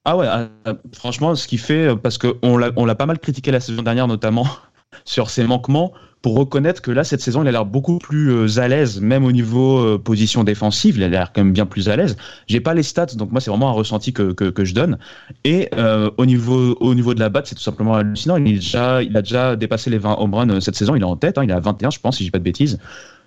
Ah 0.05 0.16
ouais, 0.16 0.28
euh, 0.28 0.74
franchement, 0.93 1.36
ce 1.36 1.47
qui 1.47 1.58
fait, 1.58 1.95
parce 1.95 2.18
qu'on 2.18 2.58
l'a 2.58 2.95
pas 2.95 3.05
mal 3.05 3.20
critiqué 3.20 3.51
la 3.51 3.60
saison 3.60 3.82
dernière, 3.82 4.08
notamment 4.08 4.47
sur 5.05 5.30
ses 5.30 5.43
manquements 5.43 5.91
pour 6.22 6.36
reconnaître 6.36 6.82
que 6.82 6.91
là, 6.91 7.03
cette 7.03 7.22
saison, 7.22 7.43
il 7.43 7.47
a 7.47 7.51
l'air 7.51 7.65
beaucoup 7.65 7.99
plus 7.99 8.32
euh, 8.32 8.59
à 8.59 8.68
l'aise, 8.68 8.99
même 9.01 9.24
au 9.24 9.32
niveau 9.32 9.80
euh, 9.80 9.97
position 9.97 10.43
défensive, 10.43 10.97
il 10.97 11.03
a 11.03 11.07
l'air 11.07 11.32
quand 11.32 11.43
même 11.43 11.53
bien 11.53 11.65
plus 11.65 11.89
à 11.89 11.95
l'aise. 11.95 12.18
J'ai 12.47 12.59
pas 12.59 12.74
les 12.74 12.84
stats, 12.84 13.05
donc 13.15 13.32
moi, 13.32 13.39
c'est 13.39 13.51
vraiment 13.51 13.70
un 13.70 13.74
ressenti 13.74 14.13
que, 14.13 14.32
que, 14.32 14.65
je 14.65 14.74
donne. 14.74 14.97
Et 15.43 15.70
euh, 15.78 16.09
au, 16.18 16.26
niveau, 16.26 16.76
au 16.80 16.95
niveau 16.95 17.13
de 17.13 17.20
la 17.20 17.30
batte, 17.30 17.47
c'est 17.47 17.55
tout 17.55 17.61
simplement 17.61 17.95
hallucinant. 17.95 18.38
Il, 18.38 18.47
est 18.47 18.55
déjà, 18.55 19.03
il 19.03 19.15
a 19.15 19.22
déjà 19.22 19.55
dépassé 19.55 19.89
les 19.89 19.99
20 19.99 20.18
home 20.20 20.34
runs 20.34 20.59
cette 20.59 20.76
saison, 20.76 20.95
il 20.95 21.01
est 21.01 21.05
en 21.05 21.15
tête, 21.15 21.38
hein, 21.38 21.43
il 21.43 21.51
est 21.51 21.53
à 21.53 21.59
21, 21.59 21.91
je 21.91 21.99
pense, 21.99 22.18
si 22.18 22.24
je 22.24 22.28
dis 22.28 22.32
pas 22.32 22.39
de 22.39 22.43
bêtises. 22.43 22.80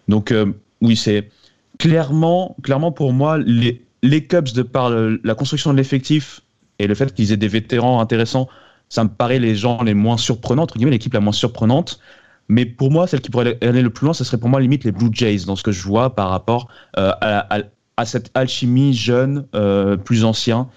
Donc, 0.08 0.34
oui, 0.80 0.96
c'est 0.96 1.30
clairement, 1.78 2.56
clairement 2.62 2.90
pour 2.90 3.12
moi, 3.12 3.38
les, 3.38 3.82
les 4.02 4.24
Cubs, 4.24 4.52
de 4.52 4.62
par 4.62 4.90
la 4.90 5.34
construction 5.34 5.72
de 5.72 5.76
l'effectif 5.76 6.40
et 6.80 6.86
le 6.86 6.94
fait 6.94 7.14
qu'ils 7.14 7.30
aient 7.30 7.36
des 7.36 7.48
vétérans 7.48 8.00
intéressants, 8.00 8.48
ça 8.88 9.04
me 9.04 9.08
paraît 9.08 9.38
les 9.38 9.54
gens 9.54 9.82
les 9.82 9.94
moins 9.94 10.16
surprenants, 10.16 10.64
entre 10.64 10.76
guillemets, 10.76 10.90
l'équipe 10.90 11.14
la 11.14 11.20
moins 11.20 11.32
surprenante. 11.32 12.00
Mais 12.50 12.66
pour 12.66 12.90
moi, 12.90 13.06
celle 13.06 13.20
qui 13.20 13.30
pourrait 13.30 13.56
aller 13.62 13.80
le 13.80 13.90
plus 13.90 14.06
loin, 14.06 14.12
ce 14.12 14.24
serait 14.24 14.36
pour 14.36 14.48
moi 14.48 14.60
limite 14.60 14.82
les 14.82 14.90
Blue 14.90 15.10
Jays, 15.12 15.44
dans 15.46 15.54
ce 15.54 15.62
que 15.62 15.70
je 15.70 15.84
vois 15.84 16.16
par 16.16 16.30
rapport 16.30 16.66
euh, 16.98 17.12
à, 17.20 18.04
cette 18.04 18.30
alchimie 18.34 18.92
jeune, 18.92 19.46
euh, 19.54 19.96
plus 19.96 20.24
ancien. 20.24 20.68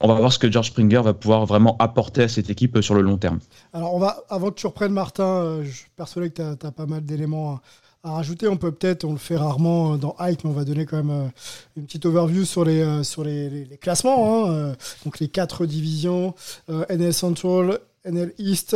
On 0.00 0.08
va 0.08 0.14
voir 0.14 0.32
ce 0.32 0.38
que 0.38 0.50
George 0.50 0.68
Springer 0.68 1.02
va 1.02 1.12
pouvoir 1.12 1.44
vraiment 1.44 1.76
apporter 1.80 2.22
à 2.22 2.28
cette 2.28 2.48
équipe 2.48 2.80
sur 2.80 2.94
le 2.94 3.02
long 3.02 3.18
terme. 3.18 3.40
Alors, 3.74 3.94
on 3.94 3.98
va, 3.98 4.22
avant 4.30 4.48
que 4.48 4.54
tu 4.54 4.66
reprennes 4.66 4.92
Martin, 4.92 5.24
euh, 5.24 5.64
je 5.64 5.70
suis 5.70 5.90
persuadé 5.96 6.30
que 6.30 6.54
tu 6.54 6.66
as, 6.66 6.72
pas 6.72 6.86
mal 6.86 7.04
d'éléments 7.04 7.60
à 8.04 8.12
rajouter. 8.12 8.48
On 8.48 8.56
peut 8.56 8.72
peut-être, 8.72 9.04
on 9.04 9.12
le 9.12 9.18
fait 9.18 9.36
rarement 9.36 9.98
dans 9.98 10.16
Hype, 10.20 10.44
mais 10.44 10.50
on 10.50 10.54
va 10.54 10.64
donner 10.64 10.86
quand 10.86 11.02
même 11.02 11.30
une 11.76 11.84
petite 11.84 12.06
overview 12.06 12.46
sur 12.46 12.64
les, 12.64 13.04
sur 13.04 13.22
les, 13.22 13.68
classements. 13.82 14.50
Hein. 14.50 14.76
Donc 15.04 15.18
les 15.18 15.28
quatre 15.28 15.66
divisions, 15.66 16.34
NL 16.68 17.12
Central, 17.12 17.80
NL 18.06 18.32
East, 18.38 18.74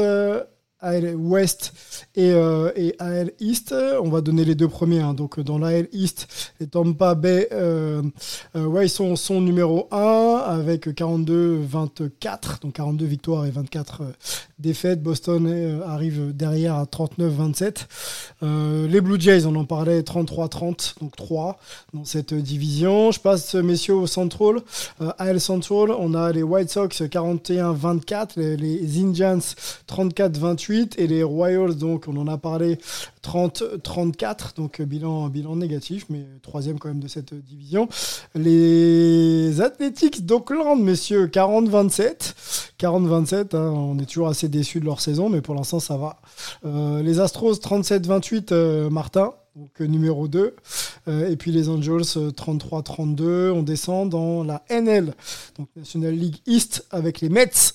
AL 0.83 1.15
West 1.15 1.73
et, 2.17 2.33
euh, 2.33 2.71
AL 2.99 3.31
East. 3.41 3.75
On 4.03 4.11
va 4.11 4.21
donner 4.21 4.45
les 4.45 4.55
deux 4.55 4.69
premiers. 4.69 5.01
Hein. 5.01 5.15
Donc 5.15 5.41
dans 5.41 5.59
l'AL 5.59 5.89
East, 5.93 6.27
les 6.61 6.67
Tampa 6.67 7.15
Bay 7.15 7.49
euh, 7.53 8.03
euh, 8.57 8.65
ouais, 8.67 8.87
ils 8.87 8.91
sont, 8.91 9.17
sont 9.17 9.41
numéro 9.41 9.89
1 9.91 10.43
avec 10.45 10.89
42-24, 10.89 12.61
donc 12.63 12.75
42 12.75 13.07
victoires 13.07 13.47
et 13.47 13.51
24 13.51 14.03
défaites. 14.59 15.03
Boston 15.03 15.83
arrive 15.87 16.37
derrière 16.37 16.77
à 16.77 16.85
39-27. 16.85 17.87
les 18.89 19.01
Blue 19.01 19.21
Jays, 19.21 19.47
on 19.47 19.55
en 19.55 19.65
parlait, 19.65 20.01
33-30, 20.01 21.01
donc 21.01 21.17
3 21.17 21.59
dans 21.95 22.05
cette 22.05 22.35
division. 22.35 23.13
Je 23.13 23.21
passe, 23.21 23.55
messieurs, 23.55 23.95
au 23.95 24.07
Central. 24.07 24.57
AL 25.19 25.41
Central, 25.41 25.91
on 25.91 26.15
a 26.15 26.33
les 26.33 26.43
White 26.43 26.71
Sox 26.71 26.89
41-24, 27.03 28.31
les, 28.37 28.57
les 28.57 28.99
Indians 29.01 29.39
34-28 29.89 30.72
et 30.73 31.07
les 31.07 31.23
Royals, 31.23 31.75
donc 31.75 32.05
on 32.09 32.17
en 32.17 32.27
a 32.27 32.39
parlé, 32.39 32.79
30-34, 33.23 34.57
donc 34.57 34.81
euh, 34.81 34.85
bilan, 34.85 35.29
bilan 35.29 35.57
négatif, 35.57 36.07
mais 36.09 36.25
troisième 36.43 36.79
quand 36.79 36.89
même 36.89 37.01
de 37.01 37.09
cette 37.09 37.35
division. 37.35 37.89
Les 38.35 39.61
Athletics 39.61 40.25
d'Oakland, 40.25 40.77
messieurs, 40.77 41.27
40-27. 41.27 42.35
40-27, 42.79 43.57
hein, 43.57 43.71
on 43.71 43.99
est 43.99 44.07
toujours 44.07 44.29
assez 44.29 44.49
déçus 44.49 44.81
de 44.81 44.87
leur 44.87 45.01
saison, 45.01 45.29
mais 45.29 45.41
pour 45.41 45.55
l'instant 45.55 45.81
ça 45.81 45.97
va. 45.97 46.21
Euh, 46.65 47.03
les 47.03 47.21
Astros, 47.21 47.55
37-28, 47.55 48.53
euh, 48.53 48.91
Martin 48.91 49.33
donc 49.55 49.81
numéro 49.81 50.29
2. 50.29 50.57
et 51.09 51.37
puis 51.37 51.53
les 51.53 51.69
Angels 51.69 52.01
33-32. 52.01 53.51
On 53.51 53.63
descend 53.63 54.09
dans 54.09 54.43
la 54.43 54.63
NL, 54.71 55.13
donc 55.59 55.69
National 55.77 56.15
League 56.15 56.39
East 56.47 56.87
avec 56.91 57.21
les 57.21 57.29
Mets. 57.29 57.75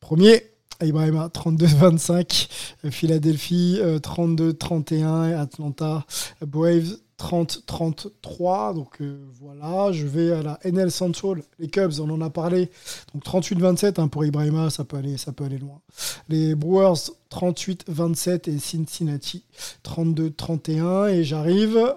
Premier, 0.00 0.42
Ibrahima 0.82 1.28
32-25, 1.28 2.48
Philadelphie 2.90 3.80
32-31, 3.80 5.36
Atlanta 5.38 6.04
Braves 6.40 6.98
30-33. 7.18 8.74
Donc 8.74 9.00
euh, 9.00 9.18
voilà, 9.40 9.92
je 9.92 10.06
vais 10.06 10.32
à 10.32 10.42
la 10.42 10.58
NL 10.64 10.90
Central. 10.90 11.42
Les 11.58 11.68
Cubs, 11.68 12.00
on 12.00 12.10
en 12.10 12.20
a 12.20 12.30
parlé. 12.30 12.70
Donc 13.14 13.24
38-27 13.24 14.00
hein, 14.00 14.08
pour 14.08 14.24
Ibrahima, 14.24 14.70
ça 14.70 14.84
peut, 14.84 14.96
aller, 14.96 15.16
ça 15.16 15.32
peut 15.32 15.44
aller 15.44 15.58
loin. 15.58 15.80
Les 16.28 16.54
Brewers 16.54 17.10
38-27 17.30 18.50
et 18.50 18.58
Cincinnati 18.58 19.44
32-31. 19.84 21.10
Et 21.10 21.24
j'arrive 21.24 21.94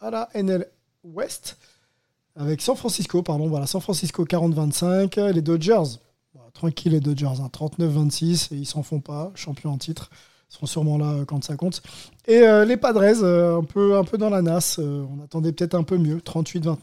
à 0.00 0.10
la 0.10 0.28
NL 0.34 0.66
West 1.04 1.56
avec 2.36 2.62
San 2.62 2.76
Francisco, 2.76 3.22
pardon, 3.22 3.48
voilà, 3.48 3.66
San 3.66 3.80
Francisco 3.80 4.24
40-25, 4.24 5.32
les 5.32 5.42
Dodgers 5.42 5.98
tranquille 6.52 6.92
les 6.92 7.00
Dodgers, 7.00 7.26
39-26 7.52 8.54
et 8.54 8.56
ils 8.56 8.66
s'en 8.66 8.82
font 8.82 9.00
pas, 9.00 9.32
champion 9.34 9.70
en 9.70 9.78
titre. 9.78 10.10
Ils 10.50 10.54
seront 10.54 10.66
sûrement 10.66 10.98
là 10.98 11.12
euh, 11.12 11.24
quand 11.24 11.42
ça 11.44 11.56
compte. 11.56 11.82
Et 12.26 12.38
euh, 12.38 12.64
les 12.64 12.76
Padres, 12.76 13.02
euh, 13.02 13.58
un, 13.58 13.64
peu, 13.64 13.96
un 13.96 14.04
peu 14.04 14.18
dans 14.18 14.30
la 14.30 14.42
nasse, 14.42 14.78
on 14.78 15.22
attendait 15.22 15.52
peut-être 15.52 15.74
un 15.74 15.84
peu 15.84 15.96
mieux, 15.96 16.18
38-29. 16.18 16.76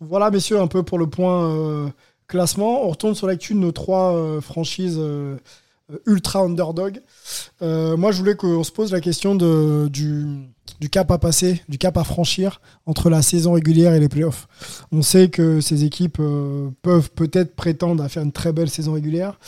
Voilà, 0.00 0.30
messieurs, 0.30 0.60
un 0.60 0.66
peu 0.66 0.82
pour 0.82 0.98
le 0.98 1.08
point 1.08 1.92
classement. 2.26 2.84
On 2.86 2.90
retourne 2.90 3.14
sur 3.14 3.26
l'actu 3.26 3.54
de 3.54 3.58
nos 3.58 3.72
trois 3.72 4.40
franchises 4.40 4.98
ultra 6.06 6.40
underdog. 6.40 7.02
moi, 7.60 8.10
je 8.10 8.18
voulais 8.18 8.34
qu'on 8.34 8.64
se 8.64 8.72
pose 8.72 8.92
la 8.92 9.00
question 9.00 9.34
du, 9.34 10.26
du 10.80 10.88
cap 10.88 11.10
à 11.10 11.18
passer, 11.18 11.62
du 11.68 11.78
cap 11.78 11.96
à 11.98 12.04
franchir 12.04 12.60
entre 12.86 13.10
la 13.10 13.22
saison 13.22 13.52
régulière 13.52 13.94
et 13.94 14.00
les 14.00 14.08
playoffs. 14.08 14.48
On 14.90 15.02
sait 15.02 15.28
que 15.28 15.60
ces 15.60 15.84
équipes 15.84 16.18
euh, 16.20 16.70
peuvent 16.82 17.10
peut-être 17.10 17.54
prétendre 17.54 18.02
à 18.02 18.08
faire 18.08 18.22
une 18.22 18.32
très 18.32 18.52
belle 18.52 18.70
saison 18.70 18.94
régulière. 18.94 19.38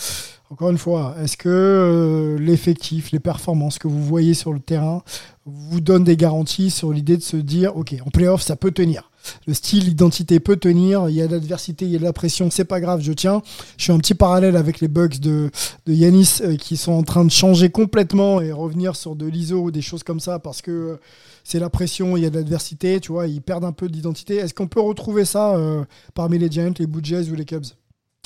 Encore 0.50 0.68
une 0.70 0.78
fois, 0.78 1.14
est-ce 1.22 1.38
que 1.38 1.48
euh, 1.48 2.38
l'effectif, 2.38 3.10
les 3.10 3.18
performances 3.18 3.78
que 3.78 3.88
vous 3.88 4.04
voyez 4.04 4.34
sur 4.34 4.52
le 4.52 4.60
terrain 4.60 5.02
vous 5.46 5.80
donnent 5.80 6.04
des 6.04 6.18
garanties 6.18 6.70
sur 6.70 6.92
l'idée 6.92 7.16
de 7.16 7.22
se 7.22 7.38
dire, 7.38 7.74
OK, 7.76 7.94
en 8.04 8.10
playoff, 8.10 8.42
ça 8.42 8.54
peut 8.54 8.70
tenir 8.70 9.10
le 9.46 9.54
style, 9.54 9.84
l'identité 9.84 10.40
peut 10.40 10.56
tenir. 10.56 11.08
Il 11.08 11.14
y 11.14 11.22
a 11.22 11.26
de 11.26 11.32
l'adversité, 11.32 11.84
il 11.84 11.90
y 11.90 11.96
a 11.96 11.98
de 11.98 12.04
la 12.04 12.12
pression, 12.12 12.50
c'est 12.50 12.64
pas 12.64 12.80
grave, 12.80 13.00
je 13.00 13.12
tiens. 13.12 13.42
Je 13.76 13.84
suis 13.84 13.92
un 13.92 13.98
petit 13.98 14.14
parallèle 14.14 14.56
avec 14.56 14.80
les 14.80 14.88
bugs 14.88 15.08
de, 15.08 15.50
de 15.86 15.92
Yanis 15.92 16.40
euh, 16.42 16.56
qui 16.56 16.76
sont 16.76 16.92
en 16.92 17.02
train 17.02 17.24
de 17.24 17.30
changer 17.30 17.70
complètement 17.70 18.40
et 18.40 18.52
revenir 18.52 18.96
sur 18.96 19.16
de 19.16 19.26
l'ISO 19.26 19.62
ou 19.62 19.70
des 19.70 19.82
choses 19.82 20.02
comme 20.02 20.20
ça 20.20 20.38
parce 20.38 20.62
que 20.62 20.70
euh, 20.70 20.96
c'est 21.44 21.58
la 21.58 21.70
pression, 21.70 22.16
il 22.16 22.22
y 22.22 22.26
a 22.26 22.30
de 22.30 22.36
l'adversité, 22.36 23.00
tu 23.00 23.12
vois, 23.12 23.26
ils 23.26 23.42
perdent 23.42 23.64
un 23.64 23.72
peu 23.72 23.88
d'identité. 23.88 24.36
Est-ce 24.36 24.54
qu'on 24.54 24.68
peut 24.68 24.80
retrouver 24.80 25.24
ça 25.24 25.56
euh, 25.56 25.84
parmi 26.14 26.38
les 26.38 26.50
Giants, 26.50 26.74
les 26.78 26.86
Blue 26.86 27.02
ou 27.30 27.34
les 27.34 27.44
Cubs? 27.44 27.64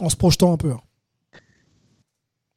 En 0.03 0.11
se 0.11 0.16
projetant 0.16 0.53
un 0.53 0.57
peu 0.59 0.72
hein 0.72 0.80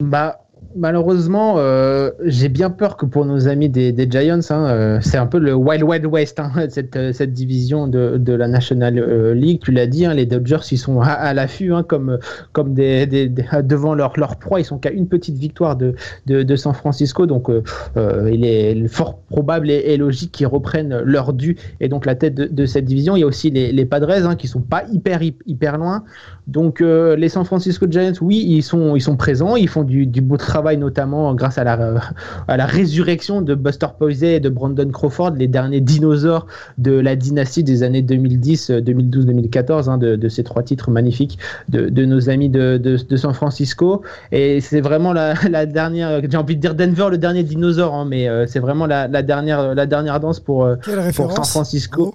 Bah, 0.00 0.46
malheureusement, 0.76 1.54
euh, 1.58 2.10
j'ai 2.24 2.48
bien 2.48 2.70
peur 2.70 2.96
que 2.96 3.06
pour 3.06 3.24
nos 3.24 3.48
amis 3.48 3.68
des, 3.68 4.08
Giants, 4.10 4.40
hein, 4.50 4.66
euh, 4.66 4.98
c'est 5.00 5.16
un 5.16 5.26
peu 5.26 5.38
le 5.38 5.54
Wild 5.54 5.82
Wild 5.82 6.06
West, 6.06 6.40
hein, 6.40 6.52
cette, 6.68 6.96
euh, 6.96 7.12
cette, 7.12 7.32
division 7.32 7.88
de, 7.88 8.16
de 8.18 8.32
la 8.32 8.48
National 8.48 8.94
League. 9.34 9.60
Tu 9.62 9.72
l'as 9.72 9.86
dit, 9.86 10.06
hein, 10.06 10.14
les 10.14 10.26
Dodgers, 10.26 10.58
ils 10.70 10.78
sont 10.78 11.00
à, 11.00 11.32
l'affût, 11.34 11.72
comme, 11.88 12.18
comme 12.52 12.74
des, 12.74 13.06
des, 13.06 13.28
devant 13.62 13.94
leur, 13.94 14.12
proie. 14.38 14.60
Ils 14.60 14.64
sont 14.64 14.78
qu'à 14.78 14.90
une 14.90 15.06
petite 15.06 15.36
victoire 15.36 15.76
de, 15.76 15.94
de, 16.26 16.56
San 16.56 16.74
Francisco. 16.74 17.26
Donc, 17.26 17.48
il 17.96 18.44
est 18.44 18.88
fort 18.88 19.18
probable 19.30 19.70
et, 19.70 19.96
logique 19.96 20.32
qu'ils 20.32 20.46
reprennent 20.46 21.00
leur 21.04 21.32
dû 21.32 21.56
et 21.80 21.88
donc 21.88 22.06
la 22.06 22.14
tête 22.14 22.34
de, 22.34 22.66
cette 22.66 22.84
division. 22.84 23.16
Il 23.16 23.20
y 23.20 23.22
a 23.22 23.26
aussi 23.26 23.50
les, 23.50 23.72
les 23.72 23.84
Padres 23.84 24.36
qui 24.36 24.48
sont 24.48 24.60
pas 24.60 24.84
hyper, 24.92 25.22
hyper 25.22 25.78
loin. 25.78 26.04
Donc, 26.46 26.80
les 26.80 27.28
San 27.28 27.44
Francisco 27.44 27.86
Giants, 27.88 28.12
oui, 28.20 28.44
ils 28.46 28.62
sont, 28.62 28.96
ils 28.96 29.00
sont 29.00 29.16
présents. 29.16 29.56
Ils 29.56 29.68
font 29.68 29.84
du, 29.84 30.06
du 30.06 30.20
beau 30.20 30.36
travail 30.36 30.49
notamment 30.76 31.34
grâce 31.34 31.58
à 31.58 31.64
la, 31.64 32.00
à 32.48 32.56
la 32.56 32.66
résurrection 32.66 33.42
de 33.42 33.54
Buster 33.54 33.86
Posey 33.98 34.36
et 34.36 34.40
de 34.40 34.48
Brandon 34.48 34.88
Crawford, 34.90 35.32
les 35.32 35.48
derniers 35.48 35.80
dinosaures 35.80 36.46
de 36.78 36.92
la 36.92 37.16
dynastie 37.16 37.64
des 37.64 37.82
années 37.82 38.02
2010, 38.02 38.70
2012, 38.70 39.26
2014, 39.26 39.90
de, 39.98 40.28
ces 40.28 40.44
trois 40.44 40.62
titres 40.62 40.90
magnifiques 40.90 41.38
de, 41.68 42.04
nos 42.04 42.28
amis 42.28 42.48
de, 42.48 42.96
San 43.16 43.34
Francisco. 43.34 44.02
Et 44.32 44.60
c'est 44.60 44.80
vraiment 44.80 45.12
la, 45.12 45.66
dernière, 45.66 46.20
j'ai 46.28 46.36
envie 46.36 46.56
de 46.56 46.60
dire 46.60 46.74
Denver, 46.74 47.08
le 47.10 47.18
dernier 47.18 47.42
dinosaure, 47.42 47.94
hein, 47.94 48.06
mais 48.08 48.28
euh, 48.28 48.46
c'est 48.46 48.60
vraiment 48.60 48.86
la, 48.86 49.08
dernière, 49.22 49.74
la 49.74 49.86
dernière 49.86 50.20
danse 50.20 50.40
pour, 50.40 50.64
euh, 50.64 50.76
pour 51.14 51.32
San 51.32 51.44
Francisco. 51.44 52.14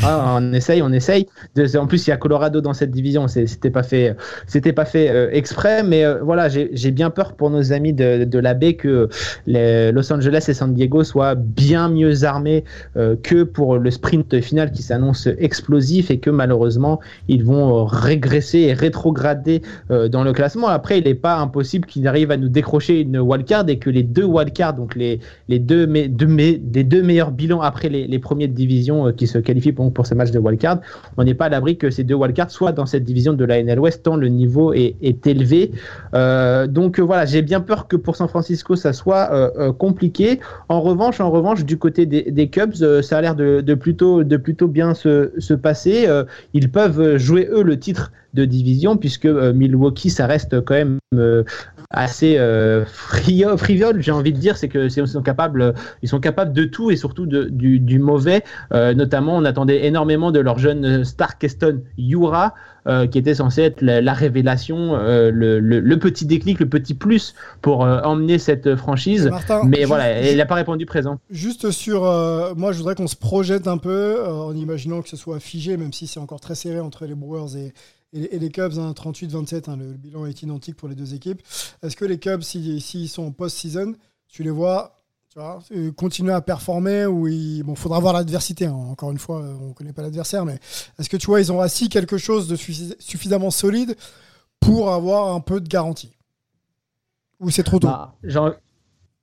Ah, 0.00 0.38
on 0.40 0.54
essaye, 0.54 0.80
on 0.80 0.90
essaye. 0.90 1.26
En 1.76 1.86
plus, 1.86 2.06
il 2.06 2.10
y 2.10 2.12
a 2.14 2.16
Colorado 2.16 2.62
dans 2.62 2.72
cette 2.72 2.90
division. 2.90 3.28
C'était 3.28 3.70
pas 3.70 3.82
fait, 3.82 4.16
c'était 4.46 4.72
pas 4.72 4.86
fait 4.86 5.10
euh, 5.10 5.28
exprès, 5.32 5.82
mais 5.82 6.02
euh, 6.02 6.18
voilà, 6.22 6.48
j'ai 6.48 6.90
bien 6.90 7.10
peur 7.10 7.34
pour 7.34 7.50
nos 7.50 7.72
amis 7.74 7.92
de, 7.92 8.24
de 8.24 8.38
la 8.38 8.54
baie 8.54 8.74
que 8.74 9.10
Los 9.46 10.12
Angeles 10.12 10.46
et 10.48 10.54
San 10.54 10.72
Diego 10.72 11.04
soient 11.04 11.34
bien 11.34 11.90
mieux 11.90 12.24
armés 12.24 12.64
euh, 12.96 13.16
que 13.22 13.42
pour 13.42 13.76
le 13.76 13.90
sprint 13.90 14.40
final 14.40 14.72
qui 14.72 14.82
s'annonce 14.82 15.28
explosif 15.38 16.10
et 16.10 16.18
que 16.18 16.30
malheureusement 16.30 16.98
ils 17.28 17.44
vont 17.44 17.84
régresser 17.84 18.60
et 18.60 18.72
rétrograder 18.72 19.60
dans 19.90 20.24
le 20.24 20.32
classement. 20.32 20.68
Après, 20.68 20.98
il 20.98 21.04
n'est 21.04 21.14
pas 21.14 21.36
impossible 21.36 21.86
qu'ils 21.86 22.08
arrivent 22.08 22.30
à 22.30 22.36
nous 22.38 22.48
décrocher 22.48 23.00
une 23.00 23.18
wildcard 23.18 23.68
et 23.68 23.78
que 23.78 23.90
les 23.90 24.02
deux 24.02 24.24
wildcards, 24.24 24.74
donc 24.74 24.94
les, 24.94 25.20
deux, 25.48 25.86
deux, 25.86 26.26
des 26.26 26.84
deux 26.84 27.02
meilleurs 27.02 27.30
bilans 27.30 27.60
après 27.60 27.90
les, 27.90 28.06
les 28.06 28.18
premiers 28.18 28.48
de 28.48 28.54
division 28.54 29.12
qui 29.12 29.26
se 29.26 29.38
qualifient 29.38 29.72
pour 29.72 29.81
pour 29.90 30.06
ces 30.06 30.14
matchs 30.14 30.30
de 30.30 30.38
wildcard. 30.38 30.80
On 31.16 31.24
n'est 31.24 31.34
pas 31.34 31.46
à 31.46 31.48
l'abri 31.48 31.76
que 31.76 31.90
ces 31.90 32.04
deux 32.04 32.14
wildcards 32.14 32.50
soient 32.50 32.72
dans 32.72 32.86
cette 32.86 33.04
division 33.04 33.32
de 33.32 33.44
la 33.44 33.62
NL 33.62 33.78
West, 33.78 34.02
tant 34.02 34.16
le 34.16 34.28
niveau 34.28 34.72
est, 34.72 35.26
élevé. 35.26 35.72
Euh, 36.14 36.66
donc 36.66 36.98
euh, 36.98 37.02
voilà, 37.02 37.24
j'ai 37.26 37.42
bien 37.42 37.60
peur 37.60 37.88
que 37.88 37.96
pour 37.96 38.16
San 38.16 38.28
Francisco, 38.28 38.76
ça 38.76 38.92
soit 38.92 39.32
euh, 39.32 39.72
compliqué. 39.72 40.40
En 40.68 40.80
revanche, 40.80 41.20
en 41.20 41.30
revanche, 41.30 41.64
du 41.64 41.78
côté 41.78 42.06
des, 42.06 42.48
Cubs, 42.48 42.74
ça 43.02 43.18
a 43.18 43.20
l'air 43.20 43.34
de, 43.34 43.74
plutôt, 43.74 44.24
de 44.24 44.36
plutôt 44.36 44.68
bien 44.68 44.94
se 44.94 45.54
passer. 45.54 46.06
ils 46.54 46.70
peuvent 46.70 47.16
jouer, 47.16 47.48
eux, 47.50 47.62
le 47.62 47.78
titre 47.78 48.12
de 48.34 48.44
division, 48.44 48.96
puisque 48.96 49.26
Milwaukee, 49.26 50.10
ça 50.10 50.26
reste 50.26 50.60
quand 50.62 50.74
même 50.74 50.98
assez 51.92 52.38
euh, 52.38 52.84
frivole, 52.86 54.00
j'ai 54.02 54.12
envie 54.12 54.32
de 54.32 54.38
dire, 54.38 54.56
c'est 54.56 54.68
que 54.68 54.86
ils 54.86 55.08
sont 55.08 55.22
capables, 55.22 55.74
ils 56.02 56.08
sont 56.08 56.20
capables 56.20 56.52
de 56.52 56.64
tout 56.64 56.90
et 56.90 56.96
surtout 56.96 57.26
de, 57.26 57.44
du, 57.44 57.98
mauvais. 57.98 58.42
Euh, 58.72 58.94
notamment, 58.94 59.36
on 59.36 59.44
attendait 59.44 59.84
énormément 59.84 60.32
de 60.32 60.40
leur 60.40 60.58
jeune 60.58 61.04
star 61.04 61.38
Keston 61.38 61.82
Yura, 61.98 62.54
euh, 62.88 63.06
qui 63.06 63.18
était 63.18 63.34
censé 63.34 63.62
être 63.62 63.82
la, 63.82 64.12
révélation, 64.12 64.94
euh, 64.94 65.30
le, 65.30 65.60
le, 65.60 65.98
petit 65.98 66.26
déclic, 66.26 66.58
le 66.60 66.68
petit 66.68 66.94
plus 66.94 67.34
pour 67.60 67.80
emmener 67.80 68.38
cette 68.38 68.74
franchise. 68.76 69.30
Mais 69.64 69.84
voilà, 69.84 70.30
il 70.30 70.36
n'a 70.36 70.46
pas 70.46 70.56
répondu 70.56 70.86
présent. 70.86 71.18
Juste 71.30 71.70
sur, 71.70 72.02
moi, 72.56 72.72
je 72.72 72.78
voudrais 72.78 72.94
qu'on 72.94 73.06
se 73.06 73.16
projette 73.16 73.68
un 73.68 73.78
peu 73.78 74.26
en 74.26 74.54
imaginant 74.54 75.02
que 75.02 75.08
ce 75.08 75.16
soit 75.16 75.40
figé, 75.40 75.76
même 75.76 75.92
si 75.92 76.06
c'est 76.06 76.20
encore 76.20 76.40
très 76.40 76.54
serré 76.54 76.80
entre 76.80 77.04
les 77.04 77.14
Brewers 77.14 77.56
et, 77.56 77.72
et, 78.12 78.38
les 78.38 78.50
Cubs, 78.50 78.74
38-27, 78.74 79.70
hein, 79.70 79.76
le, 79.76 79.92
bilan 79.94 80.26
est 80.26 80.42
identique 80.42 80.76
pour 80.76 80.88
les 80.88 80.94
deux 80.94 81.14
équipes. 81.14 81.40
Est-ce 81.82 81.96
que 81.96 82.04
les 82.04 82.18
Cubs, 82.18 82.42
s'ils 82.42 82.80
si, 82.82 83.08
sont 83.08 83.24
en 83.24 83.32
post-season, 83.32 83.94
tu 84.28 84.42
les 84.42 84.50
vois 84.50 85.02
vois, 85.34 85.60
continuer 85.96 86.32
à 86.32 86.40
performer 86.40 87.06
ou 87.06 87.26
il 87.28 87.62
bon, 87.62 87.74
faudra 87.74 87.98
voir 88.00 88.12
l'adversité. 88.12 88.66
Hein. 88.66 88.74
Encore 88.74 89.10
une 89.10 89.18
fois, 89.18 89.40
on 89.40 89.68
ne 89.68 89.72
connaît 89.72 89.92
pas 89.92 90.02
l'adversaire, 90.02 90.44
mais 90.44 90.58
est-ce 90.98 91.08
que 91.08 91.16
tu 91.16 91.26
vois, 91.26 91.40
ils 91.40 91.50
ont 91.52 91.60
assis 91.60 91.88
quelque 91.88 92.18
chose 92.18 92.48
de 92.48 92.56
suffisamment 92.56 93.50
solide 93.50 93.96
pour 94.60 94.92
avoir 94.92 95.34
un 95.34 95.40
peu 95.40 95.60
de 95.60 95.68
garantie? 95.68 96.16
Ou 97.40 97.50
c'est 97.50 97.62
trop 97.62 97.78
tôt? 97.78 97.88
Bah, 97.88 98.14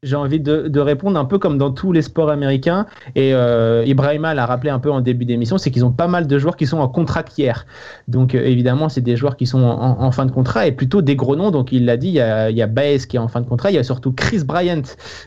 j'ai 0.02 0.16
envie 0.16 0.40
de, 0.40 0.80
répondre 0.80 1.20
un 1.20 1.26
peu 1.26 1.40
comme 1.40 1.58
dans 1.58 1.72
tous 1.72 1.92
les 1.92 2.02
sports 2.02 2.30
américains. 2.30 2.86
Et 3.16 3.34
euh, 3.34 3.84
Ibrahima 3.86 4.34
l'a 4.34 4.46
rappelé 4.46 4.70
un 4.70 4.80
peu 4.80 4.90
en 4.90 5.02
début 5.02 5.26
d'émission, 5.26 5.58
c'est 5.58 5.72
qu'ils 5.72 5.84
ont 5.84 5.92
pas 5.92 6.08
mal 6.08 6.26
de 6.26 6.40
joueurs 6.40 6.56
qui 6.56 6.68
sont 6.68 6.80
en 6.80 6.88
contrat 6.88 7.26
hier. 7.38 7.66
Donc 8.08 8.34
euh, 8.34 8.46
évidemment, 8.46 8.88
c'est 8.88 9.02
des 9.02 9.18
joueurs 9.18 9.36
qui 9.36 9.46
sont 9.46 9.62
en, 9.62 10.12
fin 10.12 10.26
de 10.26 10.32
contrat 10.32 10.68
et 10.68 10.72
plutôt 10.72 11.02
des 11.02 11.18
gros 11.18 11.36
noms. 11.36 11.52
Donc 11.52 11.74
il 11.74 11.84
l'a 11.84 11.98
dit, 11.98 12.08
il 12.08 12.14
y, 12.14 12.22
a, 12.22 12.50
y 12.50 12.62
a 12.62 12.68
Baez 12.68 13.00
qui 13.00 13.18
est 13.18 13.20
en 13.20 13.28
fin 13.28 13.42
de 13.42 13.48
contrat, 13.48 13.72
il 13.72 13.76
y 13.76 13.78
a 13.78 13.84
surtout 13.84 14.14
Chris 14.14 14.44
Bryant 14.46 14.84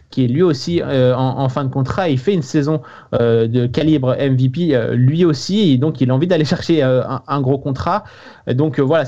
qui 0.09 0.25
est 0.25 0.29
lui 0.29 0.43
aussi 0.43 0.81
euh, 0.81 1.15
en, 1.15 1.49
fin 1.51 1.65
de 1.65 1.71
contrat. 1.71 2.09
Il 2.09 2.19
fait 2.19 2.33
une 2.33 2.43
saison 2.43 2.81
euh, 3.15 3.47
de 3.49 3.67
calibre 3.67 4.17
MVP 4.17 4.75
lui 4.95 5.27
aussi, 5.27 5.73
et 5.73 5.79
donc 5.79 6.01
il 6.01 6.11
a 6.11 6.15
envie 6.15 6.27
d'aller 6.27 6.45
chercher 6.47 6.83
un, 6.83 7.41
gros 7.43 7.59
contrat. 7.59 8.05
Donc 8.47 8.81
voilà, 8.81 9.05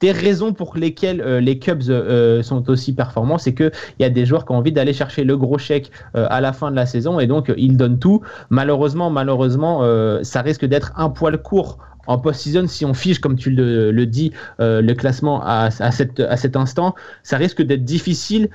des 0.00 0.12
raisons 0.12 0.52
pour 0.52 0.76
lesquelles 0.76 1.20
euh, 1.20 1.40
les 1.40 1.58
Cubs 1.58 1.88
euh, 1.88 2.42
sont 2.42 2.68
aussi 2.68 2.94
performants, 2.94 3.38
c'est 3.38 3.54
qu'il 3.54 3.72
y 3.98 4.04
a 4.04 4.10
des 4.10 4.26
joueurs 4.26 4.44
qui 4.44 4.52
ont 4.52 4.56
envie 4.56 4.72
d'aller 4.72 4.92
chercher 4.92 5.24
le 5.24 5.36
gros 5.36 5.58
chèque 5.58 5.90
euh, 6.16 6.26
à 6.30 6.40
la 6.40 6.52
fin 6.52 6.70
de 6.70 6.76
la 6.76 6.86
saison 6.86 7.18
et 7.18 7.26
donc 7.26 7.52
ils 7.56 7.76
donnent 7.76 7.98
tout. 7.98 8.20
Malheureusement, 8.50 9.10
malheureusement, 9.10 9.82
ça 10.22 10.42
risque 10.42 10.64
d'être 10.64 10.92
un 10.96 11.10
poil 11.10 11.40
court 11.40 11.78
en 12.06 12.18
post-season, 12.18 12.66
si 12.66 12.84
on 12.84 12.94
fiche, 12.94 13.18
comme 13.20 13.36
tu 13.36 13.50
le, 13.50 14.06
dis, 14.06 14.32
le 14.58 14.92
classement 14.92 15.42
à, 15.42 15.70
à, 15.78 15.90
cet 15.90 16.56
instant, 16.56 16.94
ça 17.22 17.36
risque 17.36 17.62
d'être 17.62 17.84
difficile 17.84 18.48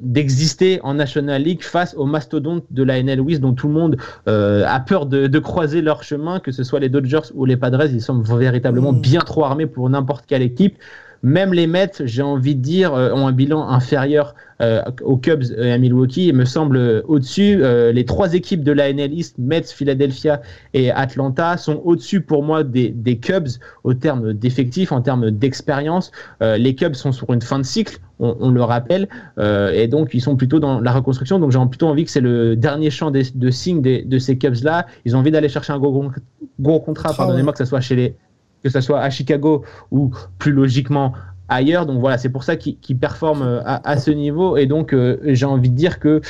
d'exister 0.00 0.80
en 0.82 0.94
National 0.94 1.42
League 1.42 1.62
face 1.62 1.94
aux 1.96 2.06
mastodontes 2.06 2.64
de 2.70 2.82
la 2.82 3.02
NL 3.02 3.20
West 3.20 3.40
dont 3.40 3.52
tout 3.52 3.68
le 3.68 3.74
monde 3.74 3.96
a 4.26 4.80
peur 4.80 5.06
de, 5.06 5.38
croiser 5.38 5.82
leur 5.82 6.02
chemin, 6.02 6.40
que 6.40 6.52
ce 6.52 6.64
soit 6.64 6.80
les 6.80 6.88
Dodgers 6.88 7.30
ou 7.34 7.44
les 7.44 7.56
Padres, 7.56 7.86
ils 7.90 8.02
sont 8.02 8.20
véritablement 8.20 8.92
mmh. 8.92 9.00
bien 9.00 9.20
trop 9.20 9.44
armés 9.44 9.66
pour 9.66 9.88
n'importe 9.90 10.24
quelle 10.26 10.42
équipe. 10.42 10.76
Même 11.24 11.54
les 11.54 11.66
Mets, 11.66 12.02
j'ai 12.04 12.20
envie 12.20 12.54
de 12.54 12.60
dire, 12.60 12.92
euh, 12.92 13.10
ont 13.12 13.26
un 13.26 13.32
bilan 13.32 13.66
inférieur 13.66 14.34
euh, 14.60 14.82
aux 15.02 15.16
Cubs 15.16 15.44
et 15.56 15.72
à 15.72 15.78
Milwaukee 15.78 16.28
et 16.28 16.34
me 16.34 16.44
semble 16.44 16.76
euh, 16.76 17.00
au-dessus. 17.08 17.62
les 17.94 18.04
trois 18.04 18.34
équipes 18.34 18.62
de 18.62 18.72
la 18.72 18.92
NL 18.92 19.10
East, 19.14 19.36
Mets, 19.38 19.62
Philadelphia 19.62 20.42
et 20.74 20.90
Atlanta, 20.90 21.56
sont 21.56 21.80
au-dessus 21.86 22.20
pour 22.20 22.42
moi 22.42 22.62
des, 22.62 23.18
Cubs 23.22 23.48
au 23.84 23.94
terme 23.94 24.34
d'effectifs, 24.34 24.92
en 24.92 25.00
termes 25.00 25.30
d'expérience. 25.30 26.12
les 26.42 26.74
Cubs 26.74 26.94
sont 26.94 27.12
sur 27.12 27.32
une 27.32 27.40
fin 27.40 27.58
de 27.58 27.64
cycle, 27.64 27.98
on, 28.18 28.50
le 28.50 28.62
rappelle, 28.62 29.08
et 29.38 29.88
donc 29.88 30.10
ils 30.12 30.20
sont 30.20 30.36
plutôt 30.36 30.60
dans 30.60 30.80
la 30.80 30.92
reconstruction. 30.92 31.38
Donc 31.38 31.52
j'ai 31.52 31.58
plutôt 31.66 31.88
envie 31.88 32.04
que 32.04 32.10
c'est 32.10 32.20
le 32.20 32.54
dernier 32.54 32.90
champ 32.90 33.10
de 33.10 33.50
signe 33.50 33.80
de 33.80 34.18
ces 34.18 34.36
Cubs-là. 34.36 34.86
Ils 35.04 35.16
ont 35.16 35.20
envie 35.20 35.30
d'aller 35.30 35.48
chercher 35.48 35.72
un 35.72 35.78
gros, 35.78 36.10
gros 36.60 36.80
contrat, 36.80 37.14
pardonnez-moi, 37.14 37.52
que 37.52 37.58
ce 37.58 37.64
soit 37.64 37.80
chez 37.80 37.96
les 37.96 38.16
que 38.64 38.70
ce 38.70 38.80
soit 38.80 39.00
à 39.00 39.10
Chicago 39.10 39.62
ou 39.90 40.10
plus 40.38 40.52
logiquement 40.52 41.12
ailleurs. 41.48 41.86
Donc 41.86 42.00
voilà, 42.00 42.18
c'est 42.18 42.30
pour 42.30 42.42
ça 42.42 42.56
qu'ils 42.56 42.98
performent 42.98 43.42
euh, 43.42 43.60
à, 43.64 43.96
ce 43.98 44.10
niveau. 44.10 44.56
Et 44.56 44.66
donc, 44.66 44.92
euh, 44.92 45.18
j'ai 45.26 45.46
envie 45.46 45.70
de 45.70 45.76
dire 45.76 46.00
que 46.00 46.22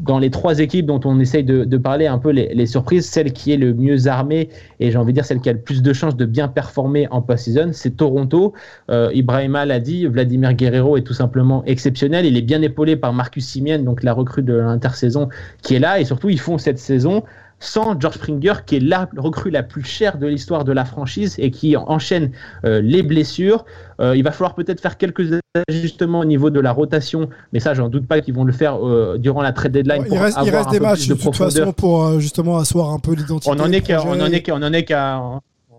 dans 0.00 0.18
les 0.18 0.30
trois 0.30 0.58
équipes 0.58 0.86
dont 0.86 1.00
on 1.04 1.20
essaye 1.20 1.44
de, 1.44 1.76
parler 1.76 2.08
un 2.08 2.18
peu 2.18 2.30
les, 2.30 2.66
surprises, 2.66 3.06
celle 3.06 3.32
qui 3.32 3.52
est 3.52 3.56
le 3.56 3.74
mieux 3.74 4.08
armée 4.08 4.48
et 4.80 4.90
j'ai 4.90 4.98
envie 4.98 5.12
de 5.12 5.18
dire 5.18 5.24
celle 5.24 5.38
qui 5.38 5.48
a 5.48 5.52
le 5.52 5.60
plus 5.60 5.82
de 5.82 5.92
chances 5.92 6.16
de 6.16 6.24
bien 6.24 6.48
performer 6.48 7.06
en 7.12 7.22
post-season, 7.22 7.70
c'est 7.72 7.96
Toronto. 7.96 8.54
Euh, 8.90 9.10
Ibrahima 9.14 9.64
l'a 9.64 9.78
dit, 9.78 10.06
Vladimir 10.06 10.54
Guerrero 10.54 10.96
est 10.96 11.02
tout 11.02 11.14
simplement 11.14 11.62
exceptionnel. 11.64 12.26
Il 12.26 12.36
est 12.36 12.42
bien 12.42 12.60
épaulé 12.60 12.96
par 12.96 13.12
Marcus 13.12 13.46
Simien, 13.46 13.78
donc 13.78 14.02
la 14.02 14.12
recrue 14.12 14.42
de 14.42 14.54
l'intersaison 14.54 15.28
qui 15.62 15.76
est 15.76 15.80
là 15.80 16.00
et 16.00 16.04
surtout 16.04 16.28
ils 16.28 16.40
font 16.40 16.58
cette 16.58 16.80
saison 16.80 17.22
sans 17.62 17.98
George 17.98 18.16
Springer, 18.16 18.54
qui 18.66 18.76
est 18.76 18.80
la 18.80 19.08
recrue 19.16 19.50
la 19.50 19.62
plus 19.62 19.84
chère 19.84 20.18
de 20.18 20.26
l'histoire 20.26 20.64
de 20.64 20.72
la 20.72 20.84
franchise 20.84 21.36
et 21.38 21.52
qui 21.52 21.76
enchaîne 21.76 22.32
euh, 22.64 22.80
les 22.82 23.04
blessures. 23.04 23.64
Euh, 24.00 24.16
il 24.16 24.24
va 24.24 24.32
falloir 24.32 24.56
peut-être 24.56 24.80
faire 24.80 24.98
quelques 24.98 25.40
ajustements 25.68 26.20
au 26.20 26.24
niveau 26.24 26.50
de 26.50 26.58
la 26.58 26.72
rotation, 26.72 27.28
mais 27.52 27.60
ça, 27.60 27.72
j'en 27.72 27.88
doute 27.88 28.08
pas 28.08 28.20
qu'ils 28.20 28.34
vont 28.34 28.42
le 28.42 28.52
faire 28.52 28.84
euh, 28.84 29.16
durant 29.16 29.42
la 29.42 29.52
trade 29.52 29.72
deadline. 29.72 30.04
il 30.10 30.18
reste, 30.18 30.38
des 30.70 30.80
matchs 30.80 31.06
de, 31.06 31.14
toute 31.14 31.36
façon 31.36 31.72
pour 31.72 32.18
justement 32.18 32.58
asseoir 32.58 32.90
un 32.90 32.98
peu 32.98 33.14
l'identité. 33.14 33.54
On 33.56 33.62
en 33.62 33.70
est 33.70 33.80
qu'à, 33.80 34.04
on 34.04 34.20
en 34.20 34.26
est 34.26 34.42
qu'à, 34.42 34.54
on 34.56 34.62
en 34.62 34.72
est 34.72 34.84
qu'à, 34.84 35.22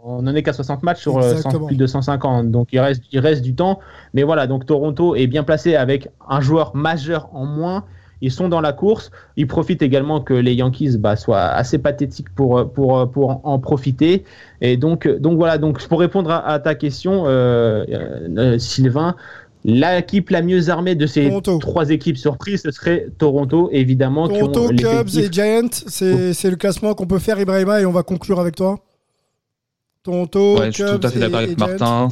on 0.05 0.25
en 0.25 0.35
est 0.35 0.43
qu'à 0.43 0.53
60 0.53 0.83
matchs 0.83 1.01
sur 1.01 1.19
plus 1.67 1.75
de 1.75 1.85
150, 1.85 2.49
donc 2.49 2.69
il 2.71 2.79
reste, 2.79 3.03
il 3.11 3.19
reste 3.19 3.41
du 3.41 3.55
temps. 3.55 3.79
Mais 4.13 4.23
voilà, 4.23 4.47
donc 4.47 4.65
Toronto 4.65 5.15
est 5.15 5.27
bien 5.27 5.43
placé 5.43 5.75
avec 5.75 6.07
un 6.29 6.39
joueur 6.39 6.77
majeur 6.77 7.29
en 7.33 7.45
moins 7.45 7.83
ils 8.23 8.31
sont 8.31 8.47
dans 8.47 8.61
la 8.61 8.71
course. 8.71 9.11
Ils 9.35 9.47
profitent 9.47 9.81
également 9.81 10.21
que 10.21 10.33
les 10.33 10.53
Yankees 10.55 10.97
bah, 10.97 11.17
soient 11.17 11.41
assez 11.41 11.77
pathétiques 11.77 12.33
pour, 12.33 12.71
pour, 12.71 13.11
pour 13.11 13.41
en 13.45 13.59
profiter. 13.59 14.23
Et 14.61 14.77
donc, 14.77 15.07
donc 15.07 15.37
voilà, 15.37 15.57
donc 15.57 15.85
pour 15.87 15.99
répondre 15.99 16.31
à, 16.31 16.57
ta 16.59 16.73
question, 16.73 17.25
euh, 17.27 17.85
euh, 18.37 18.57
Sylvain, 18.57 19.15
L'équipe 19.65 20.29
la 20.29 20.41
mieux 20.41 20.69
armée 20.69 20.93
de 20.93 21.05
ces 21.05 21.31
trois 21.61 21.89
équipes 21.89 22.17
surprises, 22.17 22.63
ce 22.63 22.71
serait 22.71 23.07
Toronto, 23.17 23.69
évidemment. 23.71 24.27
Toronto, 24.27 24.67
Cubs 24.69 25.17
et 25.17 25.31
Giants, 25.31 25.69
c'est 25.87 26.49
le 26.49 26.55
classement 26.57 26.93
qu'on 26.95 27.07
peut 27.07 27.19
faire, 27.19 27.39
Ibrahima, 27.39 27.79
et 27.79 27.85
on 27.85 27.93
va 27.93 28.03
conclure 28.03 28.41
avec 28.41 28.55
toi. 28.55 28.79
Toronto, 30.03 30.59
ouais, 30.59 30.71
je 30.73 30.85
suis 30.85 30.99
tout 30.99 31.07
à 31.07 31.09
fait 31.09 31.19
d'accord 31.19 31.39
avec 31.39 31.57
Martin. 31.57 32.09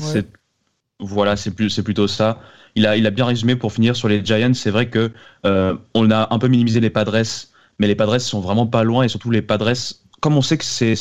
Voilà, 1.02 1.36
c'est 1.36 1.52
plutôt 1.52 2.08
ça. 2.08 2.40
Il 2.76 2.86
a, 2.86 2.96
il 2.96 3.06
a 3.06 3.10
bien 3.10 3.26
résumé 3.26 3.56
pour 3.56 3.74
finir 3.74 3.96
sur 3.96 4.08
les 4.08 4.24
Giants. 4.24 4.54
C'est 4.54 4.72
vrai 4.72 4.90
que 4.90 5.12
euh, 5.46 5.76
on 5.94 6.10
a 6.12 6.34
un 6.34 6.40
peu 6.40 6.48
minimisé 6.48 6.80
les 6.80 6.90
Padres, 6.90 7.24
mais 7.80 7.88
les 7.88 7.96
Padres 7.96 8.20
sont 8.20 8.40
vraiment 8.40 8.68
pas 8.68 8.84
loin 8.84 9.04
et 9.04 9.10
surtout 9.10 9.32
les 9.32 9.42
Padres 9.42 9.74
comme 10.22 10.38
on 10.38 10.42
sait 10.44 10.58
que 10.58 10.64
c'est, 10.64 10.94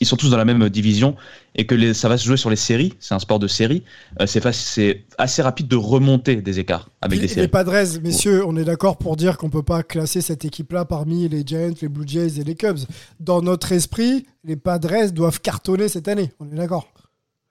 ils 0.00 0.06
sont 0.06 0.16
tous 0.16 0.30
dans 0.30 0.36
la 0.36 0.44
même 0.44 0.68
division 0.68 1.16
et 1.56 1.66
que 1.66 1.74
les, 1.74 1.94
ça 1.94 2.08
va 2.08 2.16
se 2.16 2.24
jouer 2.24 2.36
sur 2.36 2.48
les 2.48 2.56
séries, 2.56 2.94
c'est 3.00 3.12
un 3.12 3.18
sport 3.18 3.40
de 3.40 3.48
série, 3.48 3.82
euh, 4.20 4.26
c'est, 4.26 4.52
c'est 4.52 5.04
assez 5.18 5.42
rapide 5.42 5.66
de 5.66 5.74
remonter 5.74 6.36
des 6.36 6.60
écarts 6.60 6.88
avec 7.00 7.20
des 7.20 7.26
séries. 7.26 7.40
Les 7.42 7.48
Padres, 7.48 7.98
messieurs, 8.02 8.46
on 8.46 8.56
est 8.56 8.64
d'accord 8.64 8.96
pour 8.96 9.16
dire 9.16 9.36
qu'on 9.36 9.50
peut 9.50 9.64
pas 9.64 9.82
classer 9.82 10.20
cette 10.20 10.44
équipe-là 10.44 10.84
parmi 10.84 11.28
les 11.28 11.42
Giants, 11.44 11.74
les 11.82 11.88
Blue 11.88 12.06
Jays 12.06 12.40
et 12.40 12.44
les 12.44 12.54
Cubs. 12.54 12.78
Dans 13.18 13.42
notre 13.42 13.72
esprit, 13.72 14.26
les 14.44 14.56
Padres 14.56 15.10
doivent 15.10 15.40
cartonner 15.40 15.88
cette 15.88 16.06
année. 16.06 16.30
On 16.38 16.46
est 16.46 16.56
d'accord. 16.56 16.88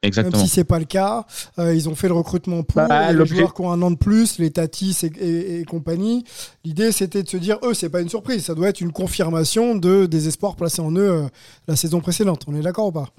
Exactement. 0.04 0.38
Même 0.38 0.46
si 0.46 0.54
c'est 0.54 0.64
pas 0.64 0.78
le 0.78 0.86
cas, 0.86 1.26
euh, 1.58 1.74
ils 1.74 1.90
ont 1.90 1.96
fait 1.96 2.08
le 2.08 2.14
recrutement 2.14 2.62
pour 2.62 2.88
bah, 2.88 3.12
les 3.12 3.26
joueurs 3.26 3.54
qui 3.54 3.62
ont 3.62 3.72
un 3.72 3.82
an 3.82 3.90
de 3.90 3.96
plus, 3.96 4.38
les 4.38 4.52
Tatis 4.52 4.96
et, 5.20 5.64
compagnie. 5.66 6.24
L'idée 6.64 6.92
c'était 6.92 7.24
de 7.24 7.30
se 7.30 7.38
dire, 7.38 7.58
eux, 7.64 7.74
c'est 7.74 7.90
pas 7.90 8.02
une 8.02 8.10
surprise, 8.10 8.46
ça 8.46 8.54
doit 8.54 8.70
être 8.70 8.82
une 8.82 8.92
confirmation 8.92 9.76
de 9.76 10.06
des 10.06 10.28
espoirs 10.28 10.56
placés 10.56 10.82
en 10.82 10.92
eux 10.92 11.12
euh, 11.12 11.28
la 11.68 11.76
saison 11.76 12.00
précédente. 12.00 12.44
On 12.48 12.56
est 12.56 12.62
d'accord 12.62 12.88
ou 12.88 12.92
pas? 12.92 13.10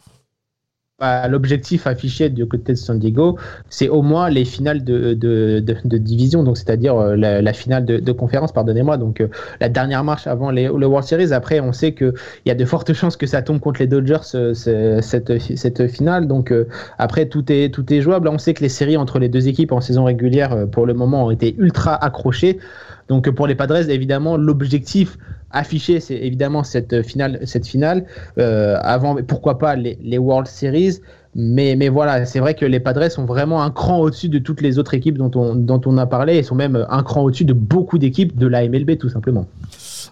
Bah, 0.98 1.28
l'objectif 1.28 1.86
affiché 1.86 2.28
du 2.28 2.44
côté 2.46 2.72
de 2.72 2.78
San 2.78 2.98
Diego, 2.98 3.38
c'est 3.70 3.88
au 3.88 4.02
moins 4.02 4.28
les 4.30 4.44
finales 4.44 4.82
de, 4.82 5.14
de, 5.14 5.60
de, 5.60 5.96
division, 5.96 6.42
donc 6.42 6.56
c'est-à-dire 6.56 6.96
euh, 6.96 7.14
la, 7.14 7.52
finale 7.52 7.84
de, 7.84 8.12
conférence, 8.12 8.50
pardonnez-moi, 8.50 8.96
donc 8.96 9.20
euh, 9.20 9.28
la 9.60 9.68
dernière 9.68 10.02
marche 10.02 10.26
avant 10.26 10.50
les, 10.50 10.64
le 10.64 10.86
World 10.86 11.06
Series. 11.06 11.32
Après, 11.32 11.60
on 11.60 11.72
sait 11.72 11.94
qu'il 11.94 12.12
y 12.46 12.50
a 12.50 12.56
de 12.56 12.64
fortes 12.64 12.92
chances 12.94 13.16
que 13.16 13.26
ça 13.26 13.42
tombe 13.42 13.60
contre 13.60 13.78
les 13.78 13.86
Dodgers 13.86 14.16
euh, 14.34 15.00
cette, 15.00 15.38
cette 15.38 15.86
finale. 15.86 16.26
Donc 16.26 16.52
après, 16.98 17.26
tout 17.26 17.44
est, 17.52 17.72
tout 17.72 17.92
est 17.92 18.00
jouable. 18.00 18.26
On 18.26 18.38
sait 18.38 18.54
que 18.54 18.62
les 18.62 18.68
séries 18.68 18.96
entre 18.96 19.20
les 19.20 19.28
deux 19.28 19.46
équipes 19.46 19.70
en 19.70 19.80
saison 19.80 20.02
régulière, 20.02 20.66
pour 20.72 20.84
le 20.84 20.94
moment, 20.94 21.26
ont 21.26 21.30
été 21.30 21.54
ultra 21.58 21.94
accrochées. 21.94 22.58
Donc 23.06 23.30
pour 23.30 23.46
les 23.46 23.54
Padres, 23.54 23.88
évidemment, 23.88 24.36
l'objectif 24.36 25.16
affiché, 25.50 26.00
c'est 26.00 26.16
évidemment 26.16 26.62
cette 26.62 27.02
finale, 27.02 27.40
cette 27.44 27.66
finale 27.66 28.04
euh, 28.38 28.76
avant, 28.82 29.16
pourquoi 29.22 29.58
pas 29.58 29.76
les, 29.76 29.98
les 30.02 30.18
World 30.18 30.46
Series. 30.46 30.98
Mais, 31.34 31.76
mais 31.76 31.88
voilà, 31.88 32.26
c'est 32.26 32.40
vrai 32.40 32.54
que 32.54 32.64
les 32.64 32.80
Padres 32.80 33.10
sont 33.10 33.24
vraiment 33.24 33.62
un 33.62 33.70
cran 33.70 34.00
au-dessus 34.00 34.28
de 34.28 34.38
toutes 34.38 34.60
les 34.60 34.78
autres 34.78 34.94
équipes 34.94 35.18
dont 35.18 35.30
on, 35.34 35.54
dont 35.54 35.80
on 35.86 35.96
a 35.98 36.06
parlé 36.06 36.36
et 36.36 36.42
sont 36.42 36.54
même 36.54 36.86
un 36.88 37.02
cran 37.02 37.22
au-dessus 37.22 37.44
de 37.44 37.52
beaucoup 37.52 37.98
d'équipes 37.98 38.36
de 38.36 38.46
la 38.46 38.66
MLB, 38.66 38.96
tout 38.98 39.08
simplement. 39.08 39.46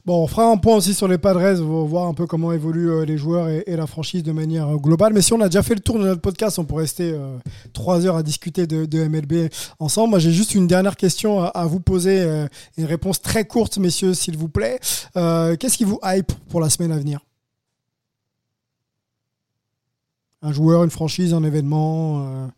Bon, 0.07 0.23
on 0.23 0.29
fera 0.29 0.49
un 0.49 0.57
point 0.57 0.77
aussi 0.77 0.95
sur 0.95 1.09
les 1.09 1.19
Padres, 1.19 1.61
voir 1.61 2.07
un 2.07 2.15
peu 2.15 2.29
comment 2.29 2.53
évoluent 2.53 2.93
euh, 2.93 3.05
les 3.05 3.19
joueurs 3.19 3.49
et, 3.49 3.65
la 3.67 3.89
franchise 3.89 4.23
de 4.23 4.31
manière 4.31 4.69
euh, 4.69 4.77
globale. 4.77 5.13
Mais 5.13 5.21
si 5.21 5.33
on 5.33 5.41
a 5.41 5.47
déjà 5.47 5.65
fait 5.65 5.75
le 5.75 5.81
tour 5.81 5.99
de 5.99 6.05
notre 6.05 6.21
podcast, 6.21 6.61
on 6.61 6.65
pourrait 6.65 6.85
rester 6.85 7.11
euh, 7.13 7.37
trois 7.73 8.07
heures 8.07 8.15
à 8.15 8.23
discuter 8.23 8.69
de, 8.69 9.09
MLB 9.09 9.51
ensemble. 9.81 10.11
Moi, 10.11 10.21
j'ai 10.21 10.31
juste 10.31 10.55
une 10.55 10.69
dernière 10.69 10.97
question 10.97 11.43
à, 11.43 11.67
vous 11.67 11.81
poser, 11.81 12.25
une 12.79 12.85
réponse 12.85 13.21
très 13.21 13.47
courte, 13.47 13.79
messieurs, 13.79 14.15
s'il 14.15 14.37
vous 14.37 14.49
plaît. 14.49 14.79
Qu'est-ce 15.15 15.77
qui 15.77 15.85
vous 15.85 15.99
hype 16.05 16.33
pour 16.51 16.61
la 16.61 16.71
semaine 16.71 16.93
à 16.93 16.99
venir? 16.99 17.19
Un 20.41 20.53
joueur, 20.53 20.85
une 20.85 20.91
franchise, 20.91 21.35
un 21.35 21.43
événement 21.43 22.49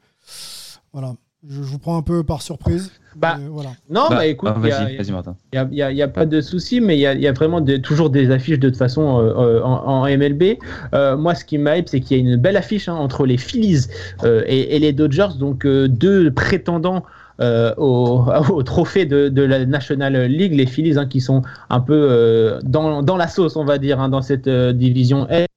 Voilà. 0.93 1.15
Je, 1.49 1.61
vous 1.61 1.79
prends 1.79 1.97
un 1.97 2.03
peu 2.03 2.25
par 2.25 2.43
surprise. 2.43 2.91
Bah, 3.19 3.37
voilà. 3.51 3.71
Non, 3.91 4.07
bah, 4.09 4.17
bah 4.17 4.27
écoute, 4.27 4.53
il 4.63 5.71
n'y 5.73 6.03
a, 6.03 6.09
pas 6.09 6.25
de 6.25 6.41
souci, 6.41 6.81
mais 6.81 6.97
il 6.97 7.01
y 7.01 7.27
a, 7.27 7.33
vraiment 7.33 7.61
toujours 7.83 8.11
des 8.11 8.31
affiches 8.31 8.61
de 8.61 8.69
toute 8.69 8.79
façon 8.79 9.19
euh, 9.19 9.59
euh, 9.59 9.63
en, 9.63 10.05
MLB. 10.07 10.59
Euh, 10.95 11.17
moi, 11.17 11.35
ce 11.35 11.45
qui 11.45 11.59
m'hype, 11.59 11.89
c'est 11.89 12.01
qu'il 12.01 12.17
y 12.17 12.21
a 12.21 12.23
une 12.23 12.37
belle 12.37 12.57
affiche 12.57 12.89
hein, 12.89 12.95
entre 12.95 13.27
les 13.27 13.37
Phillies 13.37 13.87
et, 14.25 14.79
les 14.79 14.93
Dodgers, 14.93 15.37
donc 15.39 15.67
deux 15.67 16.31
prétendants 16.31 17.05
euh, 17.41 17.73
au, 17.77 18.63
trophée 18.65 19.07
de, 19.07 19.43
la 19.43 19.65
National 19.65 20.15
League, 20.25 20.55
les 20.55 20.67
Phillies 20.67 20.99
hein, 20.99 21.07
qui 21.07 21.21
sont 21.21 21.43
un 21.71 21.81
peu 21.81 21.95
euh, 21.95 22.59
dans, 22.65 23.03
dans, 23.03 23.17
la 23.17 23.29
sauce, 23.29 23.57
on 23.57 23.65
va 23.65 23.79
dire, 23.79 24.01
hein, 24.01 24.09
dans 24.09 24.23
cette 24.23 24.49
euh, 24.49 24.73
division 24.73 25.29
Est, 25.29 25.49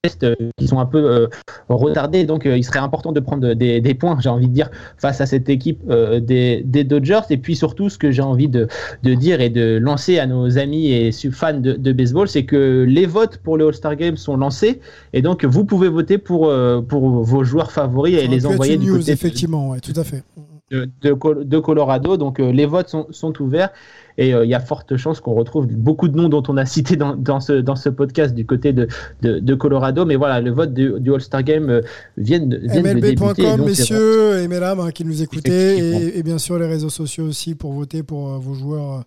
qui 0.56 0.68
sont 0.68 0.78
un 0.78 0.86
peu 0.86 1.28
retardés. 1.68 2.24
Donc 2.24 2.44
il 2.44 2.64
serait 2.64 2.78
important 2.78 3.12
de 3.12 3.20
prendre 3.20 3.54
des, 3.54 3.80
des 3.80 3.94
points, 3.94 4.16
j'ai 4.20 4.28
envie 4.28 4.48
de 4.48 4.54
dire, 4.54 4.70
face 4.96 5.20
à 5.20 5.26
cette 5.26 5.48
équipe 5.48 5.80
des, 5.88 6.62
des, 6.64 6.84
Dodgers. 6.84 7.20
Et 7.30 7.36
puis 7.36 7.56
surtout, 7.56 7.88
ce 7.88 7.98
que 7.98 8.10
j'ai 8.10 8.22
envie 8.22 8.48
de, 8.48 8.68
de, 9.02 9.14
dire 9.14 9.40
et 9.40 9.50
de 9.50 9.78
lancer 9.78 10.18
à 10.18 10.26
nos 10.26 10.58
amis 10.58 10.90
et 10.90 11.12
fans 11.30 11.54
de, 11.54 11.72
de 11.72 11.92
baseball, 11.92 12.28
c'est 12.28 12.44
que 12.44 12.84
les 12.88 13.06
votes 13.06 13.38
pour 13.38 13.56
le 13.56 13.68
All-Star 13.68 13.96
Game 13.96 14.16
sont 14.16 14.36
lancés. 14.36 14.80
Et 15.12 15.22
donc 15.22 15.44
vous 15.44 15.64
pouvez 15.64 15.88
voter 15.88 16.18
pour, 16.18 16.52
pour 16.88 17.08
vos 17.22 17.44
joueurs 17.44 17.70
favoris 17.70 18.16
et 18.16 18.26
les 18.26 18.46
envoyer 18.46 18.76
du 18.76 18.90
côté. 18.90 19.12
Effectivement, 19.12 19.70
ouais, 19.70 19.80
tout 19.80 19.98
à 19.98 20.04
fait 20.04 20.22
de, 20.72 21.58
Colorado. 21.58 22.16
Donc 22.16 22.40
euh, 22.40 22.50
les 22.52 22.66
votes 22.66 22.94
sont 23.10 23.42
ouverts 23.42 23.70
et 24.18 24.34
euh, 24.34 24.44
il 24.44 24.50
y 24.50 24.54
a 24.54 24.60
forte 24.60 24.96
chance 24.96 25.20
qu'on 25.20 25.34
retrouve 25.34 25.66
beaucoup 25.66 26.08
de 26.08 26.16
noms 26.16 26.28
dont 26.28 26.42
on 26.48 26.56
a 26.56 26.66
cité 26.66 26.96
dans, 26.96 27.14
dans, 27.16 27.40
ce, 27.40 27.52
dans 27.52 27.76
ce 27.76 27.88
podcast 27.88 28.34
du 28.34 28.46
côté 28.46 28.72
de, 28.72 28.88
de, 29.22 29.54
Colorado. 29.54 30.04
Mais 30.04 30.16
voilà, 30.16 30.40
le 30.40 30.50
vote 30.50 30.74
du, 30.74 31.12
All-Star 31.12 31.42
Game 31.42 31.70
euh, 31.70 31.80
vient 32.16 32.40
de, 32.40 32.58
MLB.com, 32.58 33.64
messieurs 33.64 34.40
et 34.40 34.48
mesdames 34.48 34.80
hein, 34.80 34.90
qui 34.90 35.04
nous 35.04 35.22
écoutez, 35.22 36.18
et, 36.18 36.22
bien 36.22 36.38
sûr 36.38 36.58
les 36.58 36.66
réseaux 36.66 36.90
sociaux 36.90 37.24
aussi 37.24 37.54
pour 37.54 37.72
voter 37.72 38.02
pour 38.02 38.38
vos 38.38 38.54
joueurs 38.54 39.04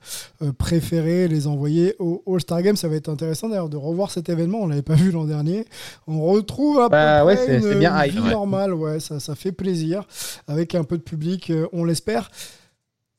préférés, 0.58 1.28
les 1.28 1.48
envoyer 1.48 1.96
au 2.00 2.24
All-Star 2.28 2.62
Game. 2.62 2.76
Ça 2.76 2.88
va 2.88 2.96
être 2.96 3.10
intéressant 3.10 3.50
d'ailleurs 3.50 3.70
de 3.70 3.78
revoir 3.78 4.12
cet 4.12 4.30
événement. 4.30 4.60
On 4.62 4.68
l'avait 4.68 4.82
pas 4.82 4.96
vu 4.96 5.12
l'an 5.12 5.26
dernier. 5.26 5.66
On 6.08 6.22
retrouve 6.22 6.80
à 6.80 6.90
bah, 6.90 7.26
peu 7.26 7.36
près 7.36 7.58
une, 7.58 7.80
bien 7.80 8.02
vie 8.04 8.20
normale. 8.22 8.74
Ouais, 8.74 9.00
ça, 9.00 9.20
ça 9.20 9.36
fait 9.36 9.52
plaisir 9.52 10.04
avec 10.48 10.76
un 10.76 10.84
peu 10.84 10.98
de 10.98 11.04
public 11.04 11.52
on 11.74 11.84
l'espère. 11.84 12.30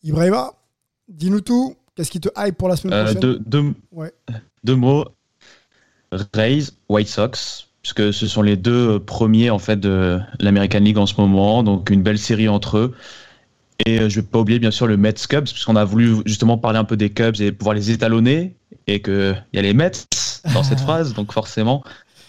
Ibrahima, 0.03 0.55
dis-nous 1.09 1.40
tout. 1.40 1.76
Qu'est-ce 1.94 2.11
qui 2.11 2.20
te 2.20 2.28
hype 2.36 2.57
pour 2.57 2.68
la 2.68 2.76
semaine 2.76 2.94
euh, 2.94 3.04
prochaine 3.04 3.74
deux, 4.62 4.74
mots. 4.74 5.04
Rays, 6.34 6.64
White 6.88 7.09
Sox, 7.09 7.68
puisque 7.82 8.12
ce 8.12 8.26
sont 8.26 8.42
les 8.42 8.57
deux 8.57 9.00
premiers 9.00 9.50
en 9.50 9.59
fait 9.59 9.78
de 9.80 10.18
l'American 10.40 10.80
League 10.80 10.98
en 10.98 11.07
ce 11.07 11.14
moment, 11.18 11.62
donc 11.62 11.90
une 11.90 12.02
belle 12.02 12.18
série 12.18 12.48
entre 12.48 12.78
eux. 12.78 12.94
Et 13.84 13.98
euh, 13.98 14.09
je 14.09 14.18
ne 14.18 14.22
vais 14.22 14.28
pas 14.28 14.38
oublier 14.38 14.59
bien 14.59 14.70
sûr 14.70 14.86
le 14.86 14.96
Mets 14.96 15.14
Cubs, 15.28 15.44
puisqu'on 15.44 15.76
a 15.76 15.84
voulu 15.84 16.16
justement 16.24 16.59
parler 16.59 16.78
un 16.78 16.84
peu 16.84 16.96
des 16.96 17.11
Cubs 17.11 17.40
et 17.40 17.52
pouvoir 17.52 17.74
les 17.74 17.90
étalonner, 17.90 18.57
et 18.86 19.02
qu'il 19.02 19.42
y 19.52 19.59
a 19.59 19.62
les 19.62 19.74
Mets 19.74 20.07
dans 20.54 20.62
cette 20.62 20.80
phrase, 20.86 21.14
donc 21.14 21.32
forcément 21.32 21.82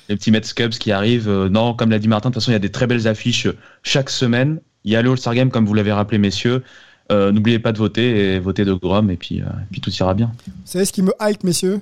les 0.09 0.15
petits 0.15 0.32
Mets 0.32 0.41
Cubs 0.41 0.71
qui 0.71 0.91
arrivent. 0.91 1.30
Euh, 1.30 1.49
non, 1.49 1.73
comme 1.73 1.89
l'a 1.89 1.99
dit 1.99 2.07
Martin, 2.07 2.30
de 2.30 2.34
toute 2.34 2.41
façon 2.41 2.51
il 2.51 2.55
y 2.55 2.57
a 2.57 2.59
des 2.59 2.71
très 2.71 2.88
belles 2.88 3.07
affiches 3.07 3.47
chaque 3.84 4.09
semaine. 4.09 4.59
Il 4.84 4.91
y 4.91 4.95
a 4.95 5.01
le 5.01 5.11
All-Star 5.11 5.36
Game, 5.36 5.49
comme 5.49 5.65
vous 5.65 5.73
l'avez 5.73 5.91
rappelé, 5.91 6.17
messieurs. 6.17 6.63
Euh, 7.12 7.32
n'oubliez 7.32 7.60
pas 7.60 7.72
de 7.72 7.78
voter 7.78 8.36
et 8.36 8.39
voter 8.39 8.66
de 8.66 8.74
Grom, 8.74 9.10
et 9.10 9.18
puis, 9.18 9.41
euh, 9.41 9.45
puis 9.72 9.82
tout 9.82 9.91
ira 9.91 10.14
bien. 10.14 10.32
Vous 10.45 10.53
savez 10.66 10.86
ce 10.86 10.91
qui 10.91 11.01
me 11.01 11.14
hype, 11.22 11.43
messieurs? 11.43 11.80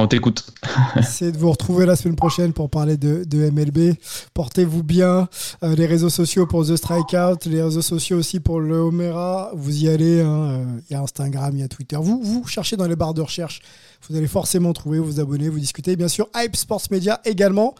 On 0.00 0.06
t'écoute. 0.06 0.46
C'est 1.02 1.32
de 1.32 1.38
vous 1.38 1.50
retrouver 1.50 1.84
la 1.84 1.96
semaine 1.96 2.14
prochaine 2.14 2.52
pour 2.52 2.70
parler 2.70 2.96
de, 2.96 3.50
MLB. 3.50 3.96
Portez-vous 4.32 4.84
bien. 4.84 5.28
Euh, 5.64 5.74
les 5.74 5.86
réseaux 5.86 6.08
sociaux 6.08 6.46
pour 6.46 6.64
The 6.64 6.76
Strikeout, 6.76 7.46
les 7.46 7.60
réseaux 7.60 7.82
sociaux 7.82 8.18
aussi 8.18 8.38
pour 8.38 8.60
le 8.60 8.76
Homera. 8.76 9.50
Vous 9.54 9.82
y 9.82 9.88
allez. 9.88 10.20
Hein. 10.20 10.66
Il 10.88 10.92
y 10.92 10.96
a 10.96 11.02
Instagram, 11.02 11.50
il 11.54 11.60
y 11.60 11.64
a 11.64 11.68
Twitter. 11.68 11.96
Vous, 12.00 12.22
vous 12.22 12.46
cherchez 12.46 12.76
dans 12.76 12.86
les 12.86 12.94
barres 12.94 13.14
de 13.14 13.22
recherche. 13.22 13.60
Vous 14.08 14.16
allez 14.16 14.28
forcément 14.28 14.72
trouver, 14.72 15.00
vous 15.00 15.18
abonner, 15.18 15.48
vous 15.48 15.58
discuter. 15.58 15.96
Bien 15.96 16.08
sûr, 16.08 16.28
Hype 16.36 16.54
Sports 16.54 16.82
Media 16.92 17.20
également. 17.24 17.74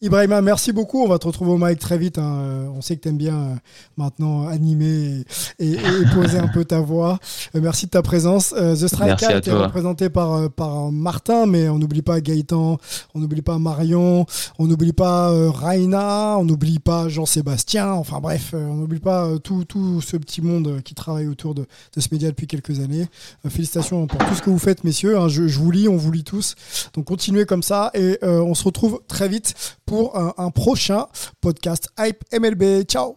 Ibrahima, 0.00 0.40
merci 0.42 0.70
beaucoup. 0.70 1.02
On 1.02 1.08
va 1.08 1.18
te 1.18 1.26
retrouver 1.26 1.50
au 1.50 1.58
mic 1.58 1.76
très 1.80 1.98
vite. 1.98 2.18
Hein. 2.18 2.38
Euh, 2.38 2.68
on 2.68 2.80
sait 2.80 2.96
que 2.96 3.02
tu 3.02 3.08
aimes 3.08 3.16
bien 3.16 3.34
euh, 3.34 3.54
maintenant 3.96 4.46
animer 4.46 5.24
et, 5.58 5.76
poser 6.14 6.38
un 6.38 6.46
peu 6.46 6.64
ta 6.64 6.78
voix. 6.78 7.18
Euh, 7.56 7.60
merci 7.60 7.86
de 7.86 7.90
ta 7.90 8.00
présence. 8.00 8.50
The 8.50 8.86
Striker 8.86 9.40
est 9.44 9.50
représenté 9.50 10.08
par, 10.08 10.50
par 10.52 10.92
Martin, 10.92 11.46
mais 11.46 11.68
on 11.68 11.78
n'oublie 11.78 12.02
pas 12.02 12.20
Gaëtan, 12.20 12.78
on 13.16 13.18
n'oublie 13.18 13.42
pas 13.42 13.58
Marion, 13.58 14.24
on 14.60 14.66
n'oublie 14.68 14.92
pas 14.92 15.32
Raina, 15.50 16.36
on 16.38 16.44
n'oublie 16.44 16.78
pas 16.78 17.08
Jean-Sébastien. 17.08 17.90
Enfin 17.90 18.20
bref, 18.20 18.54
on 18.54 18.76
n'oublie 18.76 19.00
pas 19.00 19.28
tout, 19.42 19.64
tout, 19.64 20.00
ce 20.00 20.16
petit 20.16 20.42
monde 20.42 20.80
qui 20.84 20.94
travaille 20.94 21.26
autour 21.26 21.56
de, 21.56 21.66
de 21.96 22.00
ce 22.00 22.06
média 22.12 22.28
depuis 22.28 22.46
quelques 22.46 22.78
années. 22.78 23.06
félicitations 23.48 24.06
pour 24.06 24.20
tout 24.20 24.34
ce 24.36 24.42
que 24.42 24.50
vous 24.50 24.58
faites, 24.58 24.84
messieurs. 24.84 25.18
Hein. 25.18 25.26
Je, 25.26 25.48
je, 25.48 25.58
vous 25.58 25.72
lis, 25.72 25.88
on 25.88 25.96
vous 25.96 26.12
lit 26.12 26.24
tous. 26.24 26.54
Donc 26.94 27.06
continuez 27.06 27.46
comme 27.46 27.64
ça 27.64 27.90
et 27.94 28.16
on 28.22 28.54
se 28.54 28.62
retrouve 28.62 29.00
très 29.08 29.28
vite 29.28 29.54
pour 29.88 30.16
un, 30.16 30.50
prochain 30.50 31.06
podcast 31.40 31.88
Hype 31.98 32.22
MLB. 32.30 32.84
Ciao. 32.86 33.16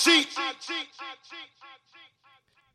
cheat. 0.00 0.28
I 0.36 0.52
cheat. 0.60 0.86